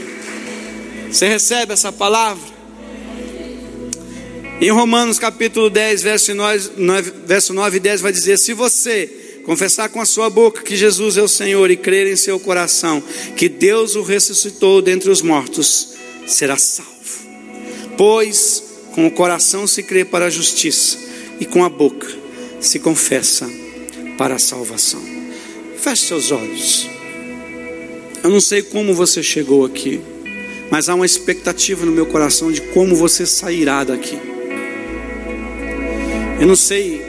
Você 1.12 1.28
recebe 1.28 1.74
essa 1.74 1.92
palavra? 1.92 2.54
Em 4.62 4.70
Romanos 4.70 5.20
capítulo 5.20 5.70
10, 5.70 6.04
verso 6.04 6.34
9, 6.34 7.14
verso 7.26 7.54
9 7.54 7.78
e 7.78 7.80
10 7.80 8.01
vai 8.01 8.12
dizer: 8.12 8.38
Se 8.38 8.54
você 8.54 9.10
confessar 9.45 9.89
com 9.89 9.99
a 9.99 10.06
sua 10.06 10.30
boca 10.30 10.62
que 10.62 10.76
Jesus 10.76 11.18
é 11.18 11.22
o 11.22 11.28
Senhor 11.28 11.70
e 11.70 11.76
crer 11.76 12.08
em 12.08 12.16
seu 12.16 12.39
coração 12.39 13.04
que 13.36 13.49
Deus 13.49 13.95
o 13.95 14.04
ressuscitou 14.04 14.82
dentre 14.82 15.10
os 15.10 15.22
mortos, 15.22 15.95
será 16.26 16.58
salvo. 16.58 16.91
Pois 17.97 18.64
com 18.93 19.08
o 19.08 19.12
coração 19.12 19.66
se 19.68 19.84
crê 19.84 20.06
para 20.06 20.26
a 20.26 20.30
justiça 20.30 20.97
e 21.39 21.45
com 21.45 21.64
a 21.64 21.70
boca 21.70 22.08
se 22.62 22.80
confessa 22.80 23.49
para 24.18 24.36
a 24.36 24.39
salvação. 24.39 25.01
Feche 25.78 26.06
seus 26.06 26.32
olhos. 26.32 26.88
Eu 28.24 28.30
não 28.30 28.39
sei 28.39 28.62
como 28.62 28.93
você 28.93 29.22
chegou 29.22 29.66
aqui, 29.66 29.99
mas 30.72 30.88
há 30.88 30.95
uma 30.95 31.06
expectativa 31.06 31.86
no 31.86 31.91
meu 31.91 32.06
coração 32.06 32.51
de 32.51 32.62
como 32.62 32.95
você 32.95 33.26
sairá 33.26 33.84
daqui. 33.84 34.33
Eu 36.40 36.48
não 36.48 36.56
sei 36.56 37.02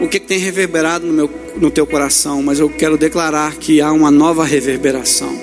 o 0.00 0.08
que 0.08 0.18
tem 0.18 0.38
reverberado 0.38 1.06
no, 1.06 1.12
meu, 1.12 1.30
no 1.56 1.70
teu 1.70 1.86
coração, 1.86 2.42
mas 2.42 2.58
eu 2.58 2.68
quero 2.68 2.96
declarar 2.96 3.56
que 3.56 3.80
há 3.80 3.92
uma 3.92 4.10
nova 4.10 4.44
reverberação. 4.44 5.34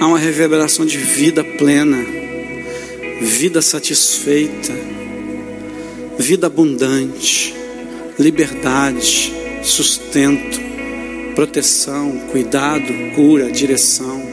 Há 0.00 0.06
uma 0.06 0.18
reverberação 0.18 0.86
de 0.86 0.96
vida 0.96 1.42
plena, 1.42 2.04
vida 3.20 3.60
satisfeita, 3.60 4.72
vida 6.18 6.46
abundante, 6.46 7.54
liberdade, 8.18 9.32
sustento, 9.62 10.60
proteção, 11.34 12.18
cuidado, 12.30 12.92
cura, 13.14 13.50
direção. 13.50 14.27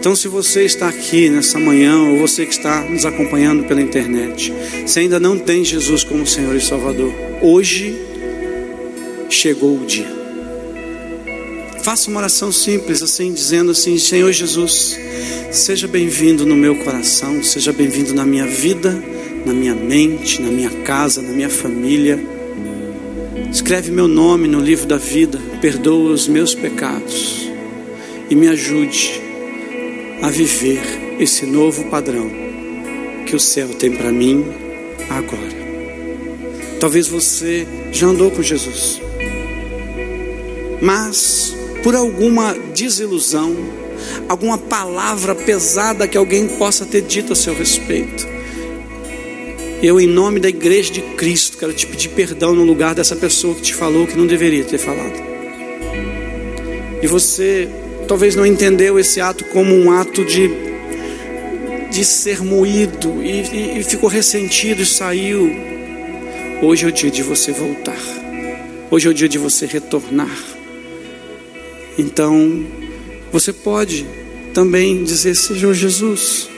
Então, 0.00 0.16
se 0.16 0.28
você 0.28 0.64
está 0.64 0.88
aqui 0.88 1.28
nessa 1.28 1.58
manhã, 1.58 2.04
ou 2.04 2.16
você 2.16 2.46
que 2.46 2.52
está 2.54 2.80
nos 2.84 3.04
acompanhando 3.04 3.64
pela 3.64 3.82
internet, 3.82 4.50
se 4.86 4.98
ainda 4.98 5.20
não 5.20 5.38
tem 5.38 5.62
Jesus 5.62 6.02
como 6.02 6.26
Senhor 6.26 6.56
e 6.56 6.60
Salvador, 6.60 7.12
hoje 7.42 8.00
chegou 9.28 9.76
o 9.76 9.84
dia. 9.84 10.10
Faça 11.82 12.08
uma 12.08 12.18
oração 12.18 12.50
simples, 12.50 13.02
assim, 13.02 13.30
dizendo 13.34 13.72
assim: 13.72 13.98
Senhor 13.98 14.32
Jesus, 14.32 14.98
seja 15.50 15.86
bem-vindo 15.86 16.46
no 16.46 16.56
meu 16.56 16.76
coração, 16.76 17.44
seja 17.44 17.70
bem-vindo 17.70 18.14
na 18.14 18.24
minha 18.24 18.46
vida, 18.46 18.98
na 19.44 19.52
minha 19.52 19.74
mente, 19.74 20.40
na 20.40 20.50
minha 20.50 20.70
casa, 20.82 21.20
na 21.20 21.30
minha 21.30 21.50
família. 21.50 22.18
Escreve 23.52 23.90
meu 23.90 24.08
nome 24.08 24.48
no 24.48 24.60
livro 24.60 24.86
da 24.86 24.96
vida, 24.96 25.38
perdoa 25.60 26.10
os 26.10 26.26
meus 26.26 26.54
pecados 26.54 27.50
e 28.30 28.34
me 28.34 28.48
ajude 28.48 29.28
a 30.22 30.28
viver 30.28 30.80
esse 31.18 31.46
novo 31.46 31.84
padrão 31.84 32.30
que 33.26 33.34
o 33.34 33.40
céu 33.40 33.68
tem 33.68 33.92
para 33.92 34.12
mim 34.12 34.44
agora. 35.08 35.60
Talvez 36.78 37.08
você 37.08 37.66
já 37.92 38.06
andou 38.06 38.30
com 38.30 38.42
Jesus, 38.42 39.00
mas 40.80 41.54
por 41.82 41.94
alguma 41.94 42.54
desilusão, 42.74 43.54
alguma 44.28 44.58
palavra 44.58 45.34
pesada 45.34 46.08
que 46.08 46.16
alguém 46.16 46.48
possa 46.48 46.84
ter 46.84 47.02
dito 47.02 47.32
a 47.32 47.36
seu 47.36 47.54
respeito, 47.54 48.26
eu, 49.82 49.98
em 49.98 50.06
nome 50.06 50.38
da 50.40 50.48
igreja 50.48 50.92
de 50.92 51.00
Cristo, 51.00 51.56
quero 51.56 51.72
te 51.72 51.86
pedir 51.86 52.10
perdão 52.10 52.54
no 52.54 52.64
lugar 52.64 52.94
dessa 52.94 53.16
pessoa 53.16 53.54
que 53.54 53.62
te 53.62 53.74
falou 53.74 54.06
que 54.06 54.16
não 54.16 54.26
deveria 54.26 54.62
ter 54.62 54.76
falado. 54.76 55.14
E 57.02 57.06
você 57.06 57.66
talvez 58.10 58.34
não 58.34 58.44
entendeu 58.44 58.98
esse 58.98 59.20
ato 59.20 59.44
como 59.44 59.72
um 59.72 59.92
ato 59.92 60.24
de, 60.24 60.50
de 61.92 62.04
ser 62.04 62.42
moído 62.42 63.22
e, 63.22 63.78
e, 63.78 63.84
ficou 63.84 64.08
ressentido 64.10 64.82
e 64.82 64.84
saiu. 64.84 65.48
Hoje 66.60 66.86
é 66.86 66.88
o 66.88 66.92
dia 66.92 67.08
de 67.08 67.22
você 67.22 67.52
voltar. 67.52 67.96
Hoje 68.90 69.06
é 69.06 69.10
o 69.12 69.14
dia 69.14 69.28
de 69.28 69.38
você 69.38 69.64
retornar. 69.64 70.36
Então, 71.96 72.66
você 73.30 73.52
pode 73.52 74.04
também 74.52 75.04
dizer: 75.04 75.36
Senhor 75.36 75.72
Jesus, 75.72 76.50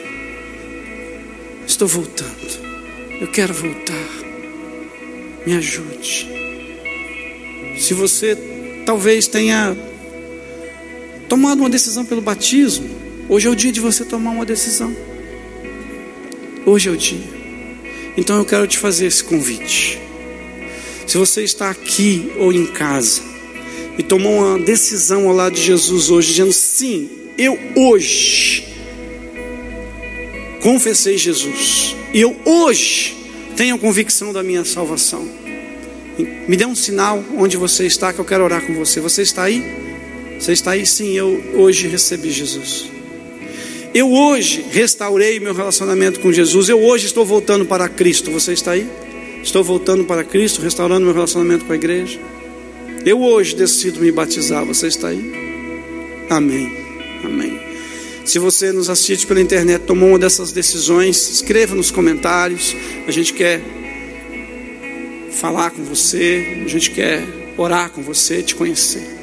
estou 1.66 1.86
voltando. 1.86 2.62
Eu 3.20 3.30
quero 3.30 3.52
voltar. 3.52 4.08
Me 5.44 5.52
ajude. 5.52 6.30
Se 7.76 7.92
você 7.92 8.38
talvez 8.86 9.28
tenha 9.28 9.91
tomado 11.32 11.60
uma 11.60 11.70
decisão 11.70 12.04
pelo 12.04 12.20
batismo, 12.20 12.90
hoje 13.26 13.48
é 13.48 13.50
o 13.50 13.56
dia 13.56 13.72
de 13.72 13.80
você 13.80 14.04
tomar 14.04 14.32
uma 14.32 14.44
decisão. 14.44 14.94
Hoje 16.66 16.90
é 16.90 16.92
o 16.92 16.96
dia. 16.96 17.24
Então 18.18 18.36
eu 18.36 18.44
quero 18.44 18.66
te 18.66 18.76
fazer 18.76 19.06
esse 19.06 19.24
convite. 19.24 19.98
Se 21.06 21.16
você 21.16 21.42
está 21.42 21.70
aqui 21.70 22.30
ou 22.38 22.52
em 22.52 22.66
casa 22.66 23.22
e 23.96 24.02
tomou 24.02 24.40
uma 24.40 24.58
decisão 24.58 25.26
ao 25.26 25.34
lado 25.34 25.54
de 25.54 25.62
Jesus 25.62 26.10
hoje, 26.10 26.32
dizendo 26.32 26.52
sim, 26.52 27.08
eu 27.38 27.58
hoje 27.76 28.68
confessei 30.60 31.16
Jesus, 31.16 31.96
e 32.12 32.20
eu 32.20 32.36
hoje 32.44 33.16
tenho 33.56 33.78
convicção 33.78 34.34
da 34.34 34.42
minha 34.42 34.66
salvação. 34.66 35.26
Me 36.46 36.58
dê 36.58 36.66
um 36.66 36.74
sinal 36.74 37.24
onde 37.38 37.56
você 37.56 37.86
está 37.86 38.12
que 38.12 38.18
eu 38.18 38.24
quero 38.26 38.44
orar 38.44 38.66
com 38.66 38.74
você. 38.74 39.00
Você 39.00 39.22
está 39.22 39.44
aí? 39.44 39.91
Você 40.42 40.50
está 40.50 40.72
aí? 40.72 40.84
Sim, 40.84 41.12
eu 41.12 41.40
hoje 41.54 41.86
recebi 41.86 42.28
Jesus. 42.32 42.86
Eu 43.94 44.10
hoje 44.10 44.64
restaurei 44.72 45.38
meu 45.38 45.54
relacionamento 45.54 46.18
com 46.18 46.32
Jesus. 46.32 46.68
Eu 46.68 46.82
hoje 46.82 47.06
estou 47.06 47.24
voltando 47.24 47.64
para 47.64 47.88
Cristo. 47.88 48.28
Você 48.32 48.52
está 48.52 48.72
aí? 48.72 48.90
Estou 49.40 49.62
voltando 49.62 50.02
para 50.02 50.24
Cristo, 50.24 50.60
restaurando 50.60 51.04
meu 51.04 51.14
relacionamento 51.14 51.64
com 51.64 51.72
a 51.72 51.76
igreja. 51.76 52.18
Eu 53.06 53.22
hoje 53.22 53.54
decido 53.54 54.00
me 54.00 54.10
batizar. 54.10 54.64
Você 54.64 54.88
está 54.88 55.10
aí? 55.10 55.32
Amém. 56.28 56.76
Amém. 57.22 57.60
Se 58.24 58.40
você 58.40 58.72
nos 58.72 58.90
assiste 58.90 59.28
pela 59.28 59.40
internet, 59.40 59.82
tomou 59.82 60.08
uma 60.08 60.18
dessas 60.18 60.50
decisões, 60.50 61.30
escreva 61.30 61.76
nos 61.76 61.92
comentários. 61.92 62.74
A 63.06 63.12
gente 63.12 63.32
quer 63.32 63.62
falar 65.30 65.70
com 65.70 65.84
você, 65.84 66.64
a 66.64 66.68
gente 66.68 66.90
quer 66.90 67.24
orar 67.56 67.90
com 67.90 68.02
você, 68.02 68.42
te 68.42 68.56
conhecer. 68.56 69.21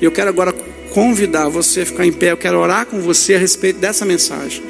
Eu 0.00 0.10
quero 0.10 0.28
agora 0.28 0.52
convidar 0.90 1.48
você 1.48 1.80
a 1.80 1.86
ficar 1.86 2.06
em 2.06 2.12
pé. 2.12 2.32
Eu 2.32 2.36
quero 2.36 2.58
orar 2.58 2.86
com 2.86 3.00
você 3.00 3.34
a 3.34 3.38
respeito 3.38 3.78
dessa 3.78 4.04
mensagem. 4.04 4.62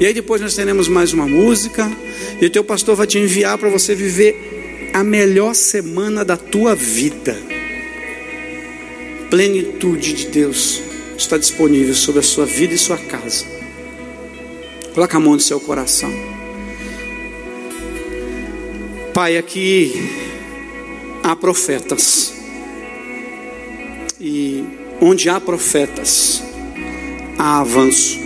E 0.00 0.06
aí 0.06 0.14
depois 0.14 0.40
nós 0.40 0.54
teremos 0.54 0.88
mais 0.88 1.12
uma 1.12 1.26
música. 1.26 1.90
E 2.40 2.46
o 2.46 2.50
teu 2.50 2.64
pastor 2.64 2.96
vai 2.96 3.06
te 3.06 3.18
enviar 3.18 3.58
para 3.58 3.68
você 3.68 3.94
viver 3.94 4.90
a 4.92 5.04
melhor 5.04 5.54
semana 5.54 6.24
da 6.24 6.36
tua 6.36 6.74
vida. 6.74 7.36
Plenitude 9.30 10.14
de 10.14 10.26
Deus 10.28 10.80
está 11.16 11.36
disponível 11.36 11.94
sobre 11.94 12.20
a 12.20 12.22
sua 12.22 12.46
vida 12.46 12.72
e 12.72 12.78
sua 12.78 12.96
casa. 12.96 13.44
Coloca 14.94 15.16
a 15.16 15.20
mão 15.20 15.34
no 15.34 15.40
seu 15.40 15.60
coração. 15.60 16.10
Pai, 19.12 19.36
aqui 19.36 19.92
há 21.22 21.36
profetas 21.36 22.37
e 24.20 24.64
onde 25.00 25.28
há 25.28 25.40
profetas, 25.40 26.42
há 27.38 27.60
avanço. 27.60 28.18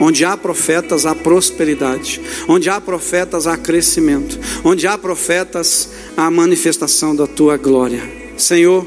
Onde 0.00 0.24
há 0.24 0.36
profetas, 0.36 1.06
há 1.06 1.14
prosperidade. 1.14 2.20
Onde 2.48 2.68
há 2.68 2.80
profetas, 2.80 3.46
há 3.46 3.56
crescimento. 3.56 4.38
Onde 4.64 4.86
há 4.86 4.98
profetas, 4.98 5.88
há 6.16 6.30
manifestação 6.30 7.14
da 7.14 7.26
tua 7.26 7.56
glória. 7.56 8.02
Senhor, 8.36 8.86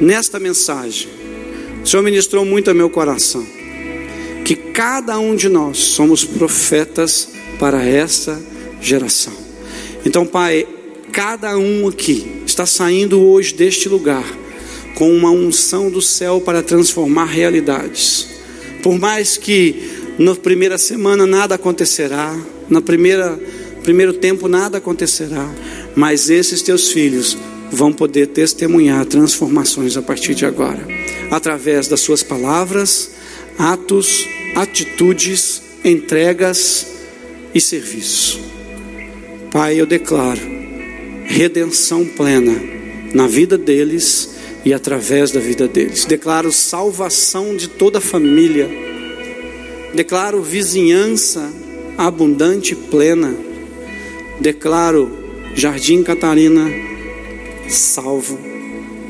nesta 0.00 0.38
mensagem, 0.38 1.08
o 1.82 1.86
Senhor 1.86 2.02
ministrou 2.02 2.44
muito 2.44 2.68
ao 2.68 2.74
meu 2.74 2.90
coração. 2.90 3.44
Que 4.44 4.54
cada 4.54 5.18
um 5.18 5.34
de 5.34 5.48
nós 5.48 5.78
somos 5.78 6.24
profetas 6.24 7.30
para 7.58 7.82
esta 7.82 8.40
geração. 8.82 9.32
Então, 10.04 10.26
Pai, 10.26 10.66
cada 11.10 11.56
um 11.56 11.88
aqui 11.88 12.42
está 12.46 12.66
saindo 12.66 13.20
hoje 13.20 13.54
deste 13.54 13.88
lugar 13.88 14.41
com 15.02 15.12
uma 15.12 15.32
unção 15.32 15.90
do 15.90 16.00
céu 16.00 16.40
para 16.40 16.62
transformar 16.62 17.24
realidades. 17.24 18.28
Por 18.84 19.00
mais 19.00 19.36
que 19.36 19.90
na 20.16 20.32
primeira 20.36 20.78
semana 20.78 21.26
nada 21.26 21.56
acontecerá, 21.56 22.40
na 22.70 22.80
primeira 22.80 23.36
primeiro 23.82 24.12
tempo 24.12 24.46
nada 24.46 24.78
acontecerá, 24.78 25.52
mas 25.96 26.30
esses 26.30 26.62
teus 26.62 26.92
filhos 26.92 27.36
vão 27.72 27.92
poder 27.92 28.28
testemunhar 28.28 29.04
transformações 29.04 29.96
a 29.96 30.02
partir 30.02 30.36
de 30.36 30.46
agora, 30.46 30.86
através 31.32 31.88
das 31.88 32.00
suas 32.00 32.22
palavras, 32.22 33.10
atos, 33.58 34.24
atitudes, 34.54 35.60
entregas 35.84 36.86
e 37.52 37.60
serviço. 37.60 38.38
Pai, 39.50 39.80
eu 39.80 39.84
declaro 39.84 40.40
redenção 41.24 42.04
plena 42.04 42.54
na 43.12 43.26
vida 43.26 43.58
deles 43.58 44.31
e 44.64 44.72
através 44.72 45.30
da 45.30 45.40
vida 45.40 45.66
deles. 45.66 46.04
Declaro 46.04 46.52
salvação 46.52 47.56
de 47.56 47.68
toda 47.68 47.98
a 47.98 48.00
família. 48.00 48.68
Declaro 49.94 50.42
vizinhança 50.42 51.52
abundante 51.98 52.72
e 52.72 52.76
plena. 52.76 53.34
Declaro 54.40 55.10
Jardim 55.54 56.02
Catarina 56.02 56.70
salvo 57.68 58.38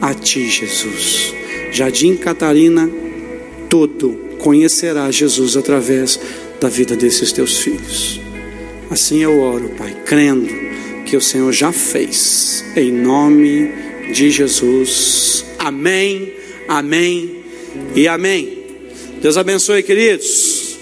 a 0.01 0.15
ti, 0.15 0.49
Jesus. 0.49 1.33
Jardim 1.73 2.17
Catarina 2.17 2.91
todo 3.69 4.19
conhecerá 4.39 5.11
Jesus 5.11 5.57
através 5.57 6.19
da 6.61 6.69
vida 6.69 6.97
desses 6.97 7.33
teus 7.33 7.59
filhos. 7.59 8.21
Assim 8.91 9.23
eu 9.23 9.41
oro, 9.41 9.71
Pai, 9.71 9.97
crendo 10.05 10.49
que 11.07 11.17
o 11.17 11.21
Senhor 11.21 11.53
já 11.53 11.73
fez, 11.73 12.65
em 12.77 12.93
nome 12.93 13.71
de 14.13 14.31
Jesus. 14.31 15.45
Amém, 15.59 16.33
amém 16.69 17.43
e 17.95 18.07
amém. 18.07 18.59
Deus 19.21 19.37
abençoe, 19.37 19.83
queridos. 19.83 20.79